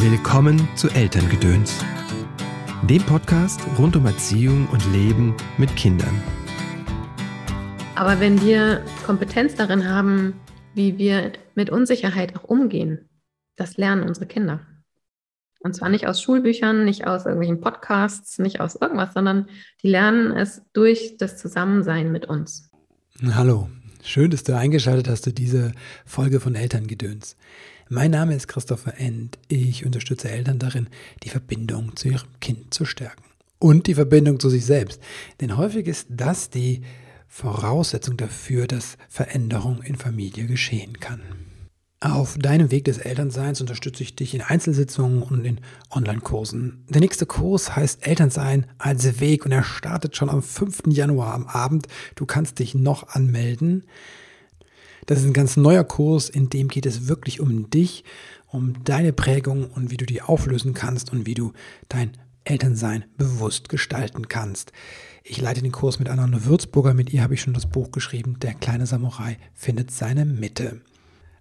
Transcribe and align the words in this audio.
Willkommen 0.00 0.68
zu 0.76 0.88
Elterngedöns, 0.90 1.84
dem 2.88 3.02
Podcast 3.02 3.60
rund 3.80 3.96
um 3.96 4.06
Erziehung 4.06 4.68
und 4.68 4.80
Leben 4.92 5.34
mit 5.58 5.74
Kindern. 5.74 6.22
Aber 7.96 8.20
wenn 8.20 8.40
wir 8.40 8.84
Kompetenz 9.04 9.56
darin 9.56 9.88
haben, 9.88 10.34
wie 10.72 10.98
wir 10.98 11.32
mit 11.56 11.70
Unsicherheit 11.70 12.36
auch 12.36 12.44
umgehen, 12.44 13.08
das 13.56 13.76
lernen 13.76 14.04
unsere 14.04 14.26
Kinder. 14.26 14.60
Und 15.58 15.74
zwar 15.74 15.88
nicht 15.88 16.06
aus 16.06 16.22
Schulbüchern, 16.22 16.84
nicht 16.84 17.08
aus 17.08 17.24
irgendwelchen 17.24 17.60
Podcasts, 17.60 18.38
nicht 18.38 18.60
aus 18.60 18.76
irgendwas, 18.76 19.14
sondern 19.14 19.48
die 19.82 19.88
lernen 19.88 20.30
es 20.30 20.62
durch 20.74 21.16
das 21.18 21.38
Zusammensein 21.38 22.12
mit 22.12 22.24
uns. 22.26 22.70
Hallo, 23.32 23.68
schön, 24.04 24.30
dass 24.30 24.44
du 24.44 24.56
eingeschaltet 24.56 25.08
hast 25.08 25.24
zu 25.24 25.32
dieser 25.32 25.72
Folge 26.06 26.38
von 26.38 26.54
Elterngedöns. 26.54 27.36
Mein 27.90 28.10
Name 28.10 28.34
ist 28.34 28.48
Christopher 28.48 28.98
End. 28.98 29.38
Ich 29.48 29.86
unterstütze 29.86 30.28
Eltern 30.28 30.58
darin, 30.58 30.88
die 31.22 31.30
Verbindung 31.30 31.96
zu 31.96 32.08
ihrem 32.08 32.28
Kind 32.38 32.74
zu 32.74 32.84
stärken. 32.84 33.24
Und 33.58 33.86
die 33.86 33.94
Verbindung 33.94 34.38
zu 34.38 34.50
sich 34.50 34.66
selbst. 34.66 35.00
Denn 35.40 35.56
häufig 35.56 35.86
ist 35.86 36.06
das 36.10 36.50
die 36.50 36.82
Voraussetzung 37.28 38.18
dafür, 38.18 38.66
dass 38.66 38.98
Veränderung 39.08 39.80
in 39.82 39.96
Familie 39.96 40.44
geschehen 40.46 41.00
kann. 41.00 41.22
Auf 42.00 42.36
deinem 42.36 42.70
Weg 42.70 42.84
des 42.84 42.98
Elternseins 42.98 43.62
unterstütze 43.62 44.02
ich 44.02 44.14
dich 44.14 44.34
in 44.34 44.42
Einzelsitzungen 44.42 45.22
und 45.22 45.46
in 45.46 45.60
Online-Kursen. 45.90 46.84
Der 46.90 47.00
nächste 47.00 47.24
Kurs 47.24 47.74
heißt 47.74 48.06
Elternsein 48.06 48.66
als 48.76 49.18
Weg 49.18 49.46
und 49.46 49.52
er 49.52 49.64
startet 49.64 50.14
schon 50.14 50.28
am 50.28 50.42
5. 50.42 50.82
Januar 50.88 51.32
am 51.32 51.46
Abend. 51.46 51.88
Du 52.16 52.26
kannst 52.26 52.58
dich 52.58 52.74
noch 52.74 53.08
anmelden. 53.08 53.84
Das 55.08 55.20
ist 55.20 55.24
ein 55.24 55.32
ganz 55.32 55.56
neuer 55.56 55.84
Kurs, 55.84 56.28
in 56.28 56.50
dem 56.50 56.68
geht 56.68 56.84
es 56.84 57.08
wirklich 57.08 57.40
um 57.40 57.70
dich, 57.70 58.04
um 58.46 58.84
deine 58.84 59.14
Prägung 59.14 59.70
und 59.70 59.90
wie 59.90 59.96
du 59.96 60.04
die 60.04 60.20
auflösen 60.20 60.74
kannst 60.74 61.10
und 61.10 61.24
wie 61.24 61.32
du 61.32 61.54
dein 61.88 62.12
Elternsein 62.44 63.06
bewusst 63.16 63.70
gestalten 63.70 64.28
kannst. 64.28 64.70
Ich 65.24 65.40
leite 65.40 65.62
den 65.62 65.72
Kurs 65.72 65.98
mit 65.98 66.10
Anna 66.10 66.44
Würzburger, 66.44 66.92
mit 66.92 67.10
ihr 67.10 67.22
habe 67.22 67.32
ich 67.32 67.40
schon 67.40 67.54
das 67.54 67.64
Buch 67.64 67.90
geschrieben, 67.90 68.38
Der 68.40 68.52
kleine 68.52 68.84
Samurai 68.84 69.38
findet 69.54 69.90
seine 69.90 70.26
Mitte. 70.26 70.82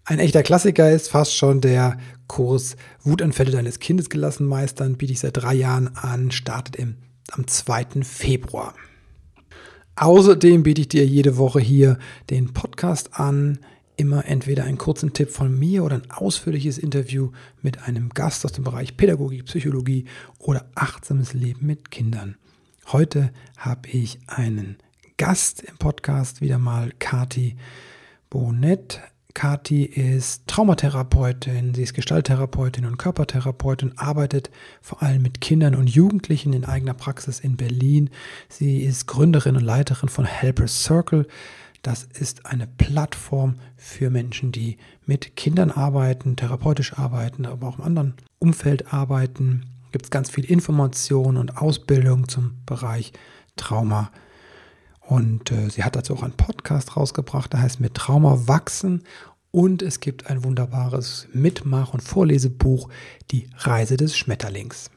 Ein 0.06 0.20
echter 0.20 0.44
Klassiker 0.44 0.90
ist 0.90 1.10
fast 1.10 1.36
schon 1.36 1.60
der 1.60 1.98
Kurs 2.28 2.78
Wutanfälle 3.04 3.52
deines 3.52 3.80
Kindes 3.80 4.10
gelassen 4.10 4.48
meistern, 4.48 4.96
biete 4.96 5.12
ich 5.12 5.20
seit 5.20 5.36
drei 5.36 5.56
Jahren 5.56 5.94
an, 5.94 6.32
startet 6.32 6.78
im, 6.78 6.96
am 7.32 7.46
2. 7.46 8.04
Februar. 8.04 8.74
Außerdem 10.00 10.62
biete 10.62 10.82
ich 10.82 10.90
dir 10.90 11.08
jede 11.08 11.38
Woche 11.38 11.60
hier 11.60 11.98
den 12.30 12.54
Podcast 12.54 13.20
an. 13.20 13.58
Immer 13.96 14.26
entweder 14.26 14.66
einen 14.66 14.78
kurzen 14.78 15.12
Tipp 15.12 15.32
von 15.32 15.58
mir 15.58 15.84
oder 15.84 15.96
ein 15.96 16.12
ausführliches 16.12 16.78
Interview 16.78 17.32
mit 17.64 17.82
einem 17.88 18.10
Gast 18.10 18.46
aus 18.46 18.52
dem 18.52 18.64
Bereich 18.64 18.96
Pädagogik, 18.96 19.46
Psychologie 19.46 20.06
oder 20.38 20.70
achtsames 20.76 21.34
Leben 21.34 21.66
mit 21.66 21.90
Kindern. 21.90 22.38
Heute 22.92 23.34
habe 23.58 23.90
ich 23.90 24.20
einen 24.28 24.78
Gast 25.18 25.64
im 25.64 25.78
Podcast, 25.78 26.42
wieder 26.42 26.60
mal 26.60 26.94
Kati 27.00 27.56
Bonet. 28.30 29.02
Kati 29.38 29.84
ist 29.84 30.48
Traumatherapeutin, 30.48 31.76
sie 31.76 31.84
ist 31.84 31.94
Gestalttherapeutin 31.94 32.88
und 32.88 32.98
Körpertherapeutin, 32.98 33.96
arbeitet 33.96 34.50
vor 34.82 35.04
allem 35.04 35.22
mit 35.22 35.42
Kindern 35.42 35.76
und 35.76 35.88
Jugendlichen 35.92 36.54
in 36.54 36.66
eigener 36.66 36.96
Praxis 36.96 37.40
in 37.40 37.56
Berlin. 37.56 38.10
Sie 38.50 38.80
ist 38.80 39.06
Gründerin 39.06 39.56
und 39.56 39.62
Leiterin 39.62 40.10
von 40.10 40.26
Helpers 40.26 40.82
Circle. 40.84 41.28
Das 41.84 42.04
ist 42.04 42.48
eine 42.48 42.66
Plattform 42.66 43.60
für 43.76 44.10
Menschen, 44.10 44.52
die 44.52 44.78
mit 45.06 45.36
Kindern 45.36 45.70
arbeiten, 45.70 46.36
therapeutisch 46.36 46.98
arbeiten, 46.98 47.46
aber 47.46 47.68
auch 47.68 47.78
im 47.78 47.86
anderen 47.86 48.16
Umfeld 48.40 48.92
arbeiten. 48.92 49.68
Gibt 49.92 50.06
es 50.06 50.10
ganz 50.10 50.32
viel 50.32 50.46
Information 50.46 51.38
und 51.38 51.58
Ausbildung 51.58 52.28
zum 52.28 52.56
Bereich 52.66 53.14
Trauma. 53.56 54.10
Und 55.08 55.52
äh, 55.54 55.70
sie 55.70 55.86
hat 55.86 55.96
dazu 55.96 56.14
auch 56.14 56.24
einen 56.24 56.34
Podcast 56.34 56.98
rausgebracht, 56.98 57.54
der 57.54 57.62
heißt 57.62 57.80
Mit 57.80 57.94
Trauma 57.94 58.48
wachsen. 58.48 59.04
Und 59.52 59.82
es 59.82 60.00
gibt 60.00 60.30
ein 60.30 60.44
wunderbares 60.44 61.28
Mitmach- 61.34 61.94
und 61.94 62.02
Vorlesebuch, 62.02 62.90
Die 63.32 63.50
Reise 63.58 63.98
des 63.98 64.18
Schmetterlings. 64.18 64.90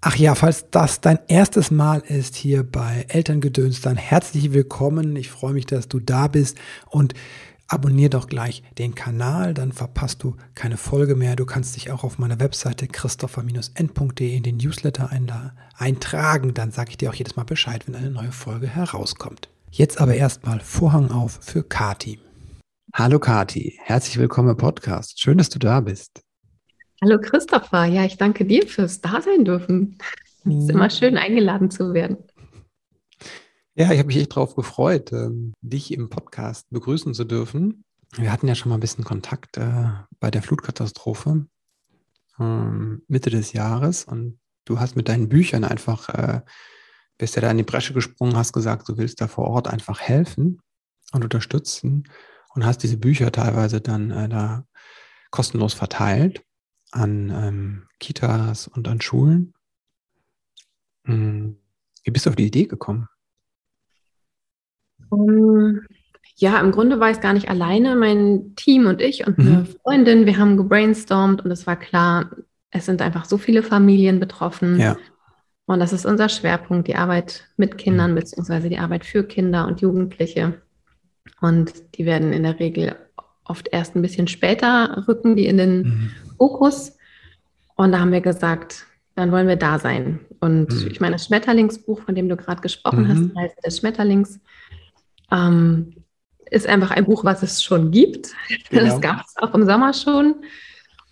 Ach 0.00 0.14
ja, 0.14 0.36
falls 0.36 0.70
das 0.70 1.00
dein 1.00 1.18
erstes 1.26 1.72
Mal 1.72 2.00
ist 2.00 2.36
hier 2.36 2.62
bei 2.62 3.04
Elterngedöns, 3.08 3.80
dann 3.80 3.96
herzlich 3.96 4.52
willkommen. 4.52 5.16
Ich 5.16 5.28
freue 5.28 5.54
mich, 5.54 5.66
dass 5.66 5.88
du 5.88 5.98
da 5.98 6.28
bist 6.28 6.56
und 6.86 7.14
abonnier 7.66 8.08
doch 8.08 8.28
gleich 8.28 8.62
den 8.78 8.94
Kanal, 8.94 9.54
dann 9.54 9.72
verpasst 9.72 10.22
du 10.22 10.36
keine 10.54 10.76
Folge 10.76 11.16
mehr. 11.16 11.34
Du 11.34 11.46
kannst 11.46 11.74
dich 11.74 11.90
auch 11.90 12.04
auf 12.04 12.18
meiner 12.18 12.38
Webseite 12.38 12.86
christopher-n.de 12.86 14.36
in 14.36 14.42
den 14.42 14.56
Newsletter 14.58 15.10
eintragen. 15.76 16.54
Dann 16.54 16.70
sage 16.70 16.90
ich 16.90 16.96
dir 16.96 17.10
auch 17.10 17.14
jedes 17.14 17.34
Mal 17.34 17.44
Bescheid, 17.44 17.86
wenn 17.86 17.96
eine 17.96 18.10
neue 18.10 18.32
Folge 18.32 18.68
herauskommt. 18.68 19.48
Jetzt 19.70 20.00
aber 20.00 20.14
erstmal 20.14 20.60
Vorhang 20.60 21.10
auf 21.10 21.40
für 21.42 21.62
Kati. 21.62 22.20
Hallo 22.94 23.18
Kati, 23.18 23.78
herzlich 23.82 24.18
willkommen 24.18 24.48
im 24.48 24.56
Podcast. 24.56 25.20
Schön, 25.20 25.36
dass 25.36 25.50
du 25.50 25.58
da 25.58 25.80
bist. 25.80 26.22
Hallo 27.02 27.20
Christopher, 27.20 27.84
ja, 27.84 28.04
ich 28.04 28.16
danke 28.16 28.46
dir 28.46 28.66
fürs 28.66 29.02
Dasein 29.02 29.44
dürfen. 29.44 29.98
Es 30.46 30.54
ist 30.54 30.70
immer 30.70 30.88
schön, 30.88 31.18
eingeladen 31.18 31.70
zu 31.70 31.92
werden. 31.92 32.16
Ja, 33.74 33.92
ich 33.92 33.98
habe 33.98 34.06
mich 34.06 34.16
echt 34.16 34.32
darauf 34.32 34.56
gefreut, 34.56 35.12
ähm, 35.12 35.52
dich 35.60 35.92
im 35.92 36.08
Podcast 36.08 36.70
begrüßen 36.70 37.12
zu 37.12 37.24
dürfen. 37.24 37.84
Wir 38.16 38.32
hatten 38.32 38.48
ja 38.48 38.54
schon 38.54 38.70
mal 38.70 38.78
ein 38.78 38.80
bisschen 38.80 39.04
Kontakt 39.04 39.58
äh, 39.58 39.90
bei 40.18 40.30
der 40.30 40.42
Flutkatastrophe 40.42 41.46
ähm, 42.40 43.02
Mitte 43.06 43.28
des 43.28 43.52
Jahres 43.52 44.04
und 44.04 44.38
du 44.64 44.80
hast 44.80 44.96
mit 44.96 45.10
deinen 45.10 45.28
Büchern 45.28 45.64
einfach, 45.64 46.08
äh, 46.08 46.40
bist 47.18 47.36
ja 47.36 47.42
da 47.42 47.50
in 47.50 47.58
die 47.58 47.64
Bresche 47.64 47.92
gesprungen, 47.92 48.36
hast 48.36 48.54
gesagt, 48.54 48.88
du 48.88 48.96
willst 48.96 49.20
da 49.20 49.28
vor 49.28 49.48
Ort 49.48 49.68
einfach 49.68 50.00
helfen 50.00 50.62
und 51.12 51.22
unterstützen 51.22 52.04
und 52.54 52.64
hast 52.64 52.82
diese 52.82 52.96
Bücher 52.96 53.32
teilweise 53.32 53.80
dann 53.80 54.10
äh, 54.10 54.28
da 54.28 54.64
kostenlos 55.30 55.74
verteilt 55.74 56.42
an 56.90 57.30
ähm, 57.30 57.86
Kitas 58.00 58.68
und 58.68 58.88
an 58.88 59.00
Schulen. 59.00 59.54
Hm. 61.04 61.58
Wie 62.04 62.10
bist 62.10 62.26
du 62.26 62.30
auf 62.30 62.36
die 62.36 62.46
Idee 62.46 62.66
gekommen? 62.66 63.08
Um, 65.10 65.28
ähm, 65.28 65.86
ja, 66.36 66.60
im 66.60 66.70
Grunde 66.70 67.00
war 67.00 67.10
ich 67.10 67.20
gar 67.20 67.32
nicht 67.32 67.48
alleine. 67.48 67.96
Mein 67.96 68.54
Team 68.54 68.86
und 68.86 69.00
ich 69.00 69.26
und 69.26 69.38
eine 69.38 69.50
mhm. 69.50 69.66
Freundin, 69.66 70.26
wir 70.26 70.38
haben 70.38 70.56
gebrainstormt 70.56 71.44
und 71.44 71.50
es 71.50 71.66
war 71.66 71.76
klar, 71.76 72.30
es 72.70 72.86
sind 72.86 73.02
einfach 73.02 73.24
so 73.24 73.38
viele 73.38 73.62
Familien 73.62 74.20
betroffen. 74.20 74.78
Ja. 74.78 74.96
Und 75.66 75.80
das 75.80 75.92
ist 75.92 76.06
unser 76.06 76.28
Schwerpunkt, 76.28 76.86
die 76.86 76.94
Arbeit 76.94 77.48
mit 77.56 77.76
Kindern, 77.76 78.12
mhm. 78.12 78.16
beziehungsweise 78.16 78.68
die 78.68 78.78
Arbeit 78.78 79.04
für 79.04 79.24
Kinder 79.24 79.66
und 79.66 79.80
Jugendliche. 79.80 80.62
Und 81.40 81.72
die 81.94 82.06
werden 82.06 82.32
in 82.32 82.42
der 82.42 82.58
Regel 82.58 82.96
oft 83.44 83.68
erst 83.72 83.96
ein 83.96 84.02
bisschen 84.02 84.28
später 84.28 85.04
rücken, 85.08 85.36
die 85.36 85.46
in 85.46 85.56
den 85.58 85.78
mhm. 85.78 86.10
Fokus. 86.36 86.96
Und 87.76 87.92
da 87.92 88.00
haben 88.00 88.12
wir 88.12 88.20
gesagt, 88.20 88.86
dann 89.14 89.32
wollen 89.32 89.48
wir 89.48 89.56
da 89.56 89.78
sein. 89.78 90.20
Und 90.40 90.70
mhm. 90.70 90.88
ich 90.90 91.00
meine, 91.00 91.16
das 91.16 91.26
Schmetterlingsbuch, 91.26 92.02
von 92.02 92.14
dem 92.14 92.28
du 92.28 92.36
gerade 92.36 92.60
gesprochen 92.60 93.04
mhm. 93.04 93.08
hast, 93.08 93.36
heißt 93.36 93.66
des 93.66 93.78
Schmetterlings, 93.78 94.40
ähm, 95.32 95.94
ist 96.50 96.66
einfach 96.66 96.90
ein 96.90 97.04
Buch, 97.04 97.24
was 97.24 97.42
es 97.42 97.62
schon 97.62 97.90
gibt. 97.90 98.28
Genau. 98.70 98.84
Das 98.84 99.00
gab 99.00 99.24
es 99.26 99.36
auch 99.36 99.54
im 99.54 99.64
Sommer 99.64 99.92
schon. 99.92 100.36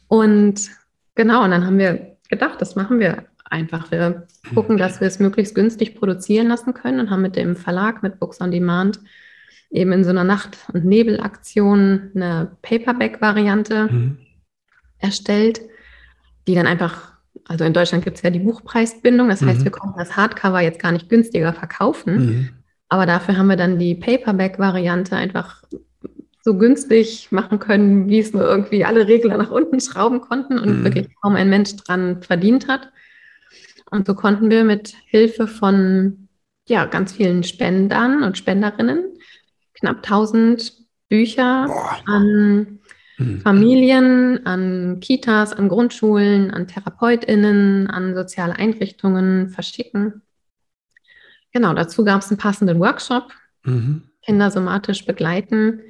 Und 0.08 0.70
genau, 1.14 1.42
und 1.44 1.50
dann 1.50 1.66
haben 1.66 1.78
wir 1.78 2.16
gedacht, 2.28 2.60
das 2.60 2.76
machen 2.76 3.00
wir 3.00 3.24
einfach. 3.44 3.90
Wir 3.90 4.26
gucken, 4.54 4.76
dass 4.76 5.00
wir 5.00 5.08
es 5.08 5.18
möglichst 5.18 5.54
günstig 5.54 5.94
produzieren 5.96 6.48
lassen 6.48 6.74
können 6.74 7.00
und 7.00 7.10
haben 7.10 7.22
mit 7.22 7.36
dem 7.36 7.56
Verlag, 7.56 8.02
mit 8.02 8.20
Books 8.20 8.40
on 8.40 8.50
Demand, 8.50 9.00
eben 9.70 9.92
in 9.92 10.04
so 10.04 10.10
einer 10.10 10.24
Nacht- 10.24 10.58
und 10.72 10.84
Nebelaktion 10.84 12.10
eine 12.14 12.56
Paperback-Variante 12.62 13.88
mhm. 13.90 14.18
erstellt, 14.98 15.60
die 16.46 16.54
dann 16.54 16.66
einfach, 16.66 17.12
also 17.46 17.64
in 17.64 17.72
Deutschland 17.72 18.04
gibt 18.04 18.16
es 18.16 18.22
ja 18.22 18.30
die 18.30 18.38
Buchpreisbindung, 18.38 19.28
das 19.28 19.42
heißt, 19.42 19.60
mhm. 19.60 19.64
wir 19.64 19.72
konnten 19.72 19.98
das 19.98 20.16
Hardcover 20.16 20.60
jetzt 20.60 20.80
gar 20.80 20.92
nicht 20.92 21.08
günstiger 21.08 21.52
verkaufen. 21.52 22.16
Mhm. 22.16 22.48
Aber 22.88 23.06
dafür 23.06 23.36
haben 23.36 23.48
wir 23.48 23.56
dann 23.56 23.78
die 23.78 23.96
Paperback-Variante 23.96 25.16
einfach 25.16 25.64
so 26.46 26.56
günstig 26.56 27.32
machen 27.32 27.58
können, 27.58 28.08
wie 28.08 28.20
es 28.20 28.32
nur 28.32 28.44
irgendwie 28.44 28.84
alle 28.84 29.08
Regler 29.08 29.36
nach 29.36 29.50
unten 29.50 29.80
schrauben 29.80 30.20
konnten 30.20 30.60
und 30.60 30.78
mhm. 30.78 30.84
wirklich 30.84 31.08
kaum 31.20 31.34
ein 31.34 31.50
Mensch 31.50 31.74
dran 31.74 32.22
verdient 32.22 32.68
hat. 32.68 32.92
Und 33.90 34.06
so 34.06 34.14
konnten 34.14 34.48
wir 34.48 34.62
mit 34.62 34.94
Hilfe 35.06 35.48
von 35.48 36.28
ja, 36.68 36.84
ganz 36.84 37.12
vielen 37.12 37.42
Spendern 37.42 38.22
und 38.22 38.38
Spenderinnen 38.38 39.04
knapp 39.78 40.02
1000 40.02 40.72
Bücher 41.08 41.66
Boah. 41.66 41.98
an 42.06 42.80
mhm. 43.18 43.40
Familien, 43.40 44.46
an 44.46 45.00
Kitas, 45.00 45.52
an 45.52 45.68
Grundschulen, 45.68 46.50
an 46.50 46.66
TherapeutInnen, 46.66 47.88
an 47.88 48.14
soziale 48.14 48.56
Einrichtungen 48.56 49.48
verschicken. 49.50 50.22
Genau, 51.52 51.72
dazu 51.74 52.04
gab 52.04 52.22
es 52.22 52.28
einen 52.28 52.38
passenden 52.38 52.80
Workshop, 52.80 53.32
mhm. 53.64 54.02
Kinder 54.22 54.50
somatisch 54.50 55.06
begleiten, 55.06 55.80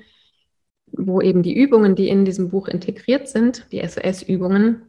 wo 0.93 1.21
eben 1.21 1.43
die 1.43 1.56
Übungen, 1.56 1.94
die 1.94 2.09
in 2.09 2.25
diesem 2.25 2.50
Buch 2.50 2.69
integriert 2.69 3.29
sind, 3.29 3.67
die 3.73 3.81
SOS-Übungen, 3.87 4.83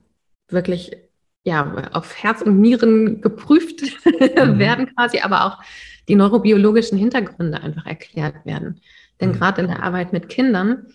wirklich 0.49 0.91
ja, 1.47 1.89
auf 1.93 2.21
Herz 2.21 2.41
und 2.41 2.59
Nieren 2.59 3.21
geprüft 3.21 3.81
mhm. 4.05 4.59
werden 4.59 4.93
quasi, 4.93 5.19
aber 5.19 5.45
auch 5.45 5.63
die 6.09 6.15
neurobiologischen 6.15 6.97
Hintergründe 6.97 7.61
einfach 7.61 7.85
erklärt 7.85 8.45
werden. 8.45 8.81
Denn 9.21 9.29
mhm. 9.29 9.33
gerade 9.35 9.61
in 9.61 9.67
der 9.67 9.81
Arbeit 9.81 10.11
mit 10.11 10.27
Kindern 10.27 10.87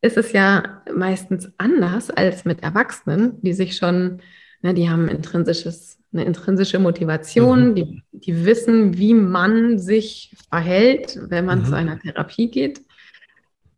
ist 0.00 0.16
es 0.16 0.32
ja 0.32 0.80
meistens 0.90 1.52
anders 1.58 2.08
als 2.08 2.46
mit 2.46 2.62
Erwachsenen, 2.62 3.38
die 3.42 3.52
sich 3.52 3.76
schon, 3.76 4.22
ne, 4.62 4.72
die 4.72 4.88
haben 4.88 5.08
intrinsisches, 5.08 5.98
eine 6.10 6.24
intrinsische 6.24 6.78
Motivation, 6.78 7.70
mhm. 7.70 7.74
die, 7.74 8.02
die 8.12 8.46
wissen, 8.46 8.96
wie 8.96 9.12
man 9.12 9.78
sich 9.78 10.34
verhält, 10.48 11.18
wenn 11.28 11.44
man 11.44 11.64
zu 11.64 11.72
mhm. 11.72 11.76
einer 11.76 11.98
Therapie 11.98 12.50
geht. 12.50 12.80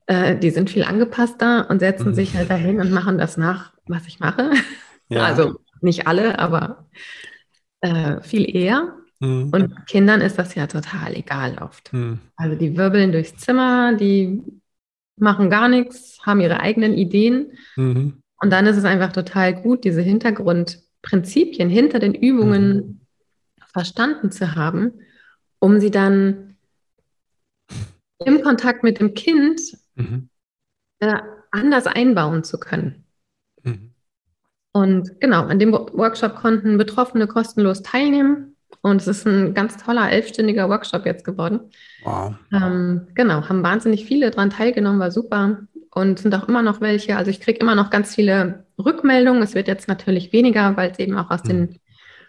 Äh, 0.07 0.37
die 0.37 0.51
sind 0.51 0.71
viel 0.71 0.85
angepasster 0.85 1.69
und 1.69 1.81
setzen 1.81 2.11
mhm. 2.11 2.15
sich 2.15 2.37
halt 2.37 2.51
dahin 2.51 2.79
und 2.79 2.93
machen 2.93 3.19
das 3.19 3.37
nach, 3.37 3.73
was 3.89 4.07
ich 4.07 4.21
mache. 4.21 4.53
Ja. 5.09 5.25
Also 5.25 5.59
nicht 5.83 6.07
alle, 6.07 6.39
aber 6.39 6.89
äh, 7.81 8.21
viel 8.23 8.55
eher. 8.55 8.95
Mhm. 9.21 9.51
Und 9.53 9.87
Kindern 9.87 10.21
ist 10.21 10.39
das 10.39 10.55
ja 10.55 10.67
total 10.67 11.15
egal 11.15 11.59
oft. 11.61 11.93
Mhm. 11.93 12.21
Also 12.37 12.57
die 12.57 12.77
wirbeln 12.77 13.13
durchs 13.13 13.37
Zimmer, 13.37 13.95
die 13.95 14.43
machen 15.17 15.51
gar 15.51 15.69
nichts, 15.69 16.19
haben 16.25 16.41
ihre 16.41 16.61
eigenen 16.61 16.95
Ideen. 16.95 17.53
Mhm. 17.77 18.23
Und 18.41 18.51
dann 18.51 18.67
ist 18.67 18.77
es 18.77 18.85
einfach 18.85 19.13
total 19.13 19.55
gut, 19.55 19.85
diese 19.85 20.01
Hintergrundprinzipien 20.01 21.69
hinter 21.69 21.99
den 21.99 22.15
Übungen 22.15 22.75
mhm. 22.75 23.01
verstanden 23.73 24.33
zu 24.33 24.55
haben, 24.55 24.93
um 25.59 25.79
sie 25.79 25.91
dann 25.91 26.57
im 28.25 28.43
Kontakt 28.43 28.83
mit 28.83 28.99
dem 29.01 29.15
Kind 29.15 29.61
mhm. 29.95 30.29
äh, 31.01 31.19
anders 31.51 31.87
einbauen 31.87 32.45
zu 32.45 32.59
können. 32.59 33.05
Und 34.73 35.21
genau, 35.21 35.47
an 35.47 35.59
dem 35.59 35.73
Workshop 35.73 36.37
konnten 36.37 36.79
Betroffene 36.79 37.27
kostenlos 37.27 37.83
teilnehmen. 37.83 38.57
Und 38.83 39.01
es 39.01 39.09
ist 39.09 39.27
ein 39.27 39.53
ganz 39.53 39.77
toller 39.77 40.11
elfstündiger 40.11 40.69
Workshop 40.69 41.05
jetzt 41.05 41.25
geworden. 41.25 41.61
Wow. 42.05 42.35
Ähm, 42.53 43.09
genau, 43.15 43.49
haben 43.49 43.63
wahnsinnig 43.63 44.05
viele 44.07 44.31
daran 44.31 44.51
teilgenommen, 44.51 45.01
war 45.01 45.11
super. 45.11 45.59
Und 45.93 46.21
sind 46.21 46.35
auch 46.35 46.49
immer 46.49 46.63
noch 46.63 46.81
welche. 46.81 47.17
Also 47.17 47.31
ich 47.31 47.41
kriege 47.41 47.59
immer 47.59 47.75
noch 47.75 47.91
ganz 47.91 48.15
viele 48.15 48.65
Rückmeldungen. 48.79 49.43
Es 49.43 49.55
wird 49.55 49.67
jetzt 49.67 49.89
natürlich 49.89 50.33
weniger, 50.33 50.77
weil 50.77 50.93
es 50.93 50.99
eben 51.01 51.19
auch 51.19 51.31
aus 51.31 51.43
mhm. 51.45 51.49
den 51.49 51.79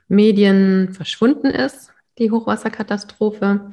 Medien 0.08 0.94
verschwunden 0.94 1.48
ist, 1.48 1.94
die 2.18 2.32
Hochwasserkatastrophe. 2.32 3.72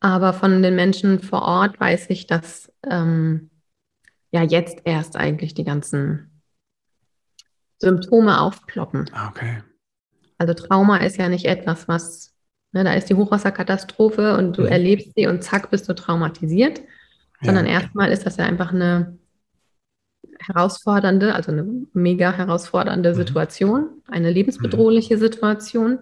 Aber 0.00 0.32
von 0.34 0.62
den 0.62 0.76
Menschen 0.76 1.20
vor 1.20 1.42
Ort 1.42 1.80
weiß 1.80 2.10
ich, 2.10 2.26
dass 2.26 2.70
ähm, 2.88 3.50
ja 4.30 4.42
jetzt 4.42 4.82
erst 4.84 5.16
eigentlich 5.16 5.54
die 5.54 5.64
ganzen 5.64 6.35
Symptome 7.78 8.40
aufploppen. 8.40 9.10
Ah, 9.12 9.28
okay. 9.28 9.62
Also 10.38 10.54
Trauma 10.54 10.98
ist 10.98 11.16
ja 11.16 11.28
nicht 11.28 11.46
etwas, 11.46 11.88
was, 11.88 12.34
ne, 12.72 12.84
da 12.84 12.92
ist 12.94 13.08
die 13.08 13.14
Hochwasserkatastrophe 13.14 14.36
und 14.36 14.58
du 14.58 14.62
mhm. 14.62 14.68
erlebst 14.68 15.12
sie 15.16 15.26
und 15.26 15.42
zack, 15.42 15.70
bist 15.70 15.88
du 15.88 15.94
traumatisiert, 15.94 16.82
sondern 17.42 17.66
ja. 17.66 17.72
erstmal 17.72 18.10
ist 18.12 18.26
das 18.26 18.36
ja 18.36 18.44
einfach 18.44 18.72
eine 18.72 19.18
herausfordernde, 20.38 21.34
also 21.34 21.52
eine 21.52 21.66
mega 21.92 22.32
herausfordernde 22.32 23.10
mhm. 23.10 23.14
Situation, 23.14 24.02
eine 24.08 24.30
lebensbedrohliche 24.30 25.16
mhm. 25.16 25.20
Situation, 25.20 25.98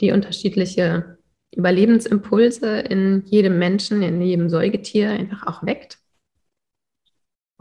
die 0.00 0.12
unterschiedliche 0.12 1.18
Überlebensimpulse 1.54 2.80
in 2.80 3.22
jedem 3.26 3.58
Menschen, 3.58 4.02
in 4.02 4.20
jedem 4.20 4.48
Säugetier 4.48 5.10
einfach 5.10 5.46
auch 5.46 5.64
weckt. 5.64 5.98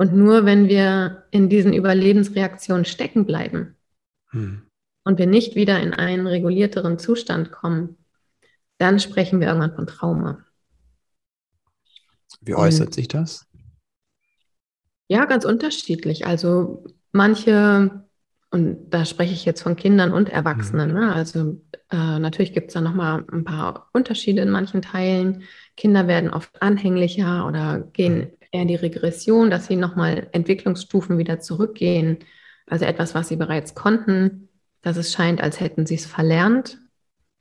Und 0.02 0.14
nur 0.16 0.46
wenn 0.46 0.68
wir 0.68 1.28
in 1.30 1.48
diesen 1.48 1.74
Überlebensreaktionen 1.74 2.86
stecken 2.86 3.26
bleiben, 3.26 3.76
hm 4.32 4.64
und 5.04 5.18
wir 5.18 5.28
nicht 5.28 5.56
wieder 5.56 5.80
in 5.80 5.94
einen 5.94 6.28
regulierteren 6.28 7.00
Zustand 7.00 7.52
kommen, 7.52 7.98
dann 8.78 9.00
sprechen 9.00 9.40
wir 9.40 9.48
irgendwann 9.48 9.76
von 9.76 9.88
Trauma. 9.88 10.46
Wie 12.42 12.56
äußert 12.56 12.88
und, 12.88 12.94
sich 12.94 13.08
das? 13.08 13.48
Ja, 15.08 15.26
ganz 15.26 15.46
unterschiedlich. 15.46 16.26
Also 16.26 16.86
manche, 17.12 18.06
und 18.52 18.90
da 18.90 19.06
spreche 19.06 19.34
ich 19.34 19.46
jetzt 19.46 19.62
von 19.62 19.78
Kindern 19.78 20.12
und 20.12 20.30
Erwachsenen, 20.30 20.90
mhm. 20.90 21.00
ne? 21.00 21.14
also 21.14 21.62
äh, 21.90 22.20
natürlich 22.20 22.54
gibt 22.54 22.68
es 22.68 22.74
da 22.74 22.82
nochmal 22.82 23.24
ein 23.32 23.46
paar 23.46 23.90
Unterschiede 23.94 24.42
in 24.42 24.50
manchen 24.50 24.82
Teilen. 24.82 25.44
Kinder 25.78 26.08
werden 26.08 26.30
oft 26.30 26.62
anhänglicher 26.62 27.48
oder 27.48 27.80
gehen 27.80 28.18
mhm. 28.18 28.28
eher 28.52 28.62
in 28.64 28.68
die 28.68 28.76
Regression, 28.76 29.50
dass 29.50 29.68
sie 29.68 29.78
nochmal 29.78 30.28
Entwicklungsstufen 30.34 31.18
wieder 31.18 31.40
zurückgehen. 31.40 32.20
Also 32.68 32.86
etwas, 32.86 33.16
was 33.16 33.30
sie 33.30 33.38
bereits 33.38 33.74
konnten, 33.74 34.50
dass 34.82 34.98
es 34.98 35.14
scheint, 35.14 35.42
als 35.42 35.60
hätten 35.60 35.86
sie 35.86 35.96
es 35.96 36.06
verlernt. 36.06 36.78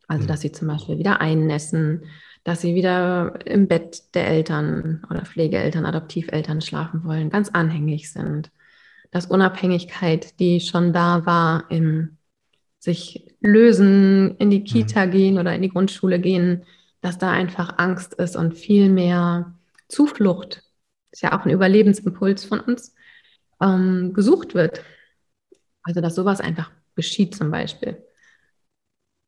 Also, 0.06 0.26
dass 0.26 0.40
sie 0.40 0.50
zum 0.50 0.66
Beispiel 0.66 0.98
wieder 0.98 1.20
einnässen, 1.20 2.02
dass 2.42 2.60
sie 2.60 2.74
wieder 2.74 3.38
im 3.46 3.68
Bett 3.68 4.14
der 4.14 4.26
Eltern 4.26 5.06
oder 5.08 5.24
Pflegeeltern, 5.24 5.86
Adoptiveltern 5.86 6.60
schlafen 6.60 7.04
wollen, 7.04 7.30
ganz 7.30 7.50
anhängig 7.50 8.10
sind. 8.10 8.50
Dass 9.10 9.26
Unabhängigkeit, 9.26 10.38
die 10.38 10.60
schon 10.60 10.92
da 10.92 11.26
war, 11.26 11.70
im 11.70 12.16
sich 12.80 13.34
lösen, 13.40 14.36
in 14.38 14.50
die 14.50 14.64
Kita 14.64 15.06
mhm. 15.06 15.10
gehen 15.10 15.38
oder 15.38 15.54
in 15.54 15.62
die 15.62 15.68
Grundschule 15.68 16.18
gehen, 16.18 16.64
dass 17.02 17.18
da 17.18 17.30
einfach 17.30 17.78
Angst 17.78 18.14
ist 18.14 18.36
und 18.36 18.54
viel 18.54 18.88
mehr 18.88 19.54
Zuflucht, 19.88 20.64
ist 21.12 21.22
ja 21.22 21.38
auch 21.38 21.44
ein 21.44 21.50
Überlebensimpuls 21.50 22.44
von 22.44 22.60
uns, 22.60 22.94
ähm, 23.60 24.12
gesucht 24.14 24.54
wird. 24.54 24.82
Also 25.82 26.00
dass 26.00 26.14
sowas 26.14 26.40
einfach 26.40 26.70
geschieht 26.94 27.34
zum 27.34 27.50
Beispiel. 27.50 28.02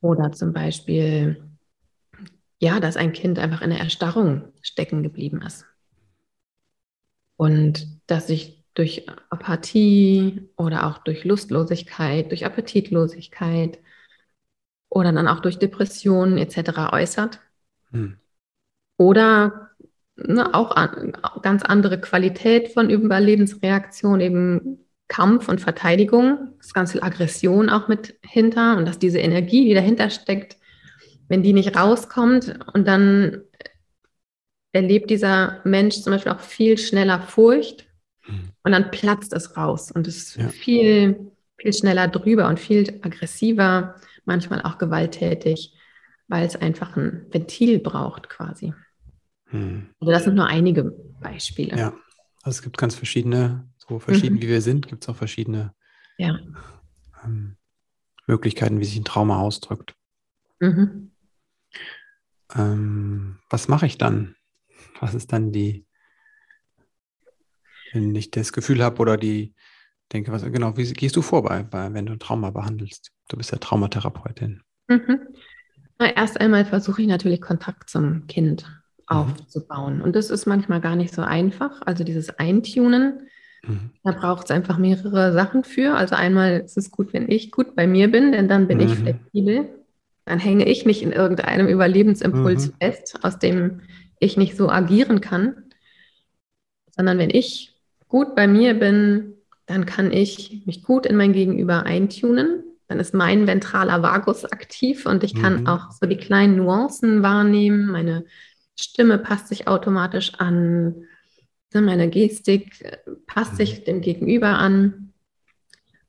Oder 0.01 0.33
zum 0.33 0.53
Beispiel, 0.53 1.43
ja, 2.59 2.81
dass 2.81 2.97
ein 2.97 3.13
Kind 3.13 3.39
einfach 3.39 3.63
in 3.63 3.71
der 3.71 3.81
Erstarrung 3.81 4.53
stecken 4.63 5.03
geblieben 5.03 5.43
ist. 5.43 5.65
Und 7.37 8.01
dass 8.07 8.27
sich 8.27 8.62
durch 8.75 9.07
Apathie 9.31 10.49
oder 10.57 10.87
auch 10.87 10.99
durch 10.99 11.25
Lustlosigkeit, 11.25 12.31
durch 12.31 12.45
Appetitlosigkeit 12.45 13.79
oder 14.89 15.13
dann 15.13 15.29
auch 15.29 15.41
durch 15.41 15.59
Depressionen 15.59 16.39
etc. 16.39 16.93
äußert. 16.93 17.41
Hm. 17.91 18.19
Oder 18.97 19.71
ne, 20.17 20.55
auch 20.55 20.71
an, 20.77 21.13
ganz 21.43 21.63
andere 21.63 22.01
Qualität 22.01 22.69
von 22.73 22.91
Überlebensreaktion, 22.91 24.21
eben 24.21 24.79
Kampf 25.09 25.49
und 25.49 25.61
Verteidigung, 25.61 26.55
ist 26.59 26.75
ganz 26.75 26.93
viel 26.93 27.03
Aggression 27.03 27.69
auch 27.69 27.89
mit 27.89 28.19
hinter 28.25 28.77
und 28.77 28.87
dass 28.87 28.99
diese 28.99 29.19
Energie, 29.19 29.67
die 29.67 29.75
dahinter 29.75 30.09
steckt, 30.11 30.57
wenn 31.29 31.43
die 31.43 31.53
nicht 31.53 31.77
rauskommt 31.77 32.59
und 32.73 32.87
dann 32.87 33.43
erlebt 34.73 35.11
dieser 35.11 35.61
Mensch 35.65 36.01
zum 36.01 36.13
Beispiel 36.13 36.33
auch 36.33 36.41
viel 36.41 36.79
schneller 36.79 37.21
Furcht. 37.21 37.87
Und 38.29 38.73
dann 38.73 38.91
platzt 38.91 39.33
es 39.33 39.57
raus 39.57 39.91
und 39.91 40.07
ist 40.07 40.37
ja. 40.37 40.49
viel, 40.49 41.33
viel 41.57 41.73
schneller 41.73 42.09
drüber 42.09 42.49
und 42.49 42.61
viel 42.61 43.01
aggressiver, 43.03 43.97
manchmal 44.25 44.63
auch 44.63 44.79
gewalttätig, 44.79 45.75
weil 46.29 46.47
es 46.47 46.57
einfach 46.57 46.97
ein 46.97 47.27
Ventil 47.31 47.81
braucht 47.81 48.29
quasi. 48.29 48.73
Hm. 49.47 49.89
Also 50.01 50.13
das 50.13 50.25
sind 50.25 50.37
nur 50.37 50.47
einige 50.47 50.85
Beispiele. 51.21 51.77
Ja, 51.77 51.93
also 52.43 52.59
es 52.59 52.63
gibt 52.63 52.79
ganz 52.79 52.95
verschiedene 52.95 53.69
so 53.89 53.99
verschieden 53.99 54.37
mhm. 54.37 54.43
wie 54.43 54.49
wir 54.49 54.63
sind, 54.63 54.89
gibt 54.89 55.03
es 55.03 55.09
auch 55.09 55.17
verschiedene 55.17 55.75
ja. 56.17 56.39
ähm, 57.25 57.57
Möglichkeiten, 58.27 58.81
wie 58.81 58.85
sich 58.85 58.97
ein 58.97 59.05
Trauma 59.05 59.41
ausdrückt. 59.41 59.95
Mhm. 60.61 61.11
Ähm, 62.55 63.39
was 63.51 63.69
mache 63.69 63.87
ich 63.87 63.99
dann? 63.99 64.37
Was 65.01 65.15
ist 65.15 65.33
dann 65.33 65.53
die, 65.53 65.87
wenn 67.93 68.15
ich 68.15 68.31
das 68.31 68.53
Gefühl 68.53 68.83
habe 68.83 69.01
oder 69.01 69.17
die 69.17 69.55
denke, 70.13 70.33
was 70.33 70.43
genau, 70.43 70.77
wie 70.77 70.93
gehst 70.93 71.17
du 71.17 71.23
vor, 71.23 71.43
bei, 71.43 71.63
bei, 71.63 71.93
wenn 71.93 72.07
du 72.07 72.13
ein 72.13 72.19
Trauma 72.19 72.51
behandelst? 72.51 73.11
Du 73.29 73.37
bist 73.37 73.53
ja 73.53 73.59
Traumatherapeutin. 73.59 74.63
Mhm. 74.89 75.21
Na, 75.99 76.15
erst 76.15 76.41
einmal 76.41 76.65
versuche 76.65 77.03
ich 77.03 77.09
natürlich 77.09 77.41
Kontakt 77.41 77.89
zum 77.89 78.27
Kind 78.27 78.67
mhm. 79.11 79.17
aufzubauen. 79.17 80.03
Und 80.03 80.17
das 80.17 80.31
ist 80.31 80.47
manchmal 80.47 80.81
gar 80.81 80.97
nicht 80.97 81.15
so 81.15 81.23
einfach. 81.23 81.81
Also 81.83 82.05
dieses 82.05 82.31
Eintunen 82.39 83.29
Mhm. 83.67 83.91
Da 84.03 84.13
braucht 84.13 84.45
es 84.45 84.51
einfach 84.51 84.79
mehrere 84.79 85.33
Sachen 85.33 85.65
für. 85.65 85.95
Also 85.95 86.15
einmal 86.15 86.61
ist 86.61 86.77
es 86.77 86.91
gut, 86.91 87.13
wenn 87.13 87.31
ich 87.31 87.51
gut 87.51 87.75
bei 87.75 87.87
mir 87.87 88.11
bin, 88.11 88.33
denn 88.33 88.49
dann 88.49 88.67
bin 88.67 88.79
mhm. 88.79 88.85
ich 88.85 88.95
flexibel. 88.95 89.69
Dann 90.25 90.39
hänge 90.39 90.67
ich 90.67 90.87
nicht 90.87 91.03
in 91.03 91.13
irgendeinem 91.13 91.67
Überlebensimpuls 91.69 92.69
mhm. 92.69 92.75
fest, 92.81 93.19
aus 93.23 93.39
dem 93.39 93.81
ich 94.19 94.37
nicht 94.37 94.57
so 94.57 94.69
agieren 94.69 95.21
kann. 95.21 95.65
Sondern 96.91 97.19
wenn 97.19 97.31
ich 97.31 97.72
gut 98.13 98.37
bei 98.37 98.47
mir 98.47 98.75
bin, 98.75 99.35
dann 99.67 99.87
kann 99.87 100.13
ich 100.13 100.63
mich 100.67 100.85
gut 100.85 101.07
in 101.07 101.17
mein 101.17 101.33
Gegenüber 101.33 101.83
eintunen. 101.85 102.63
Dann 102.87 103.01
ist 103.01 103.15
mein 103.15 103.47
ventraler 103.49 104.03
Vagus 104.03 104.45
aktiv 104.45 105.07
und 105.07 105.25
ich 105.25 105.35
kann 105.35 105.63
mhm. 105.63 105.67
auch 105.67 105.91
so 105.91 106.07
die 106.07 106.17
kleinen 106.17 106.57
Nuancen 106.57 107.25
wahrnehmen. 107.25 107.87
Meine 107.91 108.25
Stimme 108.79 109.19
passt 109.19 109.49
sich 109.49 109.67
automatisch 109.67 110.35
an 110.39 111.07
Ne, 111.75 111.81
meine 111.81 112.09
Gestik 112.09 112.83
äh, 112.83 112.99
passt 113.27 113.57
sich 113.57 113.81
mhm. 113.81 113.85
dem 113.85 114.01
Gegenüber 114.01 114.59
an. 114.59 115.13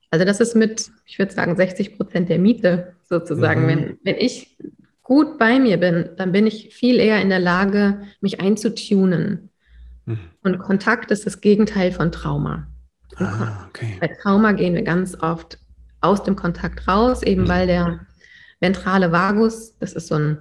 Also 0.09 0.25
das 0.25 0.39
ist 0.39 0.55
mit, 0.55 0.91
ich 1.05 1.19
würde 1.19 1.33
sagen, 1.33 1.55
60 1.55 1.97
Prozent 1.97 2.29
der 2.29 2.39
Miete 2.39 2.95
sozusagen. 3.03 3.63
Mhm. 3.63 3.67
Wenn, 3.67 3.99
wenn 4.03 4.15
ich 4.17 4.57
gut 5.01 5.39
bei 5.39 5.59
mir 5.59 5.77
bin, 5.77 6.09
dann 6.17 6.31
bin 6.31 6.47
ich 6.47 6.73
viel 6.73 6.99
eher 6.99 7.21
in 7.21 7.29
der 7.29 7.39
Lage, 7.39 8.03
mich 8.21 8.39
einzutunen. 8.39 9.49
Mhm. 10.05 10.19
Und 10.43 10.59
Kontakt 10.59 11.11
ist 11.11 11.25
das 11.25 11.41
Gegenteil 11.41 11.91
von 11.91 12.11
Trauma. 12.11 12.67
Ah, 13.17 13.67
okay. 13.69 13.97
Bei 13.99 14.07
Trauma 14.07 14.51
gehen 14.53 14.73
wir 14.73 14.83
ganz 14.83 15.15
oft 15.19 15.59
aus 16.01 16.23
dem 16.23 16.35
Kontakt 16.35 16.87
raus, 16.87 17.23
eben 17.23 17.43
mhm. 17.43 17.47
weil 17.47 17.67
der 17.67 18.05
ventrale 18.59 19.11
Vagus, 19.11 19.75
das 19.79 19.93
ist 19.93 20.07
so 20.07 20.15
ein, 20.15 20.37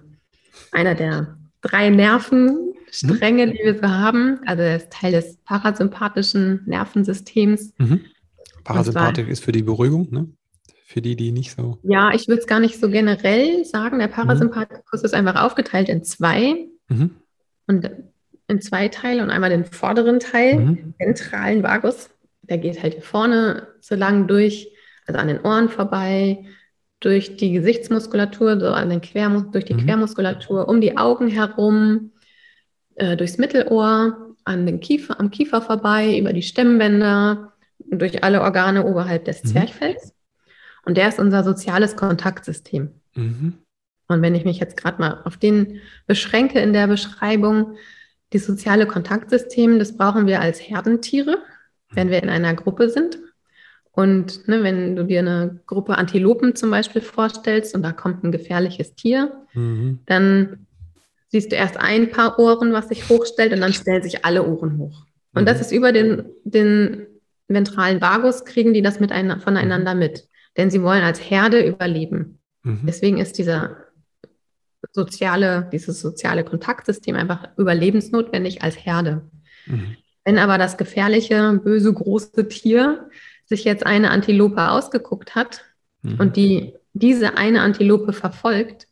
einer 0.73 0.95
der 0.95 1.37
drei 1.61 1.90
Nervenstränge, 1.90 3.47
mhm. 3.47 3.50
die 3.52 3.59
wir 3.62 3.78
so 3.78 3.88
haben. 3.88 4.40
Also 4.47 4.62
er 4.62 4.76
ist 4.76 4.90
Teil 4.90 5.12
des 5.12 5.37
parasympathischen 5.45 6.62
Nervensystems. 6.66 7.73
Mhm. 7.78 8.00
Parasympathik 8.64 9.28
ist 9.28 9.45
für 9.45 9.52
die 9.52 9.62
Beruhigung, 9.62 10.09
ne? 10.11 10.28
Für 10.87 11.00
die, 11.00 11.16
die 11.16 11.33
nicht 11.33 11.52
so. 11.57 11.78
Ja, 11.83 12.12
ich 12.12 12.28
würde 12.28 12.42
es 12.42 12.47
gar 12.47 12.61
nicht 12.61 12.78
so 12.78 12.90
generell 12.90 13.64
sagen. 13.64 13.99
Der 13.99 14.09
Parasympathikus 14.09 15.00
mhm. 15.00 15.07
ist 15.07 15.14
einfach 15.14 15.42
aufgeteilt 15.42 15.88
in 15.88 16.04
zwei. 16.04 16.66
Mhm. 16.88 17.12
Und 17.66 17.90
in 18.52 18.61
zwei 18.61 18.88
Teile 18.88 19.23
und 19.23 19.30
einmal 19.30 19.50
den 19.50 19.64
vorderen 19.64 20.21
Teil, 20.21 20.59
mhm. 20.59 20.76
den 20.76 20.94
ventralen 20.99 21.62
Vagus. 21.62 22.11
Der 22.42 22.59
geht 22.59 22.82
halt 22.82 22.94
hier 22.94 23.02
vorne 23.02 23.68
so 23.80 23.94
lang 23.94 24.28
durch, 24.28 24.73
also 25.06 25.18
an 25.18 25.28
den 25.28 25.40
Ohren 25.40 25.68
vorbei, 25.68 26.44
durch 27.00 27.37
die 27.37 27.52
Gesichtsmuskulatur, 27.52 28.61
so 28.61 28.68
an 28.68 28.90
den 28.90 29.00
Quermus 29.00 29.50
durch 29.50 29.64
die 29.64 29.75
mhm. 29.75 29.87
Quermuskulatur, 29.87 30.68
um 30.68 30.80
die 30.80 30.97
Augen 30.97 31.28
herum, 31.28 32.12
äh, 32.94 33.16
durchs 33.16 33.38
Mittelohr, 33.38 34.35
an 34.44 34.66
den 34.66 34.80
Kiefer, 34.80 35.18
am 35.18 35.30
Kiefer 35.30 35.62
vorbei, 35.62 36.18
über 36.18 36.32
die 36.32 36.42
Stimmbänder, 36.42 37.52
durch 37.90 38.23
alle 38.23 38.42
Organe 38.42 38.85
oberhalb 38.85 39.25
des 39.25 39.42
mhm. 39.42 39.49
Zwerchfells. 39.49 40.14
Und 40.85 40.97
der 40.97 41.09
ist 41.09 41.18
unser 41.18 41.44
soziales 41.44 41.97
Kontaktsystem. 41.97 42.90
Mhm. 43.14 43.54
Und 44.09 44.23
wenn 44.23 44.35
ich 44.35 44.44
mich 44.44 44.59
jetzt 44.59 44.76
gerade 44.76 45.00
mal 45.00 45.23
auf 45.25 45.37
den 45.37 45.80
beschränke 46.06 46.61
in 46.61 46.73
der 46.73 46.87
Beschreibung, 46.87 47.76
die 48.32 48.38
soziale 48.38 48.86
Kontaktsystem, 48.86 49.78
das 49.78 49.96
brauchen 49.96 50.26
wir 50.26 50.40
als 50.40 50.60
Herdentiere, 50.60 51.38
wenn 51.90 52.10
wir 52.10 52.22
in 52.22 52.30
einer 52.30 52.54
Gruppe 52.54 52.88
sind. 52.88 53.18
Und 53.92 54.48
ne, 54.48 54.62
wenn 54.62 54.96
du 54.96 55.04
dir 55.04 55.20
eine 55.20 55.60
Gruppe 55.66 55.98
Antilopen 55.98 56.56
zum 56.56 56.70
Beispiel 56.70 57.02
vorstellst 57.02 57.74
und 57.74 57.82
da 57.82 57.92
kommt 57.92 58.24
ein 58.24 58.32
gefährliches 58.32 58.94
Tier, 58.94 59.32
mhm. 59.52 60.00
dann 60.06 60.66
siehst 61.28 61.52
du 61.52 61.56
erst 61.56 61.76
ein 61.76 62.10
paar 62.10 62.38
Ohren, 62.38 62.72
was 62.72 62.88
sich 62.88 63.08
hochstellt 63.08 63.52
und 63.52 63.60
dann 63.60 63.74
stellen 63.74 64.02
sich 64.02 64.24
alle 64.24 64.46
Ohren 64.46 64.78
hoch. 64.78 65.04
Und 65.34 65.42
mhm. 65.42 65.46
das 65.46 65.60
ist 65.60 65.72
über 65.72 65.92
den, 65.92 66.24
den 66.44 67.06
ventralen 67.48 68.00
Vagus, 68.00 68.46
kriegen 68.46 68.72
die 68.72 68.82
das 68.82 68.98
miteinander, 68.98 69.40
voneinander 69.40 69.94
mit. 69.94 70.26
Denn 70.56 70.70
sie 70.70 70.82
wollen 70.82 71.02
als 71.02 71.18
Herde 71.18 71.66
überleben. 71.66 72.38
Mhm. 72.62 72.80
Deswegen 72.86 73.18
ist 73.18 73.36
dieser 73.36 73.76
soziale, 74.92 75.68
dieses 75.72 76.00
soziale 76.00 76.44
Kontaktsystem 76.44 77.16
einfach 77.16 77.48
überlebensnotwendig 77.56 78.62
als 78.62 78.76
Herde. 78.76 79.22
Mhm. 79.66 79.96
Wenn 80.24 80.38
aber 80.38 80.58
das 80.58 80.76
gefährliche, 80.76 81.60
böse, 81.62 81.92
große 81.92 82.48
Tier 82.48 83.08
sich 83.44 83.64
jetzt 83.64 83.86
eine 83.86 84.10
Antilope 84.10 84.70
ausgeguckt 84.70 85.34
hat 85.34 85.64
mhm. 86.02 86.20
und 86.20 86.36
die 86.36 86.74
diese 86.94 87.36
eine 87.36 87.62
Antilope 87.62 88.12
verfolgt, 88.12 88.86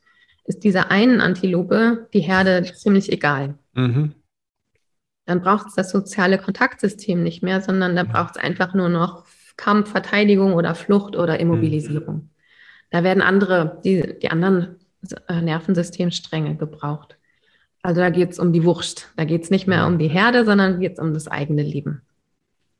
ist 0.45 0.65
dieser 0.65 0.91
einen 0.91 1.21
Antilope 1.21 2.09
die 2.13 2.21
Herde 2.21 2.63
ziemlich 2.75 3.13
egal. 3.13 3.59
Mhm. 3.75 4.15
Dann 5.27 5.43
braucht 5.43 5.69
es 5.69 5.75
das 5.75 5.91
soziale 5.91 6.39
Kontaktsystem 6.39 7.23
nicht 7.23 7.43
mehr, 7.43 7.61
sondern 7.61 7.95
da 7.95 8.05
braucht 8.05 8.37
es 8.37 8.43
einfach 8.43 8.75
nur 8.75 8.89
noch 8.89 9.27
Kampf, 9.57 9.91
Verteidigung 9.91 10.55
oder 10.55 10.75
Flucht 10.75 11.15
oder 11.15 11.39
Immobilisierung. 11.39 12.15
Mhm. 12.15 12.31
Da 12.91 13.05
werden 13.05 13.23
andere, 13.23 13.81
die, 13.85 14.19
die 14.21 14.31
anderen 14.31 14.80
Nervensystemstränge 15.29 16.57
gebraucht. 16.57 17.17
Also 17.83 18.01
da 18.01 18.11
geht 18.11 18.31
es 18.31 18.39
um 18.39 18.53
die 18.53 18.65
Wurst. 18.65 19.11
Da 19.17 19.25
geht 19.25 19.43
es 19.43 19.51
nicht 19.51 19.67
mehr 19.67 19.87
um 19.87 19.99
die 19.99 20.09
Herde, 20.09 20.45
sondern 20.45 20.81
geht 20.81 20.95
es 20.95 20.99
um 20.99 21.15
das 21.15 21.29
eigene 21.29 21.63
Leben. 21.63 22.03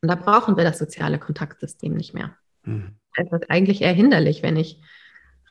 Und 0.01 0.09
da 0.09 0.15
brauchen 0.15 0.57
wir 0.57 0.63
das 0.63 0.79
soziale 0.79 1.19
Kontaktsystem 1.19 1.93
nicht 1.93 2.13
mehr. 2.13 2.35
Mhm. 2.63 2.95
Das 3.15 3.41
ist 3.41 3.49
eigentlich 3.49 3.81
eher 3.81 3.93
hinderlich, 3.93 4.43
wenn 4.43 4.57
ich 4.57 4.79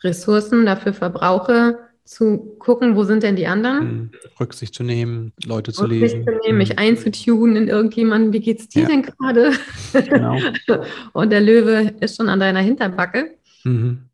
Ressourcen 0.02 0.66
dafür 0.66 0.94
verbrauche, 0.94 1.78
zu 2.04 2.56
gucken, 2.58 2.96
wo 2.96 3.04
sind 3.04 3.22
denn 3.22 3.36
die 3.36 3.46
anderen? 3.46 3.84
Mhm. 3.84 4.10
Rücksicht 4.40 4.74
zu 4.74 4.82
nehmen, 4.82 5.32
Leute 5.44 5.72
zu 5.72 5.82
Rücksicht 5.82 6.00
lesen. 6.00 6.24
Zu 6.24 6.38
nehmen, 6.44 6.58
mich 6.58 6.70
mhm. 6.70 6.78
einzutunen 6.78 7.56
in 7.56 7.68
irgendjemanden, 7.68 8.32
wie 8.32 8.40
geht's 8.40 8.68
dir 8.68 8.82
ja. 8.82 8.88
denn 8.88 9.02
gerade? 9.02 9.52
Genau. 9.92 10.36
Und 11.12 11.30
der 11.30 11.40
Löwe 11.40 11.94
ist 12.00 12.16
schon 12.16 12.28
an 12.28 12.40
deiner 12.40 12.60
Hinterbacke. 12.60 13.36
Mhm. 13.64 14.06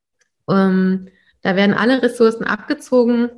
Um, 0.44 0.56
ähm, 0.56 1.08
da 1.46 1.54
werden 1.54 1.76
alle 1.76 2.02
Ressourcen 2.02 2.42
abgezogen, 2.42 3.30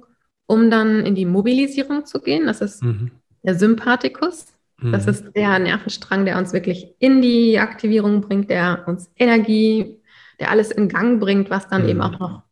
um 0.46 0.70
dann 0.70 1.04
in 1.04 1.14
die 1.14 1.26
Mobilisierung 1.26 2.06
zu 2.06 2.22
gehen. 2.22 2.46
Das 2.46 2.62
ist 2.62 2.82
mhm. 2.82 3.10
der 3.42 3.54
Sympathikus. 3.54 4.46
Das 4.80 5.04
mhm. 5.04 5.10
ist 5.10 5.36
der 5.36 5.58
Nervenstrang, 5.58 6.24
der 6.24 6.38
uns 6.38 6.54
wirklich 6.54 6.94
in 7.00 7.20
die 7.20 7.58
Aktivierung 7.58 8.22
bringt, 8.22 8.48
der 8.48 8.84
uns 8.86 9.10
Energie, 9.18 10.00
der 10.40 10.50
alles 10.50 10.70
in 10.70 10.88
Gang 10.88 11.20
bringt, 11.20 11.50
was 11.50 11.68
dann 11.68 11.82
mhm. 11.82 11.88
eben 11.90 12.00
auch 12.00 12.18
noch 12.18 12.44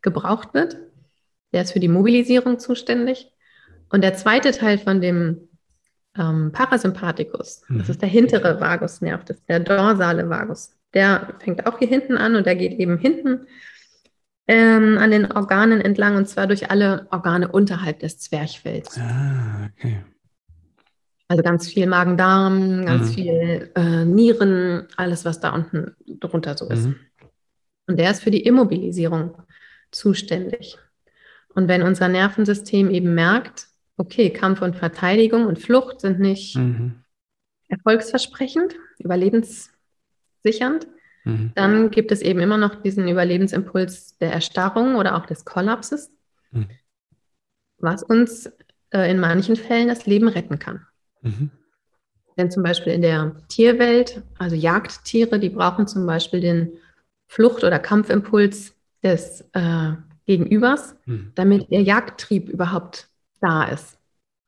gebraucht 0.00 0.54
wird. 0.54 0.76
Der 1.52 1.62
ist 1.62 1.72
für 1.72 1.80
die 1.80 1.88
Mobilisierung 1.88 2.60
zuständig. 2.60 3.32
Und 3.88 4.04
der 4.04 4.14
zweite 4.14 4.52
Teil 4.52 4.78
von 4.78 5.00
dem 5.00 5.48
ähm, 6.16 6.52
Parasympathikus, 6.52 7.62
mhm. 7.66 7.78
das 7.78 7.88
ist 7.88 8.00
der 8.00 8.08
hintere 8.08 8.60
Vagusnerv, 8.60 9.24
das 9.24 9.38
ist 9.38 9.48
der 9.48 9.58
dorsale 9.58 10.30
Vagus. 10.30 10.76
Der 10.94 11.34
fängt 11.40 11.66
auch 11.66 11.80
hier 11.80 11.88
hinten 11.88 12.16
an 12.16 12.36
und 12.36 12.46
der 12.46 12.54
geht 12.54 12.78
eben 12.78 12.96
hinten 12.96 13.48
ähm, 14.46 14.98
an 14.98 15.10
den 15.10 15.30
Organen 15.30 15.80
entlang 15.80 16.16
und 16.16 16.28
zwar 16.28 16.46
durch 16.46 16.70
alle 16.70 17.06
Organe 17.10 17.48
unterhalb 17.48 18.00
des 18.00 18.18
Zwerchfells. 18.18 18.98
Ah, 18.98 19.68
okay. 19.76 20.04
Also 21.28 21.44
ganz 21.44 21.68
viel 21.68 21.86
Magen-Darm, 21.86 22.84
ganz 22.84 23.10
mhm. 23.10 23.12
viel 23.12 23.70
äh, 23.76 24.04
Nieren, 24.04 24.88
alles, 24.96 25.24
was 25.24 25.38
da 25.38 25.54
unten 25.54 25.94
drunter 26.18 26.56
so 26.56 26.68
ist. 26.68 26.86
Mhm. 26.86 26.96
Und 27.86 27.98
der 27.98 28.10
ist 28.10 28.22
für 28.22 28.32
die 28.32 28.42
Immobilisierung 28.42 29.36
zuständig. 29.92 30.76
Und 31.54 31.68
wenn 31.68 31.82
unser 31.82 32.08
Nervensystem 32.08 32.90
eben 32.90 33.14
merkt, 33.14 33.68
okay, 33.96 34.30
Kampf 34.30 34.62
und 34.62 34.76
Verteidigung 34.76 35.46
und 35.46 35.58
Flucht 35.58 36.00
sind 36.00 36.18
nicht 36.18 36.56
mhm. 36.56 37.04
erfolgsversprechend, 37.68 38.74
überlebenssichernd, 38.98 40.88
mhm. 41.24 41.52
dann 41.54 41.90
gibt 41.90 42.12
es 42.12 42.22
eben 42.22 42.40
immer 42.40 42.58
noch 42.58 42.76
diesen 42.82 43.08
Überlebensimpuls 43.08 44.16
der 44.18 44.32
Erstarrung 44.32 44.96
oder 44.96 45.16
auch 45.16 45.26
des 45.26 45.44
Kollapses, 45.44 46.10
mhm. 46.50 46.68
was 47.78 48.02
uns 48.02 48.50
äh, 48.90 49.10
in 49.10 49.18
manchen 49.18 49.56
Fällen 49.56 49.88
das 49.88 50.06
Leben 50.06 50.28
retten 50.28 50.58
kann. 50.58 50.86
Mhm. 51.22 51.50
Denn 52.36 52.50
zum 52.50 52.62
Beispiel 52.62 52.92
in 52.92 53.02
der 53.02 53.36
Tierwelt, 53.48 54.22
also 54.38 54.56
Jagdtiere, 54.56 55.38
die 55.38 55.50
brauchen 55.50 55.86
zum 55.86 56.06
Beispiel 56.06 56.40
den 56.40 56.72
Flucht- 57.26 57.64
oder 57.64 57.78
Kampfimpuls 57.78 58.74
des 59.02 59.42
äh, 59.52 59.92
Gegenübers, 60.26 60.96
mhm. 61.06 61.32
damit 61.34 61.66
ihr 61.70 61.82
Jagdtrieb 61.82 62.48
überhaupt 62.48 63.08
da 63.40 63.64
ist. 63.64 63.98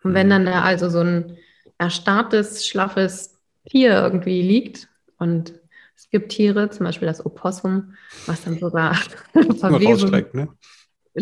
Und 0.03 0.15
wenn 0.15 0.27
mhm. 0.27 0.31
dann 0.31 0.47
da 0.47 0.63
also 0.63 0.89
so 0.89 1.01
ein 1.01 1.37
erstarrtes, 1.79 2.67
schlaffes 2.67 3.39
Tier 3.69 3.93
irgendwie 3.93 4.43
liegt 4.43 4.89
und 5.19 5.55
es 6.03 6.11
gibt 6.11 6.33
Tiere, 6.33 6.69
zum 6.69 6.85
Beispiel 6.85 7.07
das 7.07 7.25
Opossum, 7.25 7.95
was 8.27 8.43
dann 8.43 8.59
sogar 8.59 8.95
Verwesung, 9.33 10.11
ne? 10.33 10.49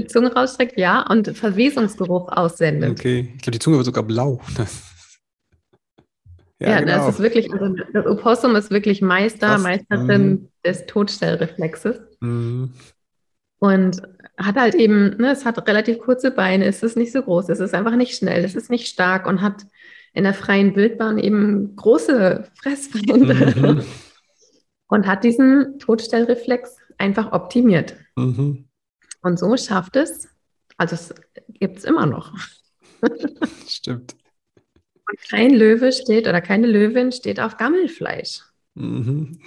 Zunge 0.07 0.33
rausstreckt, 0.33 0.79
ja, 0.79 1.03
und 1.03 1.37
Verwesungsgeruch 1.37 2.33
aussendet. 2.33 2.93
Okay, 2.93 3.33
ich 3.37 3.43
glaube, 3.43 3.53
die 3.53 3.59
Zunge 3.59 3.77
wird 3.77 3.87
sogar 3.87 4.05
blau. 4.05 4.41
Ja, 6.63 6.73
ja 6.73 6.81
genau. 6.81 7.07
das 7.07 7.15
ist 7.15 7.23
wirklich, 7.23 7.51
also 7.51 7.75
das 7.95 8.05
Opossum 8.05 8.55
ist 8.55 8.71
wirklich 8.71 9.01
Meister, 9.01 9.47
Krass. 9.47 9.63
Meisterin 9.63 10.29
mhm. 10.29 10.49
des 10.63 10.85
Todstellreflexes. 10.85 12.03
Mhm. 12.21 12.75
Und 13.61 14.03
hat 14.37 14.57
halt 14.57 14.75
eben, 14.75 15.17
ne, 15.17 15.33
es 15.33 15.47
hat 15.47 15.67
relativ 15.67 16.01
kurze 16.01 16.31
Beine, 16.31 16.67
es 16.67 16.83
ist 16.83 16.99
nicht 16.99 17.13
so 17.13 17.23
groß, 17.23 17.49
es 17.49 17.61
ist 17.61 17.73
einfach 17.73 17.97
nicht 17.97 18.15
schnell, 18.15 18.45
es 18.45 18.55
ist 18.55 18.69
nicht 18.69 18.89
stark 18.89 19.27
und 19.27 19.41
hat 19.41 19.65
in 20.13 20.25
der 20.25 20.35
freien 20.35 20.77
Wildbahn 20.77 21.19
eben 21.19 21.77
große 21.77 22.45
Fressfeinde 22.61 23.35
mhm. 23.57 23.85
und 24.91 25.07
hat 25.07 25.25
diesen 25.25 25.79
Todstellreflex 25.79 26.77
einfach 26.99 27.33
optimiert. 27.33 27.97
Mhm. 28.17 28.69
Und 29.23 29.39
so 29.39 29.57
schafft 29.57 29.97
es, 29.97 30.29
also 30.77 30.95
es 30.95 31.15
gibt 31.49 31.79
es 31.79 31.85
immer 31.85 32.07
noch. 32.07 32.35
Stimmt. 33.67 34.17
Und 34.55 35.19
kein 35.31 35.55
Löwe 35.55 35.93
steht 35.93 36.29
oder 36.29 36.41
keine 36.41 36.67
Löwin 36.67 37.13
steht 37.13 37.41
auf 37.41 37.57
Gammelfleisch. 37.57 38.43
Mhm. 38.75 39.41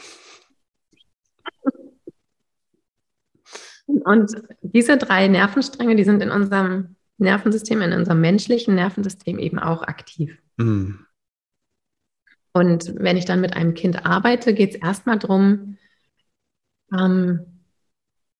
Und 3.85 4.31
diese 4.61 4.97
drei 4.97 5.27
Nervenstränge, 5.27 5.95
die 5.95 6.03
sind 6.03 6.21
in 6.21 6.31
unserem 6.31 6.95
Nervensystem, 7.17 7.81
in 7.81 7.93
unserem 7.93 8.21
menschlichen 8.21 8.75
Nervensystem 8.75 9.39
eben 9.39 9.59
auch 9.59 9.83
aktiv. 9.83 10.37
Mhm. 10.57 11.05
Und 12.53 12.93
wenn 12.97 13.17
ich 13.17 13.25
dann 13.25 13.41
mit 13.41 13.55
einem 13.55 13.73
Kind 13.73 14.05
arbeite, 14.05 14.53
geht 14.53 14.75
es 14.75 14.81
erstmal 14.81 15.19
darum, 15.19 15.77
Ähm, 16.93 17.39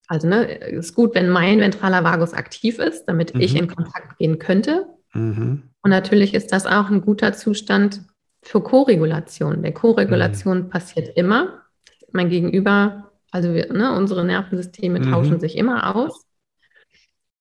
also 0.07 0.27
ne, 0.27 0.43
ist 0.43 0.93
gut, 0.95 1.15
wenn 1.15 1.29
mein 1.29 1.59
ventraler 1.59 2.03
Vagus 2.03 2.33
aktiv 2.33 2.77
ist, 2.79 3.05
damit 3.05 3.33
mhm. 3.33 3.41
ich 3.41 3.55
in 3.55 3.67
Kontakt 3.67 4.17
gehen 4.19 4.37
könnte. 4.37 4.85
Mhm. 5.13 5.63
Und 5.81 5.89
natürlich 5.89 6.33
ist 6.33 6.51
das 6.51 6.65
auch 6.65 6.89
ein 6.89 7.01
guter 7.01 7.33
Zustand 7.33 8.03
für 8.41 8.61
Koregulation. 8.61 9.63
Der 9.63 9.73
Koregulation 9.73 10.65
mhm. 10.65 10.69
passiert 10.69 11.17
immer. 11.17 11.63
Mein 12.11 12.29
Gegenüber, 12.29 13.11
also 13.31 13.53
wir, 13.53 13.71
ne, 13.73 13.95
unsere 13.95 14.23
Nervensysteme 14.25 14.99
mhm. 14.99 15.11
tauschen 15.11 15.39
sich 15.39 15.57
immer 15.57 15.95
aus. 15.95 16.25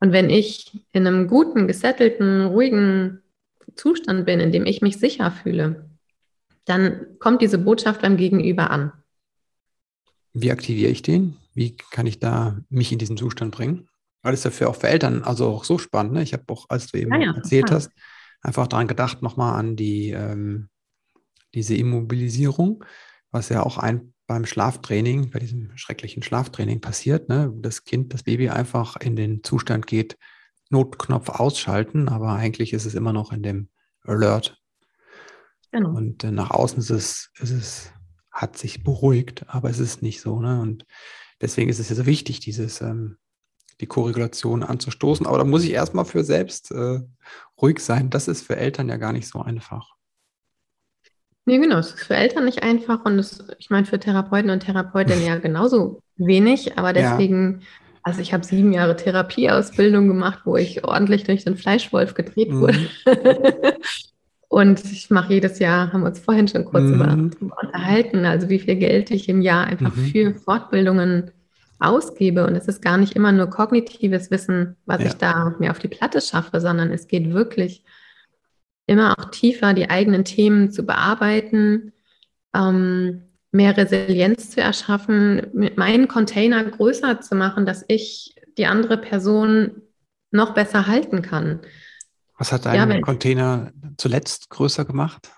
Und 0.01 0.13
wenn 0.13 0.31
ich 0.31 0.73
in 0.93 1.07
einem 1.07 1.29
guten, 1.29 1.67
gesettelten, 1.67 2.47
ruhigen 2.47 3.21
Zustand 3.77 4.25
bin, 4.25 4.41
in 4.41 4.51
dem 4.51 4.67
ich 4.67 4.83
mich 4.83 4.99
sicher 4.99 5.31
fühle, 5.31 5.91
dann 6.65 7.19
kommt 7.19 7.43
diese 7.43 7.59
Botschaft 7.59 8.03
beim 8.03 8.17
Gegenüber 8.17 8.71
an. 8.71 8.93
Wie 10.33 10.51
aktiviere 10.51 10.91
ich 10.91 11.03
den? 11.03 11.37
Wie 11.55 11.77
kann 11.77 12.07
ich 12.07 12.19
da 12.19 12.59
mich 12.69 12.93
in 12.93 12.99
diesen 12.99 13.17
Zustand 13.17 13.55
bringen? 13.55 13.89
Weil 14.23 14.35
es 14.35 14.45
ja 14.45 14.51
für 14.51 14.69
auch 14.69 14.77
für 14.77 14.89
Eltern 14.89 15.23
also 15.23 15.49
auch 15.49 15.65
so 15.65 15.79
spannend. 15.79 16.13
Ne? 16.13 16.23
Ich 16.23 16.33
habe 16.33 16.45
auch, 16.49 16.67
als 16.69 16.87
du 16.87 16.99
eben 16.99 17.13
ja, 17.13 17.19
ja, 17.19 17.35
erzählt 17.35 17.67
total. 17.67 17.77
hast, 17.77 17.91
einfach 18.41 18.67
daran 18.67 18.89
gedacht, 18.89 19.23
nochmal 19.23 19.59
an 19.59 19.77
die 19.77 20.11
ähm, 20.11 20.69
diese 21.55 21.75
Immobilisierung, 21.75 22.85
was 23.31 23.49
ja 23.49 23.63
auch 23.63 23.79
ein 23.79 24.15
beim 24.27 24.47
Schlaftraining, 24.47 25.31
bei 25.31 25.41
diesem 25.41 25.77
schrecklichen 25.77 26.23
Schlaftraining 26.23 26.81
passiert, 26.81 27.29
ne? 27.29 27.53
das 27.57 27.85
Kind, 27.85 28.15
das 28.15 28.23
Baby 28.23 28.49
einfach 28.49 28.97
in 28.97 29.17
den 29.17 29.43
Zustand 29.43 29.87
geht, 29.87 30.17
Notknopf 30.71 31.29
ausschalten, 31.29 32.09
aber 32.09 32.35
eigentlich 32.35 32.73
ist 32.73 32.87
es 32.87 32.95
immer 32.95 33.13
noch 33.13 33.33
in 33.33 33.43
dem 33.43 33.69
Alert. 34.05 34.62
Genau. 35.73 35.91
Und 35.91 36.23
äh, 36.23 36.31
nach 36.31 36.51
außen 36.51 36.79
ist 36.79 36.91
es, 36.91 37.31
ist 37.41 37.51
es, 37.51 37.93
hat 38.31 38.57
sich 38.57 38.85
beruhigt, 38.85 39.45
aber 39.49 39.71
es 39.71 39.79
ist 39.79 40.03
nicht 40.03 40.21
so. 40.21 40.41
Ne? 40.41 40.61
Und 40.61 40.87
deswegen 41.41 41.71
ist 41.71 41.79
es 41.79 41.89
ja 41.89 41.97
so 41.97 42.07
wichtig, 42.07 42.41
dieses, 42.41 42.81
ähm, 42.83 43.17
die 43.81 43.87
Korregulation 43.87 44.63
anzustoßen. 44.63 45.27
Aber 45.27 45.39
da 45.39 45.45
muss 45.45 45.65
ich 45.65 45.73
erstmal 45.73 46.05
für 46.05 46.25
selbst 46.25 46.71
äh, 46.71 47.01
ruhig 47.61 47.81
sein. 47.81 48.11
Das 48.11 48.29
ist 48.29 48.47
für 48.47 48.57
Eltern 48.57 48.89
ja 48.89 48.97
gar 48.97 49.13
nicht 49.13 49.29
so 49.29 49.41
einfach. 49.41 49.97
Nee, 51.45 51.59
genau. 51.59 51.79
Es 51.79 51.89
ist 51.89 52.05
für 52.05 52.15
Eltern 52.15 52.45
nicht 52.45 52.63
einfach 52.63 53.05
und 53.05 53.19
es, 53.19 53.45
ich 53.59 53.71
meine, 53.71 53.87
für 53.87 53.99
Therapeuten 53.99 54.51
und 54.51 54.61
Therapeutinnen 54.61 55.27
ja 55.27 55.39
genauso 55.39 56.01
wenig. 56.17 56.79
Aber 56.79 56.93
deswegen, 56.93 57.61
ja. 57.61 57.67
also 58.03 58.21
ich 58.21 58.33
habe 58.33 58.45
sieben 58.45 58.73
Jahre 58.73 58.95
Therapieausbildung 58.95 60.07
gemacht, 60.07 60.43
wo 60.45 60.57
ich 60.57 60.85
ordentlich 60.85 61.25
durch 61.25 61.45
den 61.45 61.57
Fleischwolf 61.57 62.15
gedreht 62.15 62.51
mhm. 62.51 62.89
und 64.53 64.85
ich 64.85 65.09
mache 65.09 65.33
jedes 65.33 65.61
Jahr, 65.61 65.95
haben 65.95 66.03
wir 66.03 66.09
uns 66.09 66.19
vorhin 66.19 66.47
schon 66.47 66.67
kurz 66.67 66.85
mhm. 66.85 66.95
über, 66.95 67.57
unterhalten, 67.63 68.27
also 68.27 68.51
wie 68.51 68.59
viel 68.59 68.77
Geld 68.77 69.11
ich 69.11 69.31
im 69.31 69.41
Jahr 69.41 69.65
einfach 69.65 69.97
mhm. 69.97 70.05
für 70.05 70.35
Fortbildungen 70.35 71.31
ausgebe. 71.79 72.47
Und 72.47 72.55
es 72.55 72.69
ist 72.69 72.83
gar 72.83 72.99
nicht 72.99 73.17
immer 73.17 73.33
nur 73.33 73.47
kognitives 73.47 74.31
Wissen, 74.31 74.77
was 74.85 75.01
ja. 75.01 75.07
ich 75.07 75.15
da 75.15 75.55
mir 75.59 75.71
auf 75.71 75.79
die 75.79 75.89
Platte 75.89 76.21
schaffe, 76.21 76.61
sondern 76.61 76.91
es 76.91 77.09
geht 77.09 77.33
wirklich 77.33 77.83
immer 78.85 79.19
auch 79.19 79.31
tiefer 79.31 79.73
die 79.73 79.89
eigenen 79.89 80.27
Themen 80.27 80.71
zu 80.71 80.85
bearbeiten, 80.85 81.95
ähm, 82.55 83.23
mehr 83.53 83.75
Resilienz 83.75 84.51
zu 84.51 84.61
erschaffen, 84.61 85.47
mit 85.55 85.79
meinen 85.79 86.09
Container 86.09 86.63
größer 86.63 87.23
zu 87.23 87.37
machen, 87.37 87.65
dass 87.65 87.87
ich 87.89 88.35
die 88.59 88.67
andere 88.67 88.99
Person 88.99 89.81
noch 90.31 90.53
besser 90.53 90.87
halten 90.87 91.23
kann. 91.23 91.61
Was 92.39 92.53
hat 92.53 92.67
dein 92.67 92.91
ja, 92.91 93.01
Container 93.01 93.73
zuletzt 93.97 94.51
größer 94.51 94.85
gemacht? 94.85 95.31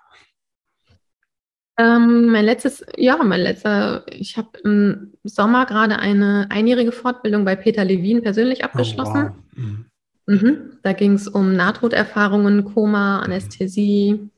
Ähm, 1.76 2.26
mein 2.26 2.44
letztes, 2.44 2.84
ja, 2.96 3.16
mein 3.22 3.40
letzter, 3.40 4.04
ich 4.08 4.36
habe 4.36 4.56
im 4.62 5.14
Sommer 5.24 5.66
gerade 5.66 5.98
eine 5.98 6.46
einjährige 6.50 6.92
Fortbildung 6.92 7.44
bei 7.44 7.56
Peter 7.56 7.84
Levin 7.84 8.22
persönlich 8.22 8.62
abgeschlossen. 8.62 9.32
Oh, 9.32 9.56
wow. 9.56 9.64
mhm. 9.64 9.86
Mhm. 10.26 10.78
Da 10.83 10.92
ging 10.92 11.14
es 11.14 11.28
um 11.28 11.54
Nahtoderfahrungen, 11.54 12.64
Koma, 12.64 13.20
Anästhesie, 13.20 14.30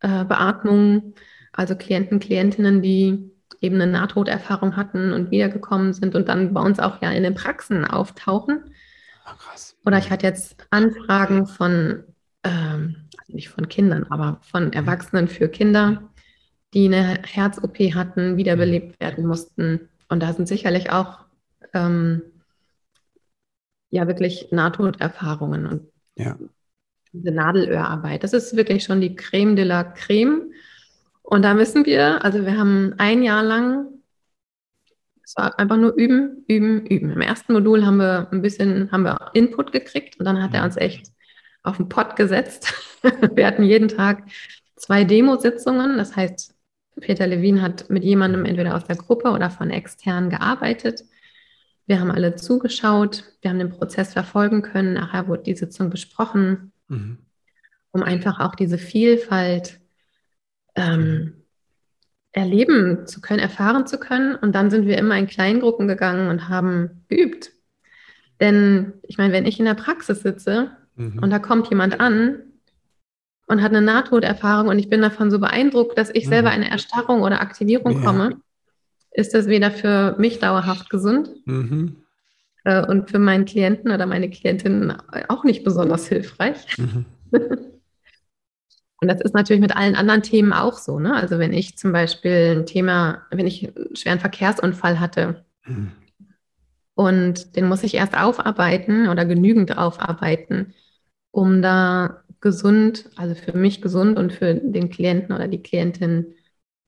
äh, 0.00 0.24
Beatmung, 0.24 1.14
also 1.52 1.74
Klienten, 1.74 2.20
Klientinnen, 2.20 2.82
die 2.82 3.30
eben 3.60 3.80
eine 3.80 3.90
Nahtoderfahrung 3.90 4.76
hatten 4.76 5.12
und 5.12 5.30
wiedergekommen 5.30 5.92
sind 5.92 6.14
und 6.14 6.28
dann 6.28 6.52
bei 6.52 6.60
uns 6.60 6.80
auch 6.80 7.00
ja 7.00 7.10
in 7.12 7.22
den 7.22 7.34
Praxen 7.34 7.84
auftauchen. 7.84 8.74
Oh, 9.24 9.36
krass. 9.38 9.71
Oder 9.84 9.98
ich 9.98 10.10
hatte 10.10 10.26
jetzt 10.26 10.56
Anfragen 10.70 11.46
von, 11.46 12.04
ähm, 12.44 13.08
also 13.18 13.32
nicht 13.32 13.48
von 13.48 13.68
Kindern, 13.68 14.06
aber 14.10 14.38
von 14.42 14.72
Erwachsenen 14.72 15.28
für 15.28 15.48
Kinder, 15.48 16.10
die 16.74 16.86
eine 16.86 17.22
Herz-OP 17.22 17.78
hatten, 17.94 18.36
wiederbelebt 18.36 19.00
werden 19.00 19.26
mussten. 19.26 19.88
Und 20.08 20.22
da 20.22 20.32
sind 20.32 20.48
sicherlich 20.48 20.90
auch 20.90 21.20
ähm, 21.74 22.22
ja 23.90 24.06
wirklich 24.06 24.48
Nahtoderfahrungen 24.50 25.66
und 25.66 25.88
ja. 26.16 26.36
diese 27.12 27.30
Nadelöhrarbeit. 27.30 28.24
Das 28.24 28.32
ist 28.32 28.56
wirklich 28.56 28.84
schon 28.84 29.00
die 29.00 29.14
Creme 29.14 29.54
de 29.54 29.64
la 29.64 29.84
Creme. 29.84 30.52
Und 31.22 31.42
da 31.42 31.54
müssen 31.54 31.86
wir, 31.86 32.24
also 32.24 32.44
wir 32.44 32.58
haben 32.58 32.94
ein 32.98 33.22
Jahr 33.22 33.42
lang, 33.42 33.86
es 35.32 35.36
war 35.38 35.58
einfach 35.58 35.78
nur 35.78 35.94
üben, 35.94 36.44
üben, 36.46 36.84
üben. 36.84 37.10
Im 37.10 37.22
ersten 37.22 37.54
Modul 37.54 37.86
haben 37.86 37.96
wir 37.96 38.28
ein 38.30 38.42
bisschen, 38.42 38.92
haben 38.92 39.04
wir 39.04 39.30
Input 39.32 39.72
gekriegt 39.72 40.18
und 40.18 40.26
dann 40.26 40.42
hat 40.42 40.52
er 40.52 40.62
uns 40.62 40.76
echt 40.76 41.10
auf 41.62 41.78
den 41.78 41.88
Pott 41.88 42.16
gesetzt. 42.16 42.74
wir 43.34 43.46
hatten 43.46 43.62
jeden 43.62 43.88
Tag 43.88 44.24
zwei 44.76 45.04
Demositzungen. 45.04 45.96
Das 45.96 46.16
heißt, 46.16 46.54
Peter 47.00 47.26
Levin 47.26 47.62
hat 47.62 47.88
mit 47.88 48.04
jemandem 48.04 48.44
entweder 48.44 48.76
aus 48.76 48.84
der 48.84 48.96
Gruppe 48.96 49.30
oder 49.30 49.48
von 49.48 49.70
extern 49.70 50.28
gearbeitet. 50.28 51.02
Wir 51.86 51.98
haben 51.98 52.10
alle 52.10 52.36
zugeschaut, 52.36 53.24
wir 53.40 53.50
haben 53.50 53.58
den 53.58 53.70
Prozess 53.70 54.12
verfolgen 54.12 54.60
können. 54.60 54.92
Nachher 54.92 55.28
wurde 55.28 55.44
die 55.44 55.56
Sitzung 55.56 55.88
besprochen, 55.88 56.72
mhm. 56.88 57.16
um 57.90 58.02
einfach 58.02 58.38
auch 58.38 58.54
diese 58.54 58.76
Vielfalt 58.76 59.80
ähm, 60.74 61.41
erleben 62.32 63.06
zu 63.06 63.20
können, 63.20 63.40
erfahren 63.40 63.86
zu 63.86 63.98
können. 63.98 64.34
Und 64.36 64.54
dann 64.54 64.70
sind 64.70 64.86
wir 64.86 64.98
immer 64.98 65.16
in 65.16 65.26
Kleingruppen 65.26 65.86
gegangen 65.86 66.28
und 66.28 66.48
haben 66.48 67.04
geübt. 67.08 67.52
Denn 68.40 68.94
ich 69.02 69.18
meine, 69.18 69.32
wenn 69.32 69.46
ich 69.46 69.58
in 69.58 69.66
der 69.66 69.74
Praxis 69.74 70.20
sitze 70.22 70.70
mhm. 70.96 71.18
und 71.20 71.30
da 71.30 71.38
kommt 71.38 71.68
jemand 71.68 72.00
an 72.00 72.40
und 73.46 73.62
hat 73.62 73.70
eine 73.70 73.82
Nahtoderfahrung 73.82 74.68
und 74.68 74.78
ich 74.78 74.88
bin 74.88 75.02
davon 75.02 75.30
so 75.30 75.38
beeindruckt, 75.38 75.96
dass 75.98 76.10
ich 76.10 76.26
mhm. 76.26 76.30
selber 76.30 76.50
eine 76.50 76.70
Erstarrung 76.70 77.22
oder 77.22 77.40
Aktivierung 77.40 78.00
ja. 78.00 78.04
komme, 78.04 78.40
ist 79.12 79.34
das 79.34 79.46
weder 79.46 79.70
für 79.70 80.16
mich 80.18 80.38
dauerhaft 80.38 80.88
gesund 80.88 81.30
mhm. 81.44 81.96
äh, 82.64 82.84
und 82.84 83.10
für 83.10 83.18
meinen 83.18 83.44
Klienten 83.44 83.92
oder 83.92 84.06
meine 84.06 84.30
Klientin 84.30 84.94
auch 85.28 85.44
nicht 85.44 85.64
besonders 85.64 86.08
hilfreich. 86.08 86.66
Und 89.02 89.08
das 89.08 89.20
ist 89.20 89.34
natürlich 89.34 89.60
mit 89.60 89.76
allen 89.76 89.96
anderen 89.96 90.22
Themen 90.22 90.52
auch 90.52 90.78
so. 90.78 91.00
Ne? 91.00 91.12
Also 91.12 91.40
wenn 91.40 91.52
ich 91.52 91.76
zum 91.76 91.90
Beispiel 91.90 92.54
ein 92.56 92.66
Thema, 92.66 93.22
wenn 93.32 93.48
ich 93.48 93.66
einen 93.76 93.96
schweren 93.96 94.20
Verkehrsunfall 94.20 95.00
hatte 95.00 95.44
mhm. 95.66 95.90
und 96.94 97.56
den 97.56 97.66
muss 97.66 97.82
ich 97.82 97.94
erst 97.94 98.16
aufarbeiten 98.16 99.08
oder 99.08 99.24
genügend 99.24 99.76
aufarbeiten, 99.76 100.74
um 101.32 101.62
da 101.62 102.22
gesund, 102.40 103.10
also 103.16 103.34
für 103.34 103.56
mich 103.56 103.82
gesund 103.82 104.20
und 104.20 104.32
für 104.32 104.54
den 104.54 104.88
Klienten 104.88 105.34
oder 105.34 105.48
die 105.48 105.64
Klientin 105.64 106.34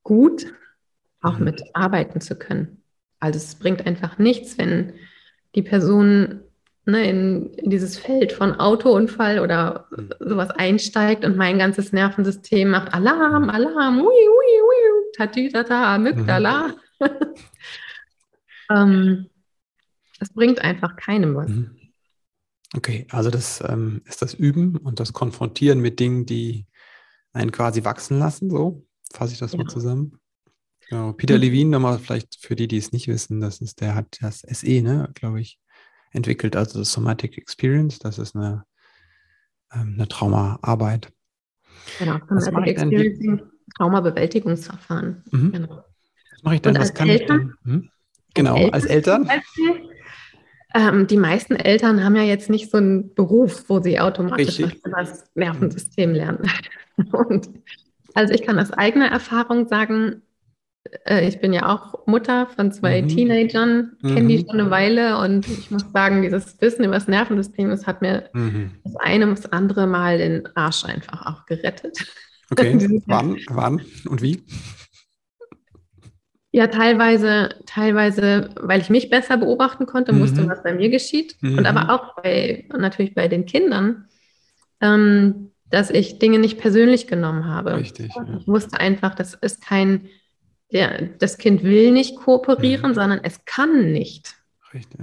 gut 0.04 0.46
auch 1.20 1.38
mhm. 1.38 1.46
mit 1.46 1.64
arbeiten 1.74 2.20
zu 2.20 2.36
können. 2.36 2.84
Also 3.18 3.38
es 3.38 3.56
bringt 3.56 3.88
einfach 3.88 4.18
nichts, 4.18 4.56
wenn 4.56 4.92
die 5.56 5.62
Person 5.62 6.43
ne, 6.86 7.08
in, 7.08 7.50
in, 7.54 7.70
dieses 7.70 7.98
Feld 7.98 8.32
von 8.32 8.54
Autounfall 8.54 9.40
oder 9.40 9.86
mhm. 9.96 10.10
sowas 10.20 10.50
einsteigt 10.50 11.24
und 11.24 11.36
mein 11.36 11.58
ganzes 11.58 11.92
Nervensystem 11.92 12.70
macht 12.70 12.92
Alarm, 12.92 13.50
Alarm, 13.50 14.00
ui, 14.00 14.06
ui, 14.06 14.62
ui, 14.62 15.12
tatütata, 15.16 15.94
Amygdala. 15.94 16.74
Mhm. 17.00 17.08
ähm, 18.70 19.30
das 20.18 20.32
bringt 20.32 20.60
einfach 20.60 20.96
keinem 20.96 21.34
was. 21.34 21.48
Mhm. 21.48 21.76
Okay, 22.76 23.06
also 23.10 23.30
das 23.30 23.62
ähm, 23.66 24.02
ist 24.04 24.20
das 24.20 24.34
Üben 24.34 24.76
und 24.76 24.98
das 24.98 25.12
Konfrontieren 25.12 25.80
mit 25.80 26.00
Dingen, 26.00 26.26
die 26.26 26.66
einen 27.32 27.52
quasi 27.52 27.84
wachsen 27.84 28.18
lassen, 28.18 28.50
so 28.50 28.84
fasse 29.12 29.32
ich 29.32 29.38
das 29.38 29.52
ja. 29.52 29.58
mal 29.58 29.68
zusammen. 29.68 30.18
Genau. 30.88 31.12
Peter 31.12 31.36
mhm. 31.36 31.40
Levine, 31.40 31.70
nochmal 31.70 31.98
vielleicht 31.98 32.36
für 32.40 32.56
die, 32.56 32.68
die 32.68 32.76
es 32.76 32.92
nicht 32.92 33.08
wissen, 33.08 33.40
das 33.40 33.60
ist, 33.60 33.80
der 33.80 33.94
hat 33.94 34.18
das 34.20 34.40
SE, 34.40 34.82
ne, 34.82 35.08
glaube 35.14 35.40
ich, 35.40 35.58
entwickelt, 36.14 36.56
also 36.56 36.78
das 36.78 36.92
Somatic 36.92 37.36
Experience. 37.38 37.98
Das 37.98 38.18
ist 38.18 38.34
eine, 38.34 38.64
ähm, 39.72 39.94
eine 39.96 40.08
Traumaarbeit. 40.08 41.12
Genau, 41.98 42.18
Somatic 42.38 42.78
Experiencing, 42.78 43.42
Traumabewältigungsverfahren. 43.76 45.22
Mhm. 45.30 45.52
Genau. 45.52 45.84
Was 46.32 46.42
mache 46.42 46.54
ich 46.54 46.62
dann? 46.62 46.78
Was 46.78 46.94
kann 46.94 47.08
Eltern, 47.08 47.40
ich 47.40 47.46
dann? 47.64 47.72
Hm? 47.72 47.90
Genau, 48.34 48.68
als 48.70 48.84
Eltern. 48.86 49.28
Als 49.28 49.44
Eltern 49.58 49.88
ähm, 50.74 51.06
die 51.06 51.16
meisten 51.16 51.54
Eltern 51.54 52.02
haben 52.02 52.16
ja 52.16 52.24
jetzt 52.24 52.50
nicht 52.50 52.70
so 52.70 52.78
einen 52.78 53.14
Beruf, 53.14 53.64
wo 53.68 53.80
sie 53.80 54.00
automatisch 54.00 54.60
das 54.82 55.24
Nervensystem 55.34 56.12
lernen. 56.12 56.50
Und 57.12 57.48
also 58.12 58.34
ich 58.34 58.42
kann 58.42 58.58
aus 58.58 58.72
eigener 58.72 59.06
Erfahrung 59.06 59.68
sagen, 59.68 60.22
äh, 61.06 61.26
ich 61.26 61.40
bin 61.40 61.52
ja 61.52 61.74
auch 61.74 62.06
Mutter 62.06 62.46
von 62.46 62.72
zwei 62.72 63.02
mhm. 63.02 63.08
Teenagern, 63.08 63.96
kenne 64.02 64.22
mhm. 64.22 64.28
die 64.28 64.38
schon 64.38 64.60
eine 64.60 64.70
Weile 64.70 65.18
und 65.18 65.46
ich 65.48 65.70
muss 65.70 65.84
sagen, 65.92 66.22
dieses 66.22 66.60
Wissen 66.60 66.84
über 66.84 66.94
das 66.94 67.08
Nervensystem, 67.08 67.70
das 67.70 67.86
hat 67.86 68.02
mir 68.02 68.30
mhm. 68.32 68.72
das 68.84 68.96
eine 68.96 69.26
und 69.26 69.38
das 69.38 69.52
andere 69.52 69.86
Mal 69.86 70.18
den 70.18 70.48
Arsch 70.54 70.84
einfach 70.84 71.26
auch 71.26 71.46
gerettet. 71.46 71.98
Okay, 72.50 73.00
wann, 73.06 73.38
wann 73.48 73.80
und 74.06 74.20
wie? 74.20 74.44
Ja, 76.52 76.68
teilweise, 76.68 77.48
teilweise, 77.66 78.50
weil 78.60 78.80
ich 78.80 78.90
mich 78.90 79.10
besser 79.10 79.38
beobachten 79.38 79.86
konnte, 79.86 80.12
mhm. 80.12 80.20
musste, 80.20 80.48
was 80.48 80.62
bei 80.62 80.72
mir 80.72 80.88
geschieht. 80.88 81.36
Mhm. 81.40 81.58
Und 81.58 81.66
aber 81.66 81.92
auch 81.92 82.22
bei, 82.22 82.68
natürlich 82.78 83.12
bei 83.12 83.26
den 83.26 83.46
Kindern, 83.46 84.08
ähm, 84.80 85.50
dass 85.68 85.90
ich 85.90 86.20
Dinge 86.20 86.38
nicht 86.38 86.58
persönlich 86.58 87.08
genommen 87.08 87.46
habe. 87.46 87.76
Richtig. 87.76 88.14
Ja. 88.14 88.38
Ich 88.38 88.46
wusste 88.46 88.78
einfach, 88.78 89.16
das 89.16 89.34
ist 89.34 89.66
kein, 89.66 90.08
der, 90.74 91.08
das 91.18 91.38
Kind 91.38 91.62
will 91.62 91.92
nicht 91.92 92.16
kooperieren, 92.16 92.90
mhm. 92.90 92.94
sondern 92.94 93.20
es 93.22 93.44
kann 93.46 93.92
nicht. 93.92 94.34
Richtig. 94.74 95.00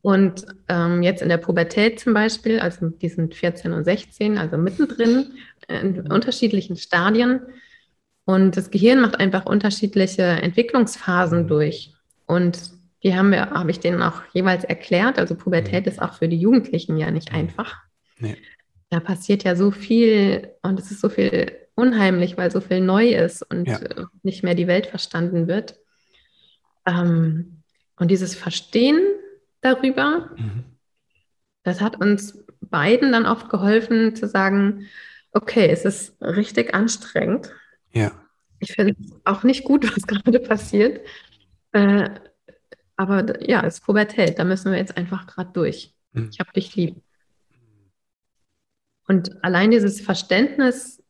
Und 0.00 0.46
ähm, 0.68 1.04
jetzt 1.04 1.22
in 1.22 1.28
der 1.28 1.36
Pubertät 1.36 2.00
zum 2.00 2.12
Beispiel, 2.12 2.58
also 2.58 2.88
die 2.88 3.08
sind 3.08 3.36
14 3.36 3.72
und 3.72 3.84
16, 3.84 4.36
also 4.36 4.56
mittendrin, 4.56 5.34
in 5.68 6.10
unterschiedlichen 6.10 6.76
Stadien, 6.76 7.42
und 8.24 8.56
das 8.56 8.70
Gehirn 8.70 9.00
macht 9.00 9.18
einfach 9.18 9.46
unterschiedliche 9.46 10.22
Entwicklungsphasen 10.22 11.44
mhm. 11.44 11.48
durch. 11.48 11.92
Und 12.26 12.70
die 13.02 13.16
haben 13.16 13.30
wir, 13.30 13.50
habe 13.50 13.70
ich 13.70 13.80
denen 13.80 14.02
auch 14.02 14.22
jeweils 14.32 14.64
erklärt. 14.64 15.18
Also 15.18 15.34
Pubertät 15.34 15.86
mhm. 15.86 15.92
ist 15.92 16.00
auch 16.00 16.14
für 16.14 16.28
die 16.28 16.38
Jugendlichen 16.38 16.96
ja 16.96 17.10
nicht 17.10 17.32
mhm. 17.32 17.38
einfach. 17.38 17.76
Nee. 18.18 18.36
Da 18.90 19.00
passiert 19.00 19.42
ja 19.44 19.56
so 19.56 19.70
viel 19.70 20.50
und 20.62 20.78
es 20.78 20.90
ist 20.90 21.00
so 21.00 21.08
viel 21.08 21.50
unheimlich, 21.74 22.36
weil 22.36 22.50
so 22.50 22.60
viel 22.60 22.80
neu 22.80 23.14
ist 23.14 23.42
und 23.42 23.66
ja. 23.66 23.78
Äh, 23.78 24.04
nicht 24.22 24.42
mehr 24.42 24.54
die 24.54 24.66
Welt 24.66 24.86
verstanden 24.86 25.48
wird. 25.48 25.78
Ähm, 26.86 27.62
und 27.96 28.10
dieses 28.10 28.34
Verstehen 28.34 29.00
darüber, 29.60 30.30
mhm. 30.36 30.64
das 31.62 31.80
hat 31.80 32.00
uns 32.00 32.44
beiden 32.60 33.12
dann 33.12 33.26
oft 33.26 33.48
geholfen 33.48 34.14
zu 34.16 34.26
sagen, 34.26 34.88
okay, 35.32 35.68
es 35.68 35.84
ist 35.84 36.20
richtig 36.20 36.74
anstrengend. 36.74 37.52
Ja. 37.92 38.12
Ich 38.58 38.72
finde 38.72 38.94
es 39.00 39.12
auch 39.24 39.42
nicht 39.42 39.64
gut, 39.64 39.84
was 39.96 40.06
gerade 40.06 40.40
passiert. 40.40 41.06
Äh, 41.72 42.10
aber 42.96 43.42
ja, 43.48 43.64
es 43.64 43.74
ist 43.74 43.84
Pubertät, 43.84 44.38
da 44.38 44.44
müssen 44.44 44.70
wir 44.70 44.78
jetzt 44.78 44.96
einfach 44.96 45.26
gerade 45.26 45.52
durch. 45.52 45.94
Mhm. 46.12 46.30
Ich 46.32 46.40
habe 46.40 46.52
dich 46.52 46.74
lieb. 46.76 47.02
Und 49.08 49.42
allein 49.44 49.70
dieses 49.70 50.00
Verständnis, 50.00 51.01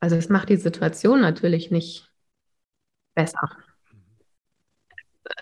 also 0.00 0.16
es 0.16 0.28
macht 0.28 0.48
die 0.48 0.56
Situation 0.56 1.20
natürlich 1.20 1.70
nicht 1.70 2.10
besser. 3.14 3.50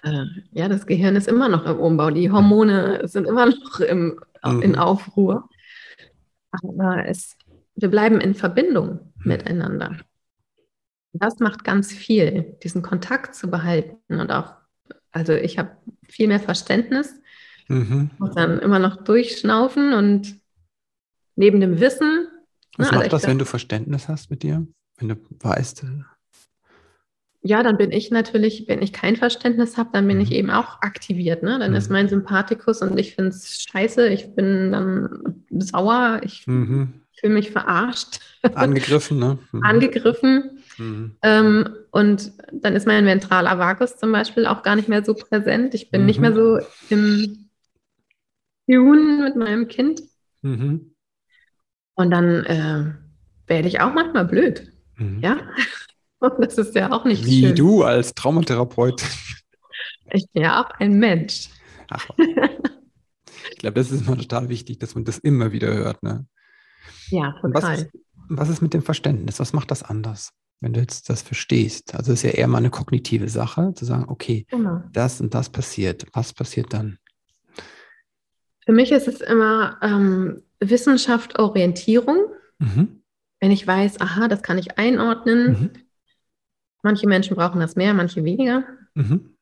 Äh, 0.03 0.25
ja, 0.53 0.69
das 0.69 0.87
Gehirn 0.87 1.17
ist 1.17 1.29
immer 1.29 1.49
noch 1.49 1.67
im 1.67 1.79
Umbau, 1.79 2.11
die 2.11 2.31
Hormone 2.31 3.07
sind 3.07 3.27
immer 3.27 3.47
noch 3.47 3.81
im, 3.81 4.21
mhm. 4.45 4.63
in 4.63 4.77
Aufruhr. 4.77 5.49
Aber 6.51 7.07
es, 7.07 7.37
wir 7.75 7.89
bleiben 7.89 8.21
in 8.21 8.35
Verbindung 8.35 9.13
mhm. 9.17 9.29
miteinander. 9.29 9.99
Das 11.13 11.39
macht 11.39 11.65
ganz 11.65 11.93
viel, 11.93 12.57
diesen 12.63 12.83
Kontakt 12.83 13.35
zu 13.35 13.51
behalten 13.51 14.21
und 14.21 14.31
auch, 14.31 14.55
also 15.13 15.33
ich 15.33 15.59
habe 15.59 15.77
viel 16.09 16.29
mehr 16.29 16.41
Verständnis, 16.41 17.21
mhm. 17.69 18.11
muss 18.19 18.35
dann 18.35 18.59
immer 18.59 18.79
noch 18.79 19.03
durchschnaufen 19.03 19.95
und 19.95 20.39
neben 21.37 21.61
dem 21.61 21.81
Wissen. 21.81 22.29
Was 22.77 22.91
ne, 22.91 22.99
macht 22.99 23.05
also 23.05 23.17
das, 23.17 23.27
wenn 23.27 23.39
du 23.39 23.45
Verständnis 23.45 24.09
hast 24.09 24.31
mit 24.31 24.43
dir? 24.43 24.67
Wenn 24.99 25.09
du 25.09 25.17
weißt. 25.41 25.85
Äh 25.85 26.03
ja, 27.47 27.63
dann 27.63 27.79
bin 27.79 27.93
ich 27.93 28.11
natürlich, 28.11 28.65
wenn 28.67 28.83
ich 28.83 28.93
kein 28.93 29.17
Verständnis 29.17 29.77
habe, 29.77 29.91
dann 29.93 30.07
bin 30.09 30.17
mhm. 30.17 30.23
ich 30.23 30.33
eben 30.33 30.51
auch 30.51 30.83
aktiviert. 30.83 31.43
Ne? 31.43 31.59
Dann 31.59 31.71
mhm. 31.71 31.77
ist 31.77 31.91
mein 31.91 32.09
Sympathikus 32.09 32.83
und 32.83 32.99
ich 32.99 33.15
finde 33.15 33.31
es 33.31 33.63
scheiße, 33.63 34.09
ich 34.09 34.35
bin 34.35 34.73
dann 34.73 35.45
sauer, 35.51 36.21
ich 36.25 36.47
mhm. 36.47 37.03
fühle 37.19 37.35
mich 37.35 37.53
verarscht. 37.53 38.21
Angegriffen, 38.55 39.19
ne? 39.19 39.39
Mhm. 39.53 39.63
Angegriffen. 39.63 40.63
Mhm. 40.77 41.17
Ähm, 41.23 41.69
und 41.93 42.33
dann 42.53 42.75
ist 42.75 42.87
mein 42.87 43.07
ventraler 43.07 43.59
Vagus 43.59 43.97
zum 43.97 44.13
Beispiel 44.13 44.47
auch 44.47 44.63
gar 44.63 44.77
nicht 44.77 44.89
mehr 44.89 45.05
so 45.05 45.15
präsent. 45.15 45.75
Ich 45.75 45.91
bin 45.91 46.01
mhm. 46.01 46.07
nicht 46.07 46.21
mehr 46.21 46.35
so 46.35 46.59
im 46.91 47.49
Tune 48.69 49.23
mit 49.23 49.37
meinem 49.37 49.69
Kind. 49.69 50.03
Mhm. 50.43 50.96
Und 51.97 52.11
dann 52.11 52.45
äh, 52.45 52.95
werde 53.49 53.69
ich 53.69 53.81
auch 53.81 53.93
manchmal 53.93 54.27
blöd. 54.27 54.73
Mhm. 54.97 55.21
Ja. 55.21 55.39
Und 56.19 56.33
das 56.39 56.57
ist 56.57 56.75
ja 56.75 56.93
auch 56.93 57.05
nicht 57.05 57.25
Wie 57.27 57.43
schön. 57.43 57.57
du 57.57 57.83
als 57.83 58.15
Traumatherapeut. 58.15 59.03
Ich 60.13 60.31
bin 60.33 60.45
ja 60.45 60.63
auch 60.63 60.71
ein 60.79 61.01
Mensch. 61.01 61.49
Ach, 61.91 62.09
ich 62.17 63.59
glaube, 63.59 63.75
das 63.75 63.91
ist 63.91 64.07
immer 64.07 64.17
total 64.17 64.49
wichtig, 64.49 64.79
dass 64.79 64.95
man 64.95 65.05
das 65.05 65.19
immer 65.19 65.51
wieder 65.51 65.75
hört. 65.75 66.01
Ne? 66.05 66.27
Ja, 67.09 67.35
total. 67.41 67.53
Was 67.53 67.81
ist, 67.81 67.91
was 68.29 68.49
ist 68.49 68.63
mit 68.63 68.73
dem 68.73 68.83
Verständnis? 68.83 69.41
Was 69.41 69.53
macht 69.53 69.73
das 69.73 69.83
anders? 69.83 70.33
wenn 70.61 70.73
du 70.73 70.81
jetzt 70.81 71.09
das 71.11 71.23
verstehst. 71.23 71.95
Also 71.95 72.13
es 72.13 72.25
ist 72.25 72.31
ja 72.31 72.39
eher 72.39 72.49
mal 72.49 72.59
eine 72.59 72.71
kognitive 72.71 73.29
Sache, 73.29 73.73
zu 73.75 73.85
sagen, 73.85 74.07
okay, 74.09 74.47
genau. 74.51 74.83
das 74.93 75.21
und 75.21 75.35
das 75.35 75.51
passiert. 75.51 76.07
Was 76.13 76.33
passiert 76.33 76.73
dann? 76.73 76.99
Für 78.65 78.73
mich 78.73 78.91
ist 78.91 79.07
es 79.07 79.21
immer 79.21 79.79
ähm, 79.83 80.43
Wissenschaft, 80.61 81.39
Orientierung. 81.39 82.27
Mhm. 82.59 83.03
Wenn 83.41 83.51
ich 83.51 83.67
weiß, 83.67 84.01
aha, 84.01 84.29
das 84.29 84.43
kann 84.43 84.59
ich 84.59 84.79
einordnen. 84.79 85.49
Mhm. 85.49 85.71
Manche 86.83 87.07
Menschen 87.07 87.37
brauchen 87.37 87.61
das 87.61 87.77
mehr, 87.77 87.95
manche 87.95 88.25
weniger. 88.25 88.65
Mhm. 88.95 89.37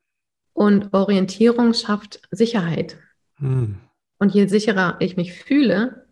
Und 0.53 0.93
Orientierung 0.93 1.75
schafft 1.75 2.21
Sicherheit. 2.31 2.97
Mhm. 3.39 3.77
Und 4.19 4.35
je 4.35 4.47
sicherer 4.47 4.97
ich 5.01 5.17
mich 5.17 5.33
fühle, 5.33 6.07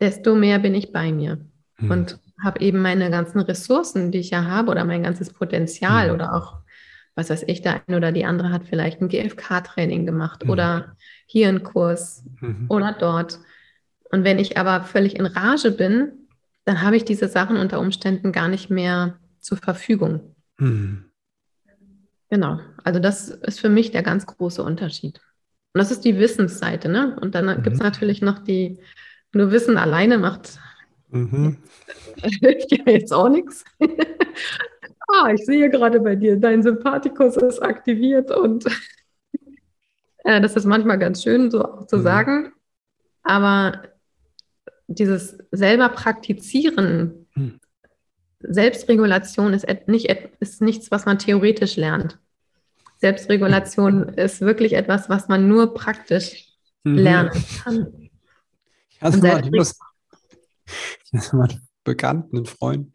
desto 0.00 0.34
mehr 0.34 0.58
bin 0.58 0.74
ich 0.74 0.92
bei 0.92 1.12
mir. 1.12 1.38
Mhm. 1.78 1.90
Und 1.90 2.18
habe 2.42 2.60
eben 2.60 2.80
meine 2.80 3.10
ganzen 3.10 3.40
Ressourcen, 3.40 4.12
die 4.12 4.18
ich 4.18 4.30
ja 4.30 4.44
habe, 4.44 4.70
oder 4.70 4.84
mein 4.84 5.02
ganzes 5.02 5.32
Potenzial 5.32 6.08
mhm. 6.08 6.14
oder 6.14 6.34
auch, 6.34 6.58
was 7.14 7.30
weiß 7.30 7.44
ich, 7.46 7.62
der 7.62 7.82
eine 7.86 7.96
oder 7.96 8.12
die 8.12 8.24
andere 8.24 8.50
hat 8.50 8.64
vielleicht 8.64 9.00
ein 9.00 9.08
GFK-Training 9.08 10.04
gemacht 10.04 10.44
mhm. 10.44 10.50
oder 10.50 10.96
hier 11.26 11.48
einen 11.48 11.62
Kurs 11.62 12.24
mhm. 12.40 12.66
oder 12.68 12.92
dort. 12.92 13.38
Und 14.14 14.24
wenn 14.24 14.38
ich 14.38 14.56
aber 14.56 14.84
völlig 14.84 15.16
in 15.16 15.26
Rage 15.26 15.72
bin, 15.72 16.12
dann 16.64 16.82
habe 16.82 16.96
ich 16.96 17.04
diese 17.04 17.28
Sachen 17.28 17.56
unter 17.56 17.80
Umständen 17.80 18.32
gar 18.32 18.48
nicht 18.48 18.70
mehr 18.70 19.18
zur 19.40 19.58
Verfügung. 19.58 20.34
Mhm. 20.58 21.06
Genau, 22.30 22.60
also 22.82 23.00
das 23.00 23.28
ist 23.28 23.60
für 23.60 23.68
mich 23.68 23.90
der 23.90 24.02
ganz 24.02 24.26
große 24.26 24.62
Unterschied. 24.62 25.20
Und 25.72 25.80
das 25.80 25.90
ist 25.90 26.04
die 26.04 26.18
Wissensseite, 26.18 26.88
ne? 26.88 27.16
Und 27.20 27.34
dann 27.34 27.62
gibt 27.62 27.74
es 27.74 27.80
mhm. 27.80 27.86
natürlich 27.86 28.22
noch 28.22 28.38
die, 28.38 28.78
nur 29.32 29.50
Wissen 29.50 29.76
alleine 29.76 30.18
macht 30.18 30.58
Mhm. 31.14 31.58
Hilft 32.16 32.72
ja 32.72 32.92
jetzt 32.92 33.12
auch 33.12 33.28
nichts. 33.28 33.64
ah, 35.08 35.30
ich 35.32 35.44
sehe 35.44 35.70
gerade 35.70 36.00
bei 36.00 36.16
dir, 36.16 36.36
dein 36.36 36.62
Sympathikus 36.62 37.36
ist 37.36 37.60
aktiviert 37.60 38.30
und 38.32 38.64
das 40.24 40.56
ist 40.56 40.64
manchmal 40.64 40.98
ganz 40.98 41.22
schön, 41.22 41.50
so 41.50 41.64
auch 41.64 41.86
zu 41.86 41.98
mhm. 41.98 42.02
sagen. 42.02 42.52
Aber 43.22 43.82
dieses 44.86 45.38
selber 45.50 45.88
praktizieren, 45.88 47.26
mhm. 47.34 47.60
Selbstregulation 48.40 49.54
ist, 49.54 49.66
nicht, 49.86 50.14
ist 50.40 50.60
nichts, 50.60 50.90
was 50.90 51.06
man 51.06 51.18
theoretisch 51.18 51.76
lernt. 51.76 52.18
Selbstregulation 52.98 54.10
ist 54.10 54.40
wirklich 54.40 54.74
etwas, 54.74 55.08
was 55.08 55.28
man 55.28 55.48
nur 55.48 55.74
praktisch 55.74 56.48
mhm. 56.84 56.98
lernen 56.98 57.44
kann. 57.62 58.10
Also, 59.00 59.26
ich 59.26 59.50
muss, 59.50 59.78
das 61.12 61.32
war 61.34 61.48
ein 61.48 61.60
Bekannten, 61.84 62.38
ein 62.38 62.46
Freund. 62.46 62.94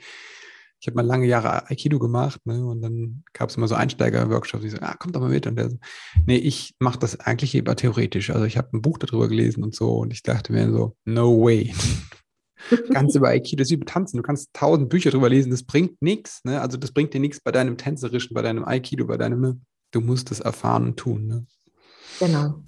Ich 0.80 0.88
habe 0.88 0.96
mal 0.96 1.06
lange 1.06 1.28
Jahre 1.28 1.70
Aikido 1.70 2.00
gemacht, 2.00 2.40
ne? 2.46 2.66
Und 2.66 2.82
dann 2.82 3.24
gab 3.34 3.50
es 3.50 3.58
immer 3.58 3.68
so 3.68 3.76
Einsteiger-Workshops, 3.76 4.64
die 4.64 4.70
so, 4.70 4.78
ah, 4.80 4.96
kommt 4.96 5.16
doch 5.16 5.22
mal 5.22 5.30
mit. 5.30 5.46
Und 5.46 5.58
der 5.58 5.70
so, 5.70 5.78
nee, 6.26 6.38
ich 6.38 6.76
mache 6.80 7.00
das 7.00 7.20
eigentlich 7.20 7.54
lieber 7.54 7.76
theoretisch. 7.76 8.30
Also 8.30 8.46
ich 8.46 8.58
habe 8.58 8.70
ein 8.78 8.82
Buch 8.82 8.98
darüber 8.98 9.28
gelesen 9.28 9.64
und 9.64 9.76
so 9.76 9.98
und 9.98 10.14
ich 10.14 10.24
dachte 10.24 10.54
mir 10.54 10.72
so, 10.72 10.96
no 11.06 11.42
way. 11.42 11.74
Ganz 12.94 13.16
über 13.16 13.30
Aikido, 13.30 13.62
das 13.62 13.72
ist 13.72 13.80
wie 13.80 13.86
Tanzen. 13.86 14.18
Du 14.18 14.24
kannst 14.24 14.50
tausend 14.54 14.90
Bücher 14.90 15.12
darüber 15.12 15.30
lesen, 15.30 15.52
das 15.52 15.64
bringt 15.64 16.02
nichts. 16.02 16.44
Ne? 16.44 16.62
Also 16.62 16.78
das 16.78 16.92
bringt 16.92 17.14
dir 17.14 17.20
nichts 17.20 17.40
bei 17.42 17.52
deinem 17.52 17.78
Tänzerischen, 17.78 18.34
bei 18.34 18.42
deinem 18.42 18.66
Aikido, 18.66 19.06
bei 19.06 19.18
deinem, 19.18 19.42
ne? 19.42 19.60
du 19.92 20.02
musst 20.02 20.32
es 20.32 20.40
erfahren 20.40 20.88
und 20.88 20.98
tun. 20.98 21.28
Ne? 21.28 21.46
Genau. 22.20 22.64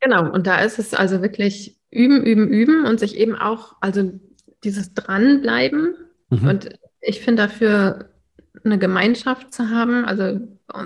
Genau, 0.00 0.32
und 0.32 0.46
da 0.46 0.60
ist 0.60 0.78
es 0.78 0.94
also 0.94 1.22
wirklich 1.22 1.78
üben, 1.90 2.24
üben, 2.24 2.48
üben 2.48 2.86
und 2.86 2.98
sich 3.00 3.16
eben 3.16 3.34
auch, 3.34 3.76
also 3.80 4.18
dieses 4.64 4.94
Dranbleiben. 4.94 5.94
Mhm. 6.30 6.48
Und 6.48 6.70
ich 7.00 7.20
finde 7.20 7.42
dafür 7.42 8.10
eine 8.64 8.78
Gemeinschaft 8.78 9.52
zu 9.52 9.70
haben, 9.70 10.04
also 10.04 10.40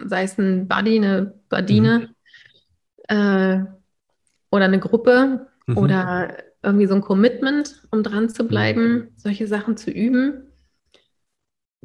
sei 0.07 0.25
es 0.25 0.39
ein 0.39 0.69
Buddy, 0.69 0.97
eine 0.97 1.35
Badine 1.49 2.11
mhm. 3.11 3.17
äh, 3.17 3.65
oder 4.51 4.65
eine 4.65 4.81
Gruppe 4.81 5.47
mhm. 5.67 5.79
oder 5.79 6.37
irgendwie 6.63 6.87
so 6.87 6.95
ein 6.95 7.01
Commitment, 7.01 7.83
um 7.91 8.03
dran 8.03 8.29
zu 8.29 8.47
bleiben, 8.49 9.09
solche 9.17 9.47
Sachen 9.47 9.77
zu 9.77 9.91
üben, 9.91 10.45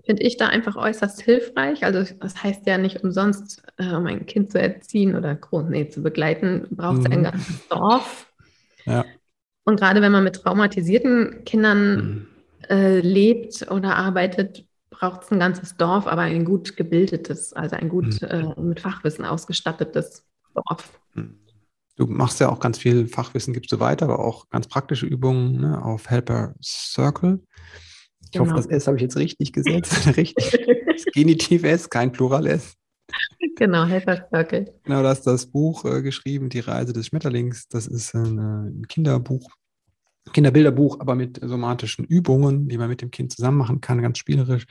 finde 0.06 0.24
ich 0.24 0.38
da 0.38 0.48
einfach 0.48 0.76
äußerst 0.76 1.22
hilfreich. 1.22 1.84
Also 1.84 2.04
das 2.20 2.42
heißt 2.42 2.66
ja 2.66 2.78
nicht 2.78 3.04
umsonst, 3.04 3.64
äh, 3.78 3.94
um 3.94 4.06
ein 4.06 4.26
Kind 4.26 4.52
zu 4.52 4.60
erziehen 4.60 5.16
oder 5.16 5.38
nee, 5.70 5.90
zu 5.90 6.02
begleiten, 6.02 6.68
braucht 6.72 7.00
es 7.00 7.08
mhm. 7.08 7.12
ein 7.12 7.24
ganzes 7.24 7.68
Dorf. 7.68 8.32
Ja. 8.86 9.06
Und 9.66 9.80
gerade 9.80 10.02
wenn 10.02 10.12
man 10.12 10.24
mit 10.24 10.38
traumatisierten 10.38 11.44
Kindern 11.46 11.96
mhm. 11.96 12.28
Äh, 12.70 13.00
lebt 13.00 13.70
oder 13.72 13.96
arbeitet, 13.96 14.66
braucht 14.90 15.24
es 15.24 15.32
ein 15.32 15.40
ganzes 15.40 15.78
Dorf, 15.78 16.08
aber 16.08 16.24
ein 16.24 16.46
gut 16.46 16.76
gebildetes, 16.76 17.54
also 17.54 17.76
ein 17.76 17.90
gut 17.90 18.22
mhm. 18.22 18.28
äh, 18.28 18.62
mit 18.62 18.80
Fachwissen 18.80 19.26
ausgestattetes 19.26 20.26
Dorf. 20.54 21.00
Mhm. 21.14 21.40
Du 21.96 22.08
machst 22.08 22.40
ja 22.40 22.48
auch 22.48 22.62
ganz 22.62 22.78
viel 22.78 23.08
Fachwissen, 23.08 23.54
gibst 23.54 23.74
du 23.74 23.80
weiter, 23.82 24.06
aber 24.06 24.20
auch 24.20 24.48
ganz 24.50 24.68
praktische 24.68 25.06
Übungen 25.06 25.60
ne, 25.60 25.84
auf 25.84 26.10
Helper 26.10 26.56
Circle. 26.64 27.42
Ich 28.24 28.32
genau. 28.32 28.46
hoffe, 28.46 28.56
das 28.56 28.68
S 28.68 28.88
habe 28.88 28.96
ich 28.96 29.04
jetzt 29.04 29.18
richtig 29.18 29.52
gesetzt. 29.52 30.08
richtig. 30.18 30.66
Das 30.86 31.06
Genitiv 31.14 31.64
S, 31.64 31.90
kein 31.90 32.12
Plural 32.12 32.48
S. 32.48 32.76
Genau, 33.58 33.86
Helper 33.86 34.28
Circle. 34.30 34.74
Genau, 34.84 35.02
du 35.02 35.08
hast 35.10 35.24
das 35.28 35.48
Buch 35.48 35.84
äh, 35.84 36.02
geschrieben, 36.02 36.48
Die 36.48 36.60
Reise 36.60 36.94
des 36.94 37.08
Schmetterlings. 37.08 37.68
Das 37.68 37.86
ist 37.86 38.16
ein, 38.16 38.40
ein 38.40 38.88
Kinderbuch, 38.88 39.50
Kinderbilderbuch, 40.34 41.00
aber 41.00 41.16
mit 41.16 41.40
somatischen 41.42 42.06
Übungen, 42.06 42.68
die 42.68 42.78
man 42.78 42.90
mit 42.90 43.02
dem 43.02 43.12
Kind 43.12 43.32
zusammen 43.32 43.58
machen 43.58 43.82
kann, 43.82 44.02
ganz 44.02 44.18
spielerisch. 44.18 44.66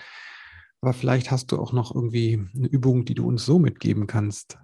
Aber 0.81 0.93
vielleicht 0.93 1.31
hast 1.31 1.51
du 1.51 1.59
auch 1.59 1.73
noch 1.73 1.95
irgendwie 1.95 2.41
eine 2.55 2.69
Übung, 2.69 3.05
die 3.05 3.15
du 3.15 3.27
uns 3.27 3.45
so 3.45 3.59
mitgeben 3.59 4.07
kannst, 4.07 4.59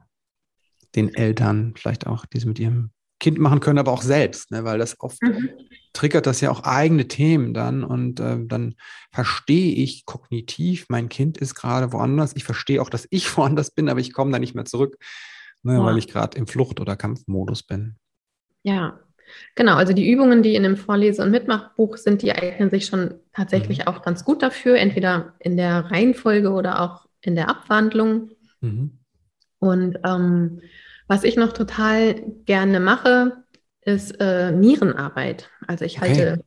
den 0.95 1.13
Eltern, 1.13 1.75
vielleicht 1.77 2.07
auch, 2.07 2.25
die 2.27 2.39
sie 2.39 2.47
mit 2.47 2.59
ihrem 2.59 2.91
Kind 3.21 3.39
machen 3.39 3.61
können, 3.61 3.79
aber 3.79 3.93
auch 3.93 4.03
selbst, 4.03 4.51
ne? 4.51 4.65
weil 4.65 4.79
das 4.79 5.01
oft 5.01 5.23
mhm. 5.23 5.51
triggert 5.93 6.27
das 6.27 6.41
ja 6.41 6.51
auch 6.51 6.61
eigene 6.61 7.09
Themen 7.09 7.55
dann 7.55 7.83
und 7.83 8.21
äh, 8.21 8.39
dann 8.45 8.75
verstehe 9.13 9.75
ich 9.75 10.05
kognitiv, 10.05 10.87
mein 10.89 11.09
Kind 11.09 11.39
ist 11.39 11.55
gerade 11.55 11.93
woanders. 11.93 12.37
Ich 12.37 12.45
verstehe 12.45 12.83
auch, 12.83 12.91
dass 12.91 13.07
ich 13.11 13.37
woanders 13.37 13.71
bin, 13.71 13.89
aber 13.89 14.01
ich 14.01 14.13
komme 14.13 14.31
da 14.31 14.39
nicht 14.39 14.55
mehr 14.55 14.65
zurück, 14.67 14.99
ne? 15.63 15.75
ja. 15.75 15.85
weil 15.85 15.99
ich 15.99 16.09
gerade 16.09 16.37
im 16.37 16.47
Flucht- 16.47 16.81
oder 16.81 16.97
Kampfmodus 16.97 17.63
bin. 17.63 17.97
Ja, 18.63 19.01
genau. 19.55 19.77
Also 19.77 19.93
die 19.93 20.11
Übungen, 20.11 20.43
die 20.43 20.55
in 20.55 20.63
dem 20.63 20.77
Vorlese- 20.77 21.23
und 21.23 21.31
Mitmachbuch 21.31 21.97
sind, 21.97 22.23
die 22.23 22.33
eignen 22.33 22.71
sich 22.71 22.87
schon 22.87 23.15
tatsächlich 23.33 23.81
mhm. 23.81 23.87
auch 23.89 24.03
ganz 24.03 24.25
gut 24.25 24.43
dafür, 24.43 24.77
entweder 24.77 25.35
in 25.39 25.57
der 25.57 25.91
Reihenfolge 25.91 26.51
oder 26.51 26.81
auch 26.81 27.07
in 27.21 27.35
der 27.35 27.49
Abwandlung. 27.49 28.31
Mhm. 28.61 28.99
Und 29.59 29.99
ähm, 30.05 30.61
was 31.07 31.25
ich 31.25 31.37
noch 31.37 31.53
total 31.53 32.15
gerne 32.45 32.81
mache, 32.81 33.45
ist 33.83 34.13
äh, 34.21 34.53
Nierenarbeit. 34.53 35.51
Also 35.67 35.85
ich 35.85 36.01
halte. 36.01 36.33
Okay. 36.33 36.45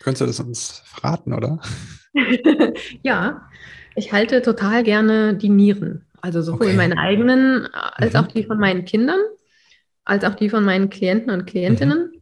Könntest 0.00 0.20
du 0.20 0.26
das 0.26 0.40
uns 0.40 0.82
verraten, 0.84 1.32
oder? 1.32 1.60
ja, 3.02 3.48
ich 3.96 4.12
halte 4.12 4.42
total 4.42 4.84
gerne 4.84 5.34
die 5.34 5.48
Nieren. 5.48 6.06
Also 6.20 6.42
sowohl 6.42 6.68
okay. 6.68 6.76
meine 6.76 6.98
eigenen 6.98 7.68
als 7.72 8.14
mhm. 8.14 8.20
auch 8.20 8.26
die 8.28 8.44
von 8.44 8.58
meinen 8.58 8.84
Kindern, 8.84 9.20
als 10.04 10.24
auch 10.24 10.34
die 10.34 10.50
von 10.50 10.64
meinen 10.64 10.90
Klienten 10.90 11.30
und 11.30 11.46
Klientinnen. 11.46 12.12
Mhm. 12.12 12.17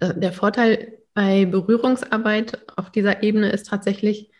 Äh, 0.00 0.14
der 0.18 0.32
Vorteil 0.32 0.98
bei 1.14 1.44
Berührungsarbeit 1.44 2.58
auf 2.76 2.90
dieser 2.90 3.22
Ebene 3.22 3.50
ist 3.50 3.68
tatsächlich, 3.68 4.30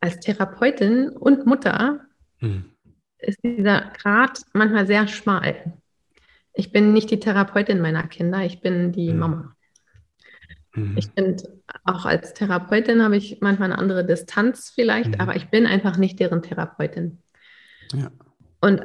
als 0.00 0.18
Therapeutin 0.20 1.10
und 1.10 1.46
Mutter 1.46 2.00
mhm. 2.40 2.64
ist 3.18 3.38
dieser 3.44 3.92
Grad 3.98 4.40
manchmal 4.54 4.86
sehr 4.86 5.06
schmal. 5.08 5.74
Ich 6.54 6.72
bin 6.72 6.92
nicht 6.92 7.10
die 7.10 7.20
Therapeutin 7.20 7.80
meiner 7.80 8.04
Kinder, 8.08 8.44
ich 8.44 8.60
bin 8.60 8.92
die 8.92 9.12
mhm. 9.12 9.18
Mama. 9.18 9.56
Mhm. 10.74 10.96
Ich 10.96 11.10
finde, 11.14 11.60
auch 11.84 12.06
als 12.06 12.34
Therapeutin 12.34 13.02
habe 13.02 13.16
ich 13.16 13.40
manchmal 13.40 13.70
eine 13.70 13.78
andere 13.78 14.04
Distanz 14.04 14.70
vielleicht, 14.74 15.10
mhm. 15.10 15.20
aber 15.20 15.36
ich 15.36 15.48
bin 15.48 15.66
einfach 15.66 15.96
nicht 15.96 16.18
deren 16.18 16.42
Therapeutin. 16.42 17.18
Ja. 17.92 18.10
Und 18.62 18.82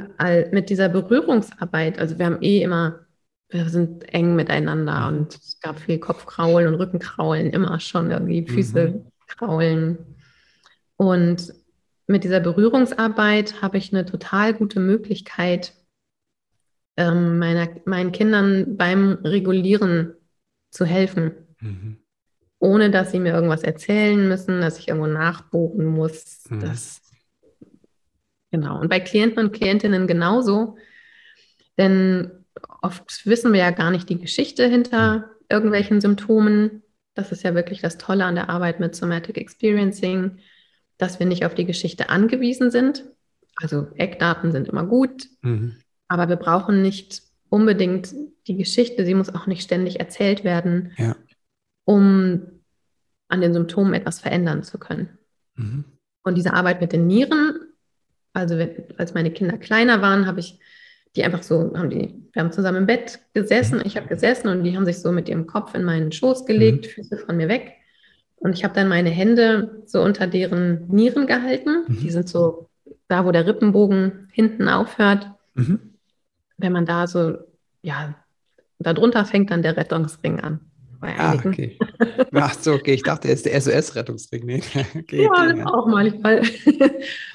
mit 0.52 0.70
dieser 0.70 0.88
Berührungsarbeit, 0.88 2.00
also 2.00 2.18
wir 2.18 2.26
haben 2.26 2.42
eh 2.42 2.62
immer, 2.62 3.05
wir 3.50 3.70
sind 3.70 4.12
eng 4.14 4.36
miteinander 4.36 5.12
mhm. 5.12 5.18
und 5.18 5.36
es 5.36 5.60
gab 5.60 5.80
viel 5.80 6.00
Kopfkraulen 6.00 6.68
und 6.68 6.76
Rückenkraulen, 6.76 7.52
immer 7.52 7.80
schon 7.80 8.12
irgendwie 8.12 8.48
Füße 8.48 8.88
mhm. 8.88 9.12
kraulen. 9.28 9.98
Und 10.98 11.54
mit 12.08 12.24
dieser 12.24 12.40
Berührungsarbeit 12.40 13.62
habe 13.62 13.78
ich 13.78 13.94
eine 13.94 14.06
total 14.06 14.54
gute 14.54 14.80
Möglichkeit, 14.80 15.74
ähm, 16.98 17.40
meiner, 17.40 17.70
meinen 17.86 18.12
Kindern 18.12 18.78
beim 18.78 19.14
Regulieren 19.24 20.14
zu 20.72 20.86
helfen. 20.86 21.32
Mhm. 21.60 21.98
Ohne 22.60 22.90
dass 22.90 23.12
sie 23.12 23.20
mir 23.20 23.34
irgendwas 23.34 23.64
erzählen 23.64 24.28
müssen, 24.28 24.62
dass 24.62 24.80
ich 24.80 24.88
irgendwo 24.88 25.08
nachbohren 25.08 25.86
muss. 25.86 26.44
Mhm. 26.50 26.60
Das, 26.62 27.02
genau. 28.52 28.80
Und 28.80 28.90
bei 28.90 29.00
Klienten 29.00 29.46
und 29.46 29.52
Klientinnen 29.52 30.08
genauso. 30.08 30.78
Denn 31.78 32.45
oft 32.82 33.26
wissen 33.26 33.54
wir 33.54 33.60
ja 33.60 33.72
gar 33.72 33.92
nicht 33.92 34.10
die 34.10 34.20
Geschichte 34.20 34.68
hinter 34.68 35.18
mhm. 35.18 35.24
irgendwelchen 35.50 36.02
Symptomen. 36.02 36.84
Das 37.14 37.32
ist 37.32 37.44
ja 37.44 37.56
wirklich 37.56 37.82
das 37.82 37.98
Tolle 37.98 38.26
an 38.26 38.36
der 38.36 38.50
Arbeit 38.50 38.80
mit 38.80 38.96
Somatic 38.96 39.38
Experiencing, 39.38 40.40
dass 40.98 41.20
wir 41.20 41.26
nicht 41.26 41.46
auf 41.46 41.56
die 41.56 41.66
Geschichte 41.66 42.10
angewiesen 42.10 42.72
sind. 42.72 43.06
Also 43.56 43.88
Eckdaten 43.96 44.52
sind 44.52 44.68
immer 44.68 44.86
gut. 44.86 45.28
Mhm. 45.42 45.78
Aber 46.08 46.30
wir 46.30 46.36
brauchen 46.36 46.82
nicht 46.82 47.22
unbedingt 47.50 48.14
die 48.48 48.58
Geschichte, 48.58 49.06
sie 49.06 49.16
muss 49.16 49.34
auch 49.34 49.48
nicht 49.48 49.64
ständig 49.64 50.00
erzählt 50.00 50.44
werden, 50.44 50.92
ja. 50.98 51.16
um 51.86 52.42
an 53.28 53.42
den 53.42 53.54
Symptomen 53.54 53.94
etwas 53.94 54.20
verändern 54.20 54.64
zu 54.64 54.78
können. 54.78 55.18
Mhm. 55.56 55.86
Und 56.24 56.36
diese 56.36 56.54
Arbeit 56.54 56.82
mit 56.82 56.92
den 56.92 57.08
Nieren, 57.08 57.60
also 58.34 58.58
wenn, 58.58 58.84
als 58.98 59.14
meine 59.14 59.32
Kinder 59.32 59.58
kleiner 59.58 60.02
waren, 60.02 60.28
habe 60.28 60.40
ich 60.40 60.60
die 61.16 61.24
einfach 61.24 61.44
so, 61.44 61.74
haben 61.76 61.90
die, 61.90 62.25
wir 62.36 62.44
haben 62.44 62.52
zusammen 62.52 62.80
im 62.80 62.86
Bett 62.86 63.20
gesessen, 63.34 63.82
ich 63.84 63.98
habe 63.98 64.08
gesessen 64.08 64.50
und 64.50 64.64
die 64.64 64.76
haben 64.76 64.86
sich 64.86 65.00
so 65.00 65.12
mit 65.12 65.28
ihrem 65.28 65.48
Kopf 65.48 65.74
in 65.74 65.84
meinen 65.84 66.12
Schoß 66.12 66.46
gelegt, 66.46 66.86
mhm. 66.86 66.90
Füße 66.92 67.18
von 67.18 67.38
mir 67.38 67.50
weg. 67.50 67.74
Und 68.36 68.54
ich 68.54 68.64
habe 68.64 68.76
dann 68.76 68.90
meine 68.90 69.10
Hände 69.10 69.82
so 69.88 70.02
unter 70.04 70.28
deren 70.28 70.88
Nieren 70.88 71.26
gehalten. 71.26 71.86
Mhm. 71.88 72.00
Die 72.02 72.12
sind 72.12 72.30
so 72.30 72.70
da, 73.08 73.26
wo 73.26 73.32
der 73.32 73.48
Rippenbogen 73.48 74.30
hinten 74.32 74.70
aufhört. 74.70 75.32
Mhm 75.56 75.96
wenn 76.58 76.72
man 76.72 76.86
da 76.86 77.08
so, 77.08 77.38
ja, 77.82 78.16
darunter 78.80 79.26
fängt 79.26 79.52
dann 79.52 79.62
der 79.62 79.78
Rettungsring 79.78 80.40
an. 80.40 80.60
Ah, 81.02 81.36
okay. 81.36 81.78
Ach 82.34 82.54
so, 82.56 82.74
okay. 82.74 82.94
Ich 82.94 83.04
dachte, 83.04 83.28
er 83.28 83.36
ist 83.36 83.46
der 83.46 83.62
SOS-Rettungsring. 83.62 84.46
Nee. 84.46 84.64
Okay, 84.96 85.24
ja, 85.24 85.30
okay, 85.30 85.58
ja. 85.60 85.66
auch 85.68 85.88
manchmal. 85.88 86.42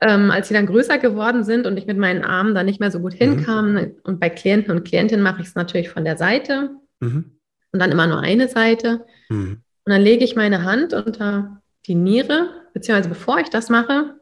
ähm, 0.00 0.30
als 0.30 0.48
sie 0.48 0.54
dann 0.54 0.66
größer 0.66 0.98
geworden 0.98 1.44
sind 1.44 1.66
und 1.66 1.76
ich 1.76 1.86
mit 1.86 1.98
meinen 1.98 2.24
Armen 2.24 2.54
dann 2.54 2.66
nicht 2.66 2.80
mehr 2.80 2.90
so 2.90 3.00
gut 3.00 3.14
mhm. 3.14 3.18
hinkam, 3.18 3.72
mhm. 3.72 3.96
und 4.04 4.20
bei 4.20 4.30
Klienten 4.30 4.70
und 4.70 4.84
Klientinnen 4.84 5.22
mache 5.22 5.42
ich 5.42 5.48
es 5.48 5.54
natürlich 5.54 5.90
von 5.90 6.04
der 6.04 6.16
Seite 6.16 6.70
mhm. 7.00 7.38
und 7.72 7.80
dann 7.80 7.90
immer 7.90 8.06
nur 8.06 8.20
eine 8.20 8.48
Seite. 8.48 9.04
Mhm. 9.28 9.62
Und 9.84 9.92
dann 9.92 10.02
lege 10.02 10.24
ich 10.24 10.36
meine 10.36 10.64
Hand 10.64 10.92
unter 10.92 11.62
die 11.86 11.94
Niere, 11.94 12.50
beziehungsweise 12.74 13.08
bevor 13.08 13.38
ich 13.38 13.48
das 13.48 13.70
mache, 13.70 14.20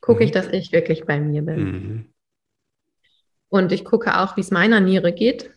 gucke 0.00 0.24
ich, 0.24 0.30
mhm. 0.30 0.34
dass 0.34 0.48
ich 0.48 0.72
wirklich 0.72 1.04
bei 1.06 1.20
mir 1.20 1.42
bin. 1.42 1.64
Mhm. 1.64 2.06
Und 3.48 3.72
ich 3.72 3.84
gucke 3.84 4.18
auch, 4.18 4.36
wie 4.36 4.40
es 4.40 4.50
meiner 4.50 4.80
Niere 4.80 5.12
geht, 5.12 5.50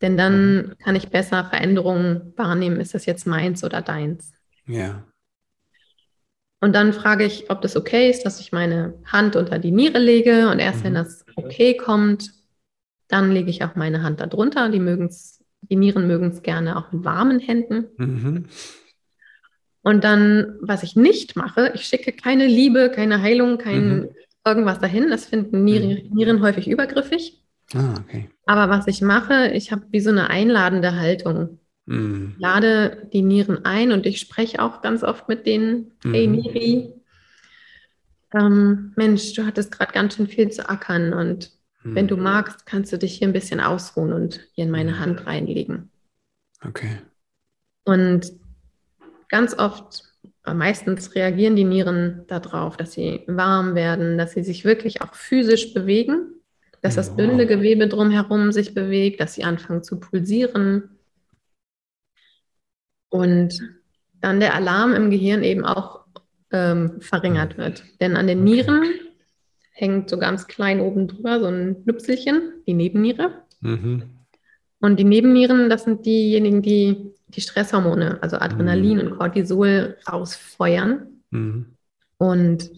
denn 0.00 0.16
dann 0.16 0.74
kann 0.82 0.96
ich 0.96 1.08
besser 1.08 1.44
Veränderungen 1.44 2.32
wahrnehmen. 2.36 2.80
Ist 2.80 2.94
das 2.94 3.04
jetzt 3.06 3.26
meins 3.26 3.64
oder 3.64 3.82
deins? 3.82 4.32
Ja. 4.66 5.04
Und 6.62 6.74
dann 6.74 6.94
frage 6.94 7.24
ich, 7.24 7.50
ob 7.50 7.60
das 7.60 7.76
okay 7.76 8.08
ist, 8.08 8.24
dass 8.24 8.40
ich 8.40 8.52
meine 8.52 8.94
Hand 9.04 9.36
unter 9.36 9.58
die 9.58 9.70
Niere 9.70 9.98
lege. 9.98 10.48
Und 10.48 10.58
erst 10.58 10.80
mhm. 10.80 10.84
wenn 10.84 10.94
das 10.94 11.26
okay 11.36 11.76
kommt, 11.76 12.32
dann 13.08 13.30
lege 13.30 13.50
ich 13.50 13.62
auch 13.62 13.74
meine 13.74 14.02
Hand 14.02 14.20
darunter. 14.20 14.70
Die, 14.70 14.80
mögen's, 14.80 15.44
die 15.60 15.76
Nieren 15.76 16.06
mögen 16.06 16.30
es 16.30 16.42
gerne 16.42 16.78
auch 16.78 16.90
mit 16.90 17.04
warmen 17.04 17.38
Händen. 17.38 17.88
Mhm. 17.98 18.44
Und 19.82 20.04
dann, 20.04 20.56
was 20.62 20.82
ich 20.82 20.96
nicht 20.96 21.36
mache, 21.36 21.72
ich 21.74 21.82
schicke 21.82 22.12
keine 22.12 22.46
Liebe, 22.46 22.90
keine 22.94 23.20
Heilung, 23.20 23.58
kein 23.58 23.88
mhm 23.88 24.08
irgendwas 24.44 24.78
dahin. 24.78 25.10
Das 25.10 25.26
finden 25.26 25.64
Nieren, 25.64 25.90
mhm. 25.90 26.14
Nieren 26.14 26.42
häufig 26.42 26.68
übergriffig. 26.68 27.42
Ah, 27.74 27.94
okay. 28.00 28.28
Aber 28.46 28.68
was 28.68 28.86
ich 28.86 29.00
mache, 29.00 29.48
ich 29.48 29.72
habe 29.72 29.84
wie 29.90 30.00
so 30.00 30.10
eine 30.10 30.30
einladende 30.30 30.96
Haltung. 30.96 31.58
Mhm. 31.92 32.34
Lade 32.38 33.08
die 33.12 33.22
Nieren 33.22 33.64
ein 33.64 33.92
und 33.92 34.06
ich 34.06 34.18
spreche 34.18 34.62
auch 34.62 34.80
ganz 34.80 35.02
oft 35.02 35.28
mit 35.28 35.46
denen. 35.46 35.92
Hey 36.02 36.26
mhm. 36.26 36.36
Niri, 36.36 36.94
ähm, 38.34 38.92
Mensch, 38.96 39.34
du 39.34 39.44
hattest 39.44 39.72
gerade 39.72 39.92
ganz 39.92 40.16
schön 40.16 40.26
viel 40.26 40.50
zu 40.50 40.68
ackern 40.68 41.12
und 41.12 41.52
mhm. 41.82 41.94
wenn 41.94 42.08
du 42.08 42.16
magst, 42.16 42.64
kannst 42.64 42.92
du 42.92 42.98
dich 42.98 43.18
hier 43.18 43.28
ein 43.28 43.34
bisschen 43.34 43.60
ausruhen 43.60 44.12
und 44.12 44.40
hier 44.52 44.64
in 44.64 44.70
meine 44.70 44.92
mhm. 44.92 44.98
Hand 45.00 45.26
reinlegen. 45.26 45.90
Okay. 46.64 46.98
Und 47.84 48.32
ganz 49.28 49.58
oft 49.58 50.04
meistens 50.46 51.14
reagieren 51.14 51.56
die 51.56 51.64
Nieren 51.64 52.24
darauf, 52.26 52.78
dass 52.78 52.92
sie 52.92 53.22
warm 53.26 53.74
werden, 53.74 54.16
dass 54.16 54.32
sie 54.32 54.42
sich 54.42 54.64
wirklich 54.64 55.02
auch 55.02 55.14
physisch 55.14 55.74
bewegen, 55.74 56.32
dass 56.80 56.96
das 56.96 57.14
Bindegewebe 57.14 57.86
drumherum 57.86 58.50
sich 58.50 58.74
bewegt, 58.74 59.20
dass 59.20 59.34
sie 59.34 59.44
anfangen 59.44 59.84
zu 59.84 60.00
pulsieren. 60.00 60.91
Und 63.12 63.60
dann 64.22 64.40
der 64.40 64.54
Alarm 64.54 64.94
im 64.94 65.10
Gehirn 65.10 65.42
eben 65.42 65.66
auch 65.66 66.00
ähm, 66.50 67.00
verringert 67.00 67.58
wird. 67.58 67.84
Denn 68.00 68.16
an 68.16 68.26
den 68.26 68.42
Nieren 68.42 68.84
hängt 69.72 70.08
so 70.08 70.18
ganz 70.18 70.46
klein 70.46 70.80
oben 70.80 71.08
drüber 71.08 71.38
so 71.38 71.46
ein 71.46 71.82
Nüpselchen, 71.84 72.62
die 72.66 72.72
Nebenniere. 72.72 73.42
Mhm. 73.60 74.04
Und 74.80 74.98
die 74.98 75.04
Nebennieren, 75.04 75.68
das 75.68 75.84
sind 75.84 76.06
diejenigen, 76.06 76.62
die 76.62 77.12
die 77.28 77.40
Stresshormone, 77.42 78.18
also 78.22 78.38
Adrenalin 78.38 78.98
mhm. 78.98 79.06
und 79.06 79.18
Cortisol 79.18 79.98
rausfeuern. 80.10 81.06
Mhm. 81.30 81.76
Und 82.16 82.70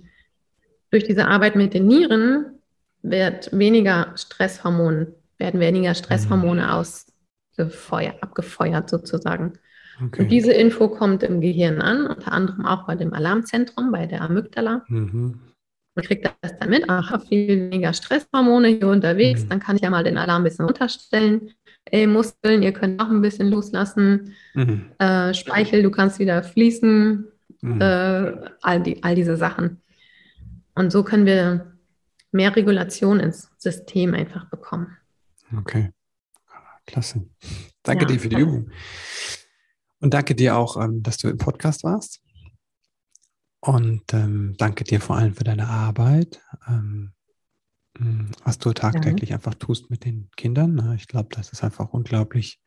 durch 0.91 1.05
diese 1.05 1.29
Arbeit 1.29 1.55
mit 1.55 1.75
den 1.75 1.87
Nieren 1.87 2.59
wird 3.03 3.57
weniger 3.57 4.13
Stresshormon, 4.17 5.09
werden 5.39 5.61
weniger 5.61 5.95
Stresshormone 5.95 6.63
mhm. 6.63 6.69
ausgefeuert, 6.69 8.21
abgefeuert 8.21 8.91
sozusagen. 8.91 9.55
Okay. 10.03 10.23
Und 10.23 10.29
diese 10.29 10.53
Info 10.53 10.89
kommt 10.89 11.23
im 11.23 11.41
Gehirn 11.41 11.81
an, 11.81 12.07
unter 12.07 12.33
anderem 12.33 12.67
auch 12.67 12.87
bei 12.87 12.97
dem 12.97 13.13
Alarmzentrum, 13.13 13.93
bei 13.93 14.07
der 14.07 14.23
Amygdala. 14.23 14.85
Mhm. 14.89 15.41
Man 15.95 16.05
kriegt 16.05 16.29
das 16.41 16.59
dann 16.59 16.71
mit, 16.71 16.85
ach, 16.89 17.23
viel 17.23 17.71
weniger 17.71 17.93
Stresshormone 17.93 18.69
hier 18.69 18.89
unterwegs, 18.89 19.45
mhm. 19.45 19.49
dann 19.51 19.61
kann 19.61 19.77
ich 19.77 19.83
ja 19.83 19.91
mal 19.91 20.03
den 20.03 20.19
Alarm 20.19 20.43
ein 20.43 20.45
bisschen 20.45 20.67
unterstellen. 20.67 21.53
Ey, 21.85 22.07
Muskeln, 22.07 22.63
ihr 22.63 22.73
könnt 22.73 23.01
auch 23.01 23.11
ein 23.11 23.21
bisschen 23.21 23.49
loslassen. 23.51 24.35
Mhm. 24.55 24.87
Äh, 24.99 25.35
Speichel, 25.35 25.83
du 25.83 25.91
kannst 25.91 26.19
wieder 26.19 26.43
fließen. 26.43 27.27
Mhm. 27.61 27.81
Äh, 27.81 28.33
all, 28.63 28.83
die, 28.83 29.03
all 29.03 29.15
diese 29.15 29.37
Sachen. 29.37 29.83
Und 30.75 30.91
so 30.91 31.05
können 31.05 31.27
wir 31.27 31.77
mehr 32.33 32.55
Regulation 32.55 33.21
ins 33.21 33.51
System 33.59 34.13
einfach 34.15 34.47
bekommen. 34.47 34.97
Okay, 35.57 35.91
klasse. 36.87 37.27
Danke 37.83 38.05
ja, 38.05 38.09
dir 38.09 38.21
für 38.21 38.29
die 38.29 38.41
Übung. 38.41 38.71
Und 40.05 40.13
danke 40.13 40.35
dir 40.35 40.59
auch, 40.59 40.77
ähm, 40.77 41.03
dass 41.03 41.17
du 41.17 41.31
im 41.31 41.39
Podcast 41.39 41.83
warst. 41.83 42.21
Und 43.61 44.13
ähm, 44.13 44.55
danke 44.59 44.85
dir 44.85 45.01
vor 45.01 45.17
allem 45.17 45.33
für 45.33 45.45
deine 45.45 45.67
Arbeit, 45.67 46.43
ähm, 46.69 47.15
hm, 47.97 48.31
was 48.45 48.59
du 48.59 48.75
tagtäglich 48.75 49.31
ja. 49.31 49.37
einfach 49.37 49.55
tust 49.55 49.89
mit 49.89 50.05
den 50.05 50.29
Kindern. 50.37 50.75
Ne? 50.75 50.95
Ich 50.97 51.09
glaube, 51.09 51.31
das 51.31 51.53
ist 51.53 51.65
einfach 51.65 51.95
unglaublich 51.95 52.61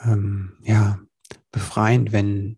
ähm, 0.00 0.56
ja, 0.62 0.98
befreiend, 1.52 2.10
wenn, 2.10 2.56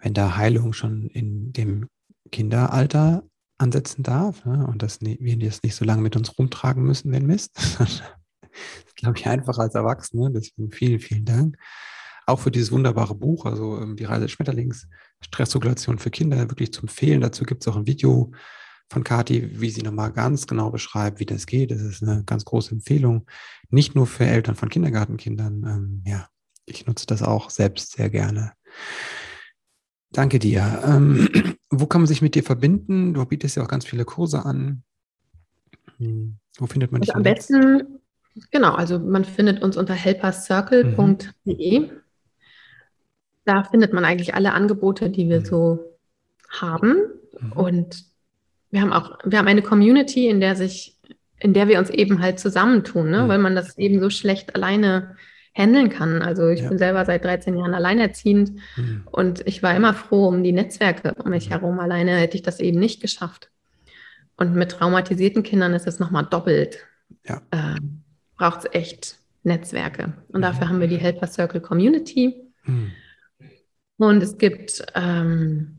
wenn 0.00 0.12
da 0.12 0.34
Heilung 0.34 0.72
schon 0.72 1.06
in 1.06 1.52
dem 1.52 1.88
Kinderalter 2.32 3.22
ansetzen 3.58 4.02
darf 4.02 4.44
ne? 4.44 4.66
und 4.66 4.82
dass 4.82 5.00
wir 5.00 5.38
das 5.38 5.62
nicht 5.62 5.76
so 5.76 5.84
lange 5.84 6.02
mit 6.02 6.16
uns 6.16 6.36
rumtragen 6.36 6.82
müssen, 6.82 7.12
den 7.12 7.26
Mist. 7.26 7.52
das 7.78 8.02
ist, 8.88 8.96
glaube 8.96 9.16
ich, 9.16 9.26
einfacher 9.28 9.62
als 9.62 9.76
Erwachsene. 9.76 10.32
Deswegen 10.32 10.72
vielen, 10.72 10.98
vielen 10.98 11.24
Dank. 11.24 11.56
Auch 12.28 12.40
für 12.40 12.50
dieses 12.50 12.70
wunderbare 12.70 13.14
Buch, 13.14 13.46
also 13.46 13.80
ähm, 13.80 13.96
die 13.96 14.04
Reise 14.04 14.26
des 14.26 14.32
Schmetterlings, 14.32 14.86
Stressregulation 15.22 15.98
für 15.98 16.10
Kinder, 16.10 16.50
wirklich 16.50 16.74
zu 16.74 16.82
empfehlen. 16.82 17.22
Dazu 17.22 17.44
gibt 17.44 17.62
es 17.62 17.68
auch 17.68 17.76
ein 17.76 17.86
Video 17.86 18.32
von 18.90 19.02
Kati, 19.02 19.58
wie 19.58 19.70
sie 19.70 19.80
nochmal 19.80 20.12
ganz 20.12 20.46
genau 20.46 20.70
beschreibt, 20.70 21.20
wie 21.20 21.24
das 21.24 21.46
geht. 21.46 21.70
Das 21.70 21.80
ist 21.80 22.02
eine 22.02 22.24
ganz 22.24 22.44
große 22.44 22.72
Empfehlung. 22.72 23.26
Nicht 23.70 23.94
nur 23.94 24.06
für 24.06 24.26
Eltern 24.26 24.56
von 24.56 24.68
Kindergartenkindern. 24.68 25.64
Ähm, 25.66 26.02
ja, 26.04 26.28
ich 26.66 26.86
nutze 26.86 27.06
das 27.06 27.22
auch 27.22 27.48
selbst 27.48 27.92
sehr 27.92 28.10
gerne. 28.10 28.52
Danke 30.12 30.38
dir. 30.38 30.82
Ähm, 30.84 31.30
wo 31.70 31.86
kann 31.86 32.02
man 32.02 32.08
sich 32.08 32.20
mit 32.20 32.34
dir 32.34 32.42
verbinden? 32.42 33.14
Du 33.14 33.24
bietest 33.24 33.56
ja 33.56 33.62
auch 33.62 33.68
ganz 33.68 33.86
viele 33.86 34.04
Kurse 34.04 34.44
an. 34.44 34.82
Hm, 35.96 36.36
wo 36.58 36.66
findet 36.66 36.92
man 36.92 37.00
dich? 37.00 37.08
Also 37.14 37.16
am 37.16 37.22
besten, 37.22 38.00
genau, 38.50 38.74
also 38.74 38.98
man 38.98 39.24
findet 39.24 39.62
uns 39.62 39.78
unter 39.78 39.94
helpercircle.de. 39.94 41.80
Mhm. 41.80 41.90
Da 43.48 43.64
findet 43.64 43.94
man 43.94 44.04
eigentlich 44.04 44.34
alle 44.34 44.52
Angebote, 44.52 45.08
die 45.08 45.30
wir 45.30 45.40
mhm. 45.40 45.44
so 45.46 45.78
haben. 46.50 46.96
Mhm. 47.40 47.52
Und 47.52 48.04
wir 48.70 48.82
haben 48.82 48.92
auch, 48.92 49.18
wir 49.24 49.38
haben 49.38 49.48
eine 49.48 49.62
Community, 49.62 50.28
in 50.28 50.38
der 50.38 50.54
sich, 50.54 50.98
in 51.38 51.54
der 51.54 51.66
wir 51.66 51.78
uns 51.78 51.88
eben 51.88 52.20
halt 52.20 52.38
zusammentun, 52.38 53.08
ne? 53.08 53.22
Mhm. 53.22 53.28
weil 53.28 53.38
man 53.38 53.54
das 53.54 53.78
eben 53.78 54.00
so 54.00 54.10
schlecht 54.10 54.54
alleine 54.54 55.16
handeln 55.54 55.88
kann. 55.88 56.20
Also 56.20 56.46
ich 56.48 56.60
ja. 56.60 56.68
bin 56.68 56.76
selber 56.76 57.06
seit 57.06 57.24
13 57.24 57.56
Jahren 57.56 57.72
alleinerziehend 57.72 58.52
mhm. 58.76 59.04
und 59.06 59.40
ich 59.46 59.62
war 59.62 59.74
immer 59.74 59.94
froh 59.94 60.28
um 60.28 60.44
die 60.44 60.52
Netzwerke 60.52 61.14
um 61.14 61.30
mich 61.30 61.46
mhm. 61.46 61.52
herum. 61.52 61.80
Alleine 61.80 62.18
hätte 62.18 62.36
ich 62.36 62.42
das 62.42 62.60
eben 62.60 62.78
nicht 62.78 63.00
geschafft. 63.00 63.50
Und 64.36 64.54
mit 64.54 64.72
traumatisierten 64.72 65.42
Kindern 65.42 65.72
ist 65.72 65.86
es 65.86 65.98
nochmal 65.98 66.26
doppelt. 66.26 66.86
Ja. 67.26 67.40
Äh, 67.50 67.80
Braucht 68.36 68.58
es 68.58 68.74
echt 68.74 69.16
Netzwerke. 69.42 70.12
Und 70.28 70.40
mhm. 70.40 70.42
dafür 70.42 70.68
haben 70.68 70.80
wir 70.80 70.86
die 70.86 70.98
Helper 70.98 71.26
Circle 71.26 71.62
Community. 71.62 72.52
Und 73.98 74.22
es 74.22 74.38
gibt 74.38 74.84
ähm, 74.94 75.76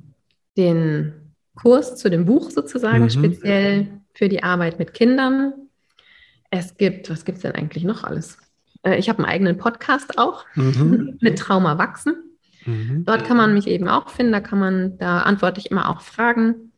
den 0.57 1.33
Kurs 1.55 1.95
zu 1.95 2.09
dem 2.09 2.25
Buch 2.25 2.51
sozusagen, 2.51 3.03
mhm. 3.03 3.09
speziell 3.09 3.87
für 4.13 4.29
die 4.29 4.43
Arbeit 4.43 4.79
mit 4.79 4.93
Kindern. 4.93 5.53
Es 6.51 6.77
gibt, 6.77 7.09
was 7.09 7.25
gibt 7.25 7.37
es 7.37 7.41
denn 7.43 7.55
eigentlich 7.55 7.83
noch 7.83 8.03
alles? 8.03 8.37
Äh, 8.83 8.97
ich 8.97 9.09
habe 9.09 9.19
einen 9.19 9.31
eigenen 9.31 9.57
Podcast 9.57 10.17
auch 10.17 10.45
mhm. 10.55 11.17
mit 11.21 11.39
Trauma 11.39 11.77
wachsen. 11.77 12.15
Mhm. 12.65 13.05
Dort 13.05 13.25
kann 13.25 13.37
man 13.37 13.53
mich 13.53 13.67
eben 13.67 13.87
auch 13.87 14.09
finden, 14.09 14.33
da 14.33 14.41
kann 14.41 14.59
man, 14.59 14.97
da 14.97 15.21
antworte 15.21 15.59
ich 15.59 15.71
immer 15.71 15.89
auch 15.89 16.01
Fragen. 16.01 16.71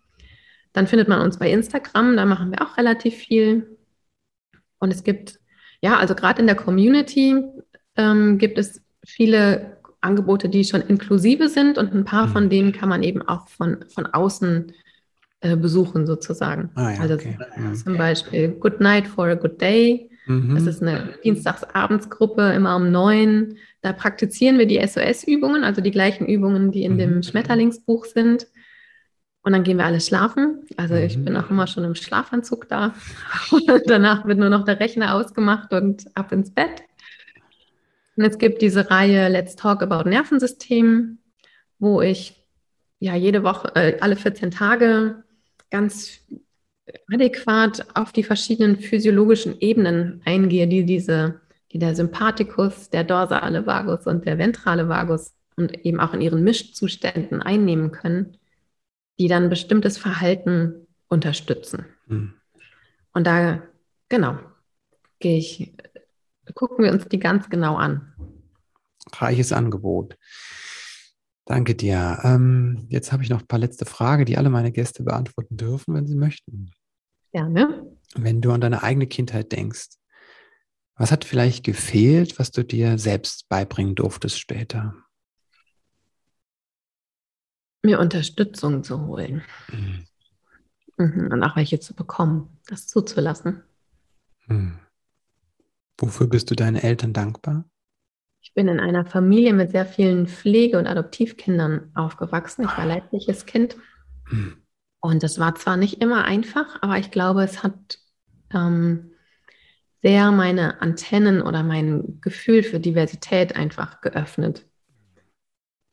Dann 0.74 0.88
findet 0.88 1.08
man 1.08 1.22
uns 1.22 1.38
bei 1.38 1.52
Instagram, 1.52 2.16
da 2.16 2.26
machen 2.26 2.52
wir 2.52 2.62
auch 2.62 2.78
relativ 2.78 3.16
viel. 3.16 3.78
Und 4.80 4.94
es 4.94 5.04
gibt, 5.04 5.40
ja, 5.82 5.98
also 5.98 6.16
gerade 6.16 6.40
in 6.40 6.48
der 6.48 6.56
Community 6.56 7.44
ähm, 7.98 8.38
gibt 8.38 8.58
es 8.58 8.82
viele 9.04 9.81
Angebote, 10.02 10.50
die 10.50 10.64
schon 10.64 10.82
inklusive 10.82 11.48
sind 11.48 11.78
und 11.78 11.94
ein 11.94 12.06
paar 12.06 12.28
von 12.28 12.46
mhm. 12.46 12.50
denen 12.50 12.72
kann 12.72 12.90
man 12.90 13.04
eben 13.04 13.22
auch 13.22 13.48
von, 13.48 13.86
von 13.88 14.08
außen 14.08 14.74
äh, 15.42 15.56
besuchen 15.56 16.06
sozusagen. 16.06 16.70
Ah, 16.76 16.92
ja, 16.92 17.02
also 17.02 17.14
okay. 17.16 17.38
zum 17.76 17.98
Beispiel 17.98 18.50
Good 18.50 18.80
Night 18.82 19.08
for 19.08 19.28
a 19.28 19.36
Good 19.36 19.62
Day 19.62 20.12
Mhm. 20.26 20.56
Das 20.56 20.68
ist 20.68 20.82
eine 20.82 21.16
Dienstagsabendsgruppe, 21.24 22.54
immer 22.54 22.76
um 22.76 22.92
neun. 22.92 23.58
Da 23.82 23.94
praktizieren 23.94 24.60
wir 24.60 24.68
die 24.68 24.86
SOS-Übungen, 24.86 25.64
also 25.64 25.82
die 25.82 25.92
gleichen 25.92 26.28
Übungen, 26.28 26.72
die 26.72 26.84
in 26.84 26.94
mhm. 26.94 26.98
dem 26.98 27.24
Schmetterlingsbuch 27.24 28.06
sind. 28.06 28.48
Und 29.44 29.54
dann 29.54 29.64
gehen 29.64 29.78
wir 29.78 29.86
alle 29.86 30.02
schlafen. 30.02 30.68
Also 30.78 30.94
ich 30.94 31.18
mhm. 31.18 31.26
bin 31.26 31.38
auch 31.38 31.50
immer 31.50 31.66
schon 31.66 31.84
im 31.84 31.96
Schlafanzug 31.96 32.70
da. 32.70 32.94
Und 33.52 33.84
danach 33.88 34.26
wird 34.26 34.38
nur 34.38 34.50
noch 34.50 34.66
der 34.66 34.80
Rechner 34.80 35.16
ausgemacht 35.16 35.74
und 35.74 36.06
ab 36.16 36.32
ins 36.32 36.52
Bett. 36.52 36.84
Und 38.16 38.26
es 38.26 38.38
gibt 38.38 38.62
diese 38.62 38.90
Reihe 38.90 39.30
Let's 39.30 39.56
Talk 39.56 39.82
About 39.82 40.10
Nervensystem, 40.10 41.20
wo 41.80 42.02
ich 42.02 42.46
ja 43.00 43.16
jede 43.16 43.44
Woche, 43.44 43.76
äh, 43.76 43.98
alle 44.00 44.16
14 44.16 44.52
Tage 44.52 45.24
ganz 45.70 46.20
adäquat 47.12 47.86
auf 47.96 48.12
die 48.12 48.24
verschiedenen 48.24 48.78
physiologischen 48.78 49.60
Ebenen 49.60 50.22
eingehe, 50.26 50.68
die 50.68 50.86
diese, 50.86 51.42
die 51.72 51.80
der 51.80 51.96
Sympathikus, 51.96 52.90
der 52.90 53.04
dorsale 53.04 53.66
Vagus 53.66 54.06
und 54.06 54.26
der 54.26 54.38
ventrale 54.38 54.90
Vagus 54.90 55.34
und 55.56 55.86
eben 55.86 56.00
auch 56.00 56.14
in 56.14 56.22
ihren 56.22 56.44
Mischzuständen 56.44 57.42
einnehmen 57.42 57.92
können, 57.92 58.38
die 59.20 59.28
dann 59.28 59.50
bestimmtes 59.50 59.98
Verhalten 59.98 60.88
unterstützen. 61.08 61.86
Mhm. 62.08 62.34
Und 63.14 63.28
da, 63.28 63.62
genau, 64.10 64.38
gehe 65.20 65.38
ich, 65.38 65.74
gucken 66.54 66.84
wir 66.84 66.92
uns 66.92 67.08
die 67.08 67.20
ganz 67.20 67.50
genau 67.50 67.76
an. 67.76 68.14
Reiches 69.14 69.52
Angebot. 69.52 70.18
Danke 71.46 71.76
dir. 71.76 72.20
Ähm, 72.24 72.86
jetzt 72.90 73.12
habe 73.12 73.24
ich 73.24 73.30
noch 73.30 73.42
ein 73.42 73.48
paar 73.48 73.60
letzte 73.60 73.86
Fragen, 73.86 74.26
die 74.26 74.38
alle 74.38 74.50
meine 74.50 74.72
Gäste 74.72 75.04
beantworten 75.04 75.58
dürfen, 75.58 75.94
wenn 75.94 76.08
sie 76.08 76.16
möchten. 76.16 76.72
Gerne. 77.32 77.98
Wenn 78.16 78.42
du 78.42 78.52
an 78.52 78.62
deine 78.62 78.84
eigene 78.84 79.08
Kindheit 79.08 79.52
denkst, 79.52 79.90
was 80.96 81.12
hat 81.12 81.26
vielleicht 81.26 81.64
gefehlt, 81.64 82.38
was 82.38 82.52
du 82.52 82.64
dir 82.64 82.98
selbst 82.98 83.50
beibringen 83.50 83.96
durftest 83.96 84.40
später? 84.40 84.94
Mir 87.84 88.00
Unterstützung 88.00 88.84
zu 88.84 89.08
holen. 89.08 89.42
Mhm. 89.72 90.06
Mhm. 90.98 91.32
Und 91.32 91.44
auch 91.44 91.56
welche 91.56 91.80
zu 91.80 91.96
bekommen, 91.96 92.60
das 92.68 92.88
zuzulassen. 92.88 93.64
Mhm. 94.46 94.80
Wofür 96.02 96.28
bist 96.28 96.50
du 96.50 96.56
deinen 96.56 96.78
Eltern 96.78 97.14
dankbar? 97.14 97.66
Ich 98.42 98.54
bin 98.56 98.68
in 98.68 98.80
einer 98.80 99.06
Familie 99.06 99.54
mit 99.54 99.72
sehr 99.72 99.86
vielen 99.86 100.28
Pflege- 100.28 100.80
und 100.80 100.88
Adoptivkindern 100.88 101.92
aufgewachsen. 101.94 102.64
Ich 102.64 102.76
war 102.76 102.86
leibliches 102.86 103.46
Kind. 103.46 103.78
Mhm. 104.30 104.58
Und 105.00 105.24
das 105.24 105.40
war 105.40 105.56
zwar 105.56 105.78
nicht 105.78 106.02
immer 106.02 106.26
einfach, 106.26 106.82
aber 106.82 106.98
ich 106.98 107.12
glaube, 107.12 107.44
es 107.44 107.64
hat 107.64 108.00
ähm, 108.52 109.12
sehr 110.02 110.32
meine 110.32 110.82
Antennen 110.82 111.42
oder 111.42 111.62
mein 111.62 112.20
Gefühl 112.22 112.64
für 112.64 112.80
Diversität 112.80 113.56
einfach 113.56 114.02
geöffnet. 114.02 114.66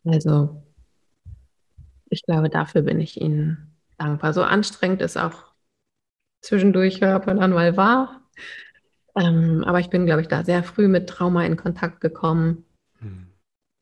Also 0.05 0.63
ich 2.09 2.23
glaube, 2.23 2.49
dafür 2.49 2.83
bin 2.83 3.01
ich 3.01 3.21
Ihnen 3.21 3.77
dankbar. 3.99 4.33
So 4.33 4.43
anstrengend 4.43 5.03
ist 5.03 5.19
auch 5.19 5.53
zwischendurch 6.41 7.03
und 7.03 7.39
an 7.39 7.53
mal 7.53 7.77
war. 7.77 8.23
Ähm, 9.17 9.65
aber 9.65 9.81
ich 9.81 9.91
bin, 9.91 10.07
glaube 10.07 10.21
ich, 10.21 10.29
da 10.29 10.45
sehr 10.45 10.63
früh 10.63 10.89
mit 10.89 11.09
Trauma 11.09 11.45
in 11.45 11.57
Kontakt 11.57 12.01
gekommen, 12.01 12.65
hm. 13.01 13.27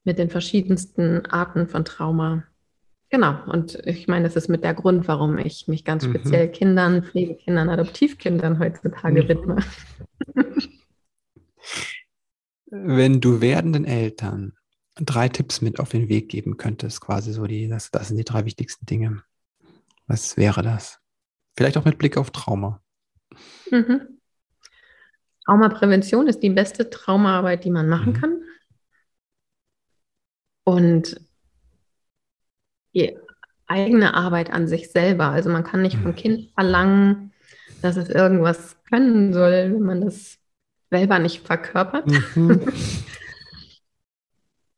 mit 0.04 0.18
den 0.18 0.30
verschiedensten 0.30 1.26
Arten 1.26 1.68
von 1.68 1.84
Trauma. 1.84 2.44
Genau, 3.08 3.38
und 3.46 3.76
ich 3.86 4.08
meine, 4.08 4.24
das 4.24 4.34
ist 4.36 4.48
mit 4.48 4.64
der 4.64 4.74
Grund, 4.74 5.06
warum 5.06 5.38
ich 5.38 5.68
mich 5.68 5.84
ganz 5.84 6.04
mhm. 6.04 6.10
speziell 6.10 6.50
Kindern, 6.50 7.04
Pflegekindern, 7.04 7.68
Adoptivkindern 7.68 8.58
heutzutage 8.58 9.22
mhm. 9.22 9.28
widme. 9.28 9.56
Wenn 12.66 13.20
du 13.20 13.40
werdenden 13.40 13.84
Eltern 13.84 14.54
drei 14.96 15.28
Tipps 15.28 15.60
mit 15.60 15.78
auf 15.78 15.90
den 15.90 16.08
Weg 16.08 16.28
geben 16.28 16.56
könntest, 16.56 17.00
quasi 17.00 17.32
so 17.32 17.46
die, 17.46 17.68
das, 17.68 17.92
das 17.92 18.08
sind 18.08 18.16
die 18.16 18.24
drei 18.24 18.44
wichtigsten 18.44 18.86
Dinge. 18.86 19.22
Was 20.08 20.36
wäre 20.36 20.62
das? 20.62 20.98
Vielleicht 21.56 21.76
auch 21.76 21.84
mit 21.84 21.98
Blick 21.98 22.16
auf 22.16 22.32
Trauma. 22.32 22.82
Mhm. 23.70 24.15
Traumaprävention 25.46 26.26
ist 26.26 26.42
die 26.42 26.50
beste 26.50 26.90
Traumaarbeit, 26.90 27.64
die 27.64 27.70
man 27.70 27.88
machen 27.88 28.12
mhm. 28.12 28.20
kann. 28.20 28.42
Und 30.64 31.20
die 32.94 33.16
eigene 33.68 34.14
Arbeit 34.14 34.52
an 34.52 34.66
sich 34.66 34.90
selber. 34.90 35.26
Also 35.26 35.50
man 35.50 35.62
kann 35.64 35.82
nicht 35.82 35.96
vom 35.96 36.12
mhm. 36.12 36.16
Kind 36.16 36.50
verlangen, 36.54 37.32
dass 37.82 37.96
es 37.96 38.08
irgendwas 38.08 38.76
können 38.90 39.32
soll, 39.32 39.72
wenn 39.72 39.82
man 39.82 40.00
das 40.00 40.38
selber 40.90 41.18
nicht 41.20 41.46
verkörpert. 41.46 42.06
Mhm. 42.34 42.60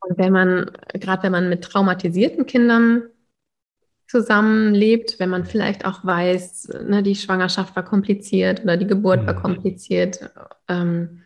Und 0.01 0.17
wenn 0.17 0.31
man, 0.33 0.71
gerade 0.93 1.23
wenn 1.23 1.31
man 1.31 1.49
mit 1.49 1.63
traumatisierten 1.63 2.45
Kindern 2.45 3.03
zusammenlebt, 4.09 5.19
wenn 5.19 5.29
man 5.29 5.45
vielleicht 5.45 5.85
auch 5.85 6.03
weiß, 6.03 6.69
ne, 6.87 7.03
die 7.03 7.15
Schwangerschaft 7.15 7.75
war 7.75 7.85
kompliziert 7.85 8.63
oder 8.63 8.75
die 8.75 8.87
Geburt 8.87 9.25
war 9.27 9.35
mhm. 9.35 9.41
kompliziert, 9.41 10.31
ähm, 10.67 11.21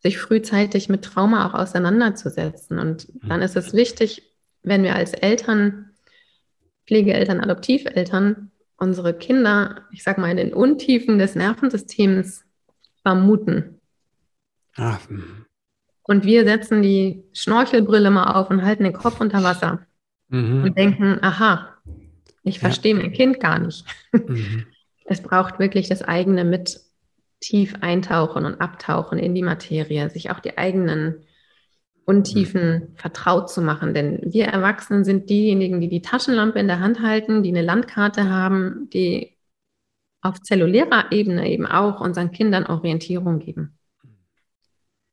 sich 0.00 0.18
frühzeitig 0.18 0.90
mit 0.90 1.02
Trauma 1.02 1.46
auch 1.46 1.54
auseinanderzusetzen. 1.54 2.78
Und 2.78 3.08
dann 3.22 3.40
ist 3.40 3.56
es 3.56 3.72
wichtig, 3.72 4.30
wenn 4.62 4.82
wir 4.82 4.94
als 4.94 5.14
Eltern, 5.14 5.90
Pflegeeltern, 6.86 7.40
Adoptiveltern, 7.40 8.50
unsere 8.76 9.14
Kinder, 9.14 9.86
ich 9.90 10.02
sag 10.02 10.18
mal, 10.18 10.30
in 10.30 10.36
den 10.36 10.52
Untiefen 10.52 11.18
des 11.18 11.34
Nervensystems 11.34 12.44
vermuten. 13.00 13.80
Ach. 14.76 15.08
Hm. 15.08 15.46
Und 16.02 16.24
wir 16.24 16.44
setzen 16.44 16.82
die 16.82 17.22
Schnorchelbrille 17.32 18.10
mal 18.10 18.34
auf 18.34 18.50
und 18.50 18.64
halten 18.64 18.84
den 18.84 18.92
Kopf 18.92 19.20
unter 19.20 19.42
Wasser 19.44 19.86
mhm. 20.28 20.64
und 20.64 20.76
denken, 20.76 21.18
aha, 21.22 21.71
ich 22.42 22.58
verstehe 22.58 22.94
ja. 22.94 23.02
mein 23.02 23.12
Kind 23.12 23.40
gar 23.40 23.58
nicht. 23.58 23.84
Mhm. 24.12 24.66
Es 25.04 25.20
braucht 25.20 25.58
wirklich 25.58 25.88
das 25.88 26.02
eigene 26.02 26.44
mit 26.44 26.80
tief 27.40 27.74
eintauchen 27.80 28.46
und 28.46 28.60
abtauchen 28.60 29.18
in 29.18 29.34
die 29.34 29.42
Materie, 29.42 30.08
sich 30.08 30.30
auch 30.30 30.38
die 30.38 30.56
eigenen 30.56 31.26
Untiefen 32.04 32.72
mhm. 32.72 32.96
vertraut 32.96 33.50
zu 33.50 33.62
machen. 33.62 33.94
Denn 33.94 34.20
wir 34.24 34.46
Erwachsenen 34.46 35.04
sind 35.04 35.28
diejenigen, 35.28 35.80
die 35.80 35.88
die 35.88 36.02
Taschenlampe 36.02 36.60
in 36.60 36.68
der 36.68 36.80
Hand 36.80 37.00
halten, 37.00 37.42
die 37.42 37.50
eine 37.50 37.62
Landkarte 37.62 38.30
haben, 38.30 38.88
die 38.90 39.36
auf 40.20 40.40
zellulärer 40.40 41.10
Ebene 41.10 41.50
eben 41.50 41.66
auch 41.66 42.00
unseren 42.00 42.30
Kindern 42.30 42.64
Orientierung 42.64 43.40
geben. 43.40 43.76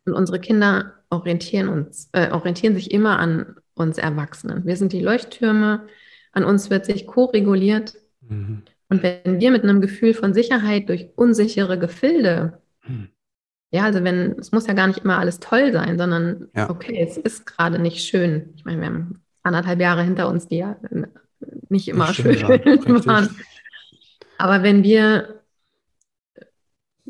Und 0.05 0.13
unsere 0.13 0.39
Kinder 0.39 0.93
orientieren, 1.09 1.67
uns, 1.67 2.09
äh, 2.13 2.31
orientieren 2.31 2.75
sich 2.75 2.91
immer 2.91 3.17
an 3.19 3.55
uns 3.73 3.97
Erwachsenen. 3.97 4.65
Wir 4.65 4.77
sind 4.77 4.93
die 4.93 5.01
Leuchttürme, 5.01 5.87
an 6.31 6.43
uns 6.43 6.69
wird 6.69 6.85
sich 6.85 7.07
ko-reguliert. 7.07 7.95
Mhm. 8.21 8.63
Und 8.89 9.03
wenn 9.03 9.39
wir 9.39 9.51
mit 9.51 9.63
einem 9.63 9.81
Gefühl 9.81 10.13
von 10.13 10.33
Sicherheit 10.33 10.89
durch 10.89 11.09
unsichere 11.15 11.77
Gefilde, 11.77 12.61
mhm. 12.87 13.09
ja, 13.71 13.83
also 13.83 14.03
wenn, 14.03 14.37
es 14.39 14.51
muss 14.51 14.67
ja 14.67 14.73
gar 14.73 14.87
nicht 14.87 14.99
immer 14.99 15.19
alles 15.19 15.39
toll 15.39 15.71
sein, 15.71 15.97
sondern 15.97 16.47
ja. 16.55 16.69
okay, 16.69 16.99
es 16.99 17.17
ist 17.17 17.45
gerade 17.45 17.79
nicht 17.79 18.03
schön. 18.03 18.53
Ich 18.55 18.65
meine, 18.65 18.81
wir 18.81 18.87
haben 18.87 19.21
anderthalb 19.43 19.79
Jahre 19.79 20.03
hinter 20.03 20.29
uns, 20.29 20.47
die 20.47 20.57
ja 20.57 20.77
nicht 21.69 21.87
immer 21.87 22.07
nicht 22.07 22.21
schön, 22.21 22.37
schön 22.37 23.05
waren. 23.05 23.29
Aber 24.37 24.63
wenn 24.63 24.83
wir 24.83 25.41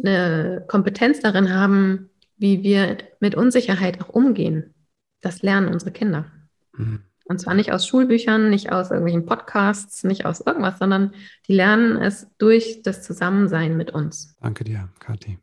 eine 0.04 0.66
Kompetenz 0.68 1.20
darin 1.20 1.54
haben, 1.54 2.10
wie 2.38 2.64
wir 2.64 2.98
mit 3.20 3.36
Unsicherheit 3.36 4.02
auch 4.02 4.10
umgehen, 4.10 4.74
das 5.22 5.42
lernen 5.42 5.68
unsere 5.70 5.92
Kinder. 5.92 6.26
Mhm. 6.74 7.04
Und 7.30 7.40
zwar 7.40 7.54
nicht 7.54 7.72
aus 7.72 7.86
Schulbüchern, 7.86 8.50
nicht 8.50 8.72
aus 8.72 8.90
irgendwelchen 8.90 9.28
Podcasts, 9.28 10.04
nicht 10.04 10.26
aus 10.26 10.42
irgendwas, 10.42 10.80
sondern 10.80 11.14
die 11.48 11.54
lernen 11.54 11.96
es 11.96 12.28
durch 12.40 12.82
das 12.82 13.04
Zusammensein 13.04 13.78
mit 13.78 13.92
uns. 13.92 14.36
Danke 14.42 14.64
dir, 14.64 14.90
Kathi. 14.98 15.38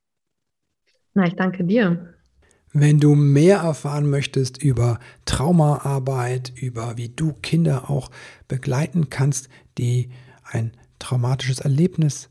Na, 1.14 1.26
ich 1.28 1.36
danke 1.36 1.62
dir. 1.62 2.12
Wenn 2.72 2.98
du 2.98 3.14
mehr 3.14 3.58
erfahren 3.58 4.10
möchtest 4.10 4.60
über 4.60 4.98
Traumaarbeit, 5.26 6.52
über 6.56 6.96
wie 6.96 7.08
du 7.08 7.32
Kinder 7.34 7.88
auch 7.88 8.10
begleiten 8.48 9.08
kannst, 9.08 9.48
die 9.78 10.10
ein 10.42 10.72
traumatisches 10.98 11.60
Erlebnis 11.60 12.30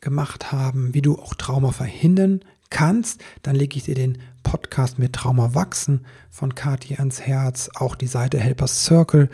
gemacht 0.00 0.52
haben, 0.52 0.94
wie 0.94 1.02
du 1.02 1.18
auch 1.18 1.34
Trauma 1.34 1.72
verhindern 1.72 2.40
kannst, 2.70 3.20
dann 3.42 3.56
lege 3.56 3.78
ich 3.78 3.82
dir 3.82 3.96
den 3.96 4.18
Podcast 4.46 5.00
mit 5.00 5.12
Trauma 5.12 5.56
wachsen 5.56 6.06
von 6.30 6.54
Kathi 6.54 6.94
ans 6.94 7.20
Herz, 7.20 7.68
auch 7.74 7.96
die 7.96 8.06
Seite 8.06 8.38
Helpers 8.38 8.84
Circle 8.84 9.28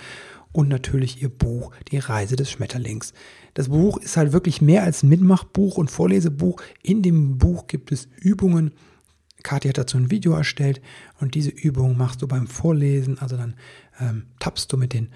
und 0.52 0.70
natürlich 0.70 1.20
ihr 1.20 1.28
Buch 1.28 1.70
Die 1.90 1.98
Reise 1.98 2.34
des 2.34 2.50
Schmetterlings. 2.50 3.12
Das 3.52 3.68
Buch 3.68 3.98
ist 3.98 4.16
halt 4.16 4.32
wirklich 4.32 4.62
mehr 4.62 4.84
als 4.84 5.02
ein 5.02 5.10
Mitmachbuch 5.10 5.76
und 5.76 5.90
Vorlesebuch. 5.90 6.62
In 6.82 7.02
dem 7.02 7.36
Buch 7.36 7.66
gibt 7.66 7.92
es 7.92 8.08
Übungen. 8.16 8.72
Kathi 9.42 9.68
hat 9.68 9.76
dazu 9.76 9.98
ein 9.98 10.10
Video 10.10 10.32
erstellt 10.32 10.80
und 11.20 11.34
diese 11.34 11.50
Übung 11.50 11.98
machst 11.98 12.22
du 12.22 12.26
beim 12.26 12.46
Vorlesen. 12.46 13.18
Also 13.18 13.36
dann 13.36 13.56
ähm, 14.00 14.28
tappst 14.38 14.72
du 14.72 14.78
mit 14.78 14.94
den 14.94 15.10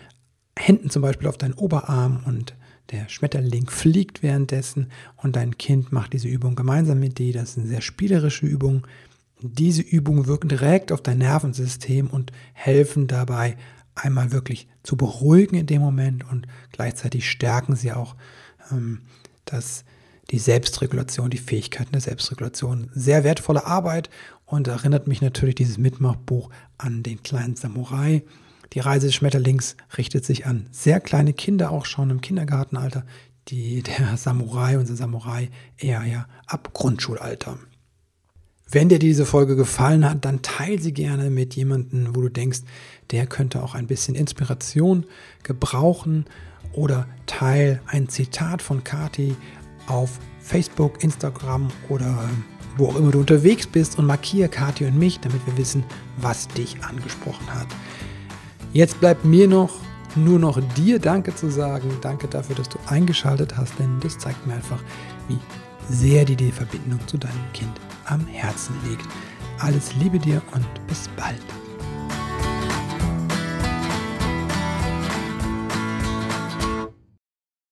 Händen 0.59 0.91
zum 0.91 1.01
Beispiel 1.01 1.27
auf 1.27 1.39
deinen 1.39 1.55
Oberarm 1.55 2.23
und 2.27 2.55
der 2.91 3.09
Schmetterling 3.09 3.71
fliegt 3.71 4.23
währenddessen 4.23 4.91
und 5.17 5.37
dein 5.37 5.57
Kind 5.57 5.91
macht 5.91 6.13
diese 6.13 6.29
Übung 6.29 6.55
gemeinsam 6.55 7.01
mit 7.01 7.17
dir. 7.17 7.33
Das 7.33 7.53
ist 7.53 7.59
eine 7.59 7.67
sehr 7.69 7.81
spielerische 7.81 8.45
Übung. 8.45 8.87
Diese 9.41 9.83
Übungen 9.83 10.27
wirken 10.27 10.49
direkt 10.49 10.93
auf 10.93 11.03
dein 11.03 11.19
Nervensystem 11.19 12.07
und 12.09 12.33
helfen 12.55 13.07
dabei, 13.07 13.57
einmal 13.95 14.33
wirklich 14.33 14.69
zu 14.83 14.97
beruhigen 14.97 15.57
in 15.57 15.67
dem 15.67 15.83
Moment 15.83 16.29
und 16.31 16.47
gleichzeitig 16.73 17.29
stärken 17.29 17.77
sie 17.77 17.93
auch 17.93 18.15
ähm, 18.71 19.03
das, 19.45 19.85
die 20.31 20.39
Selbstregulation, 20.39 21.31
die 21.31 21.39
Fähigkeiten 21.39 21.93
der 21.93 22.01
Selbstregulation. 22.01 22.91
Sehr 22.95 23.25
wertvolle 23.25 23.67
Arbeit 23.67 24.11
und 24.45 24.69
erinnert 24.69 25.07
mich 25.07 25.21
natürlich 25.21 25.55
dieses 25.57 25.79
Mitmachbuch 25.79 26.51
an 26.79 27.03
den 27.03 27.23
kleinen 27.23 27.57
Samurai. 27.57 28.23
Die 28.73 28.81
Reise 28.81 29.07
des 29.07 29.15
Schmetterlings 29.15 29.77
richtet 29.97 30.25
sich 30.25 30.47
an 30.47 30.67
sehr 30.71 31.01
kleine 31.01 31.33
Kinder, 31.33 31.71
auch 31.71 31.87
schon 31.87 32.11
im 32.11 32.21
Kindergartenalter. 32.21 33.05
Die, 33.49 33.83
der 33.83 34.17
Samurai, 34.17 34.77
unser 34.77 34.97
Samurai, 34.97 35.51
eher 35.77 36.05
ja 36.05 36.27
ab 36.47 36.71
Grundschulalter. 36.73 37.59
Wenn 38.69 38.89
dir 38.89 38.99
diese 38.99 39.27
Folge 39.27 39.55
gefallen 39.55 40.09
hat, 40.09 40.25
dann 40.25 40.43
teile 40.43 40.81
sie 40.81 40.93
gerne 40.93 41.31
mit 41.31 41.55
jemandem, 41.55 42.17
wo 42.17 42.21
du 42.21 42.29
denkst, 42.29 42.63
der 43.13 43.27
könnte 43.27 43.63
auch 43.63 43.77
ein 43.77 43.87
bisschen 43.87 44.17
Inspiration 44.17 45.05
gebrauchen 45.45 46.27
oder 46.73 47.07
teile 47.27 47.81
ein 47.87 48.09
Zitat 48.09 48.63
von 48.63 48.83
Kati 48.83 49.37
auf 49.87 50.19
Facebook, 50.41 51.05
Instagram 51.05 51.69
oder 51.89 52.29
wo 52.77 52.89
auch 52.89 52.97
immer 52.97 53.13
du 53.13 53.21
unterwegs 53.21 53.69
bist 53.69 54.01
und 54.01 54.07
markiere 54.07 54.49
Kati 54.49 54.85
und 54.85 54.99
mich, 54.99 55.21
damit 55.21 55.47
wir 55.47 55.57
wissen, 55.57 55.85
was 56.17 56.49
dich 56.49 56.83
angesprochen 56.83 57.47
hat. 57.55 57.69
Jetzt 58.73 58.99
bleibt 58.99 59.25
mir 59.25 59.47
noch 59.47 59.79
nur 60.17 60.41
noch 60.41 60.61
dir 60.75 60.99
Danke 60.99 61.35
zu 61.37 61.51
sagen. 61.51 61.89
Danke 62.01 62.27
dafür, 62.27 62.57
dass 62.57 62.69
du 62.69 62.79
eingeschaltet 62.87 63.57
hast, 63.57 63.79
denn 63.79 64.01
das 64.01 64.19
zeigt 64.19 64.45
mir 64.45 64.55
einfach, 64.55 64.83
wie 65.29 65.39
sehr 65.89 66.25
dir 66.25 66.37
die 66.37 66.51
Verbindung 66.51 66.99
zu 67.07 67.17
deinem 67.17 67.53
Kind 67.53 67.86
am 68.07 68.27
Herzen 68.27 68.75
liegt. 68.89 69.07
Alles 69.59 69.95
Liebe 69.95 70.19
dir 70.19 70.43
und 70.53 70.67
bis 70.87 71.09
bald. 71.17 71.66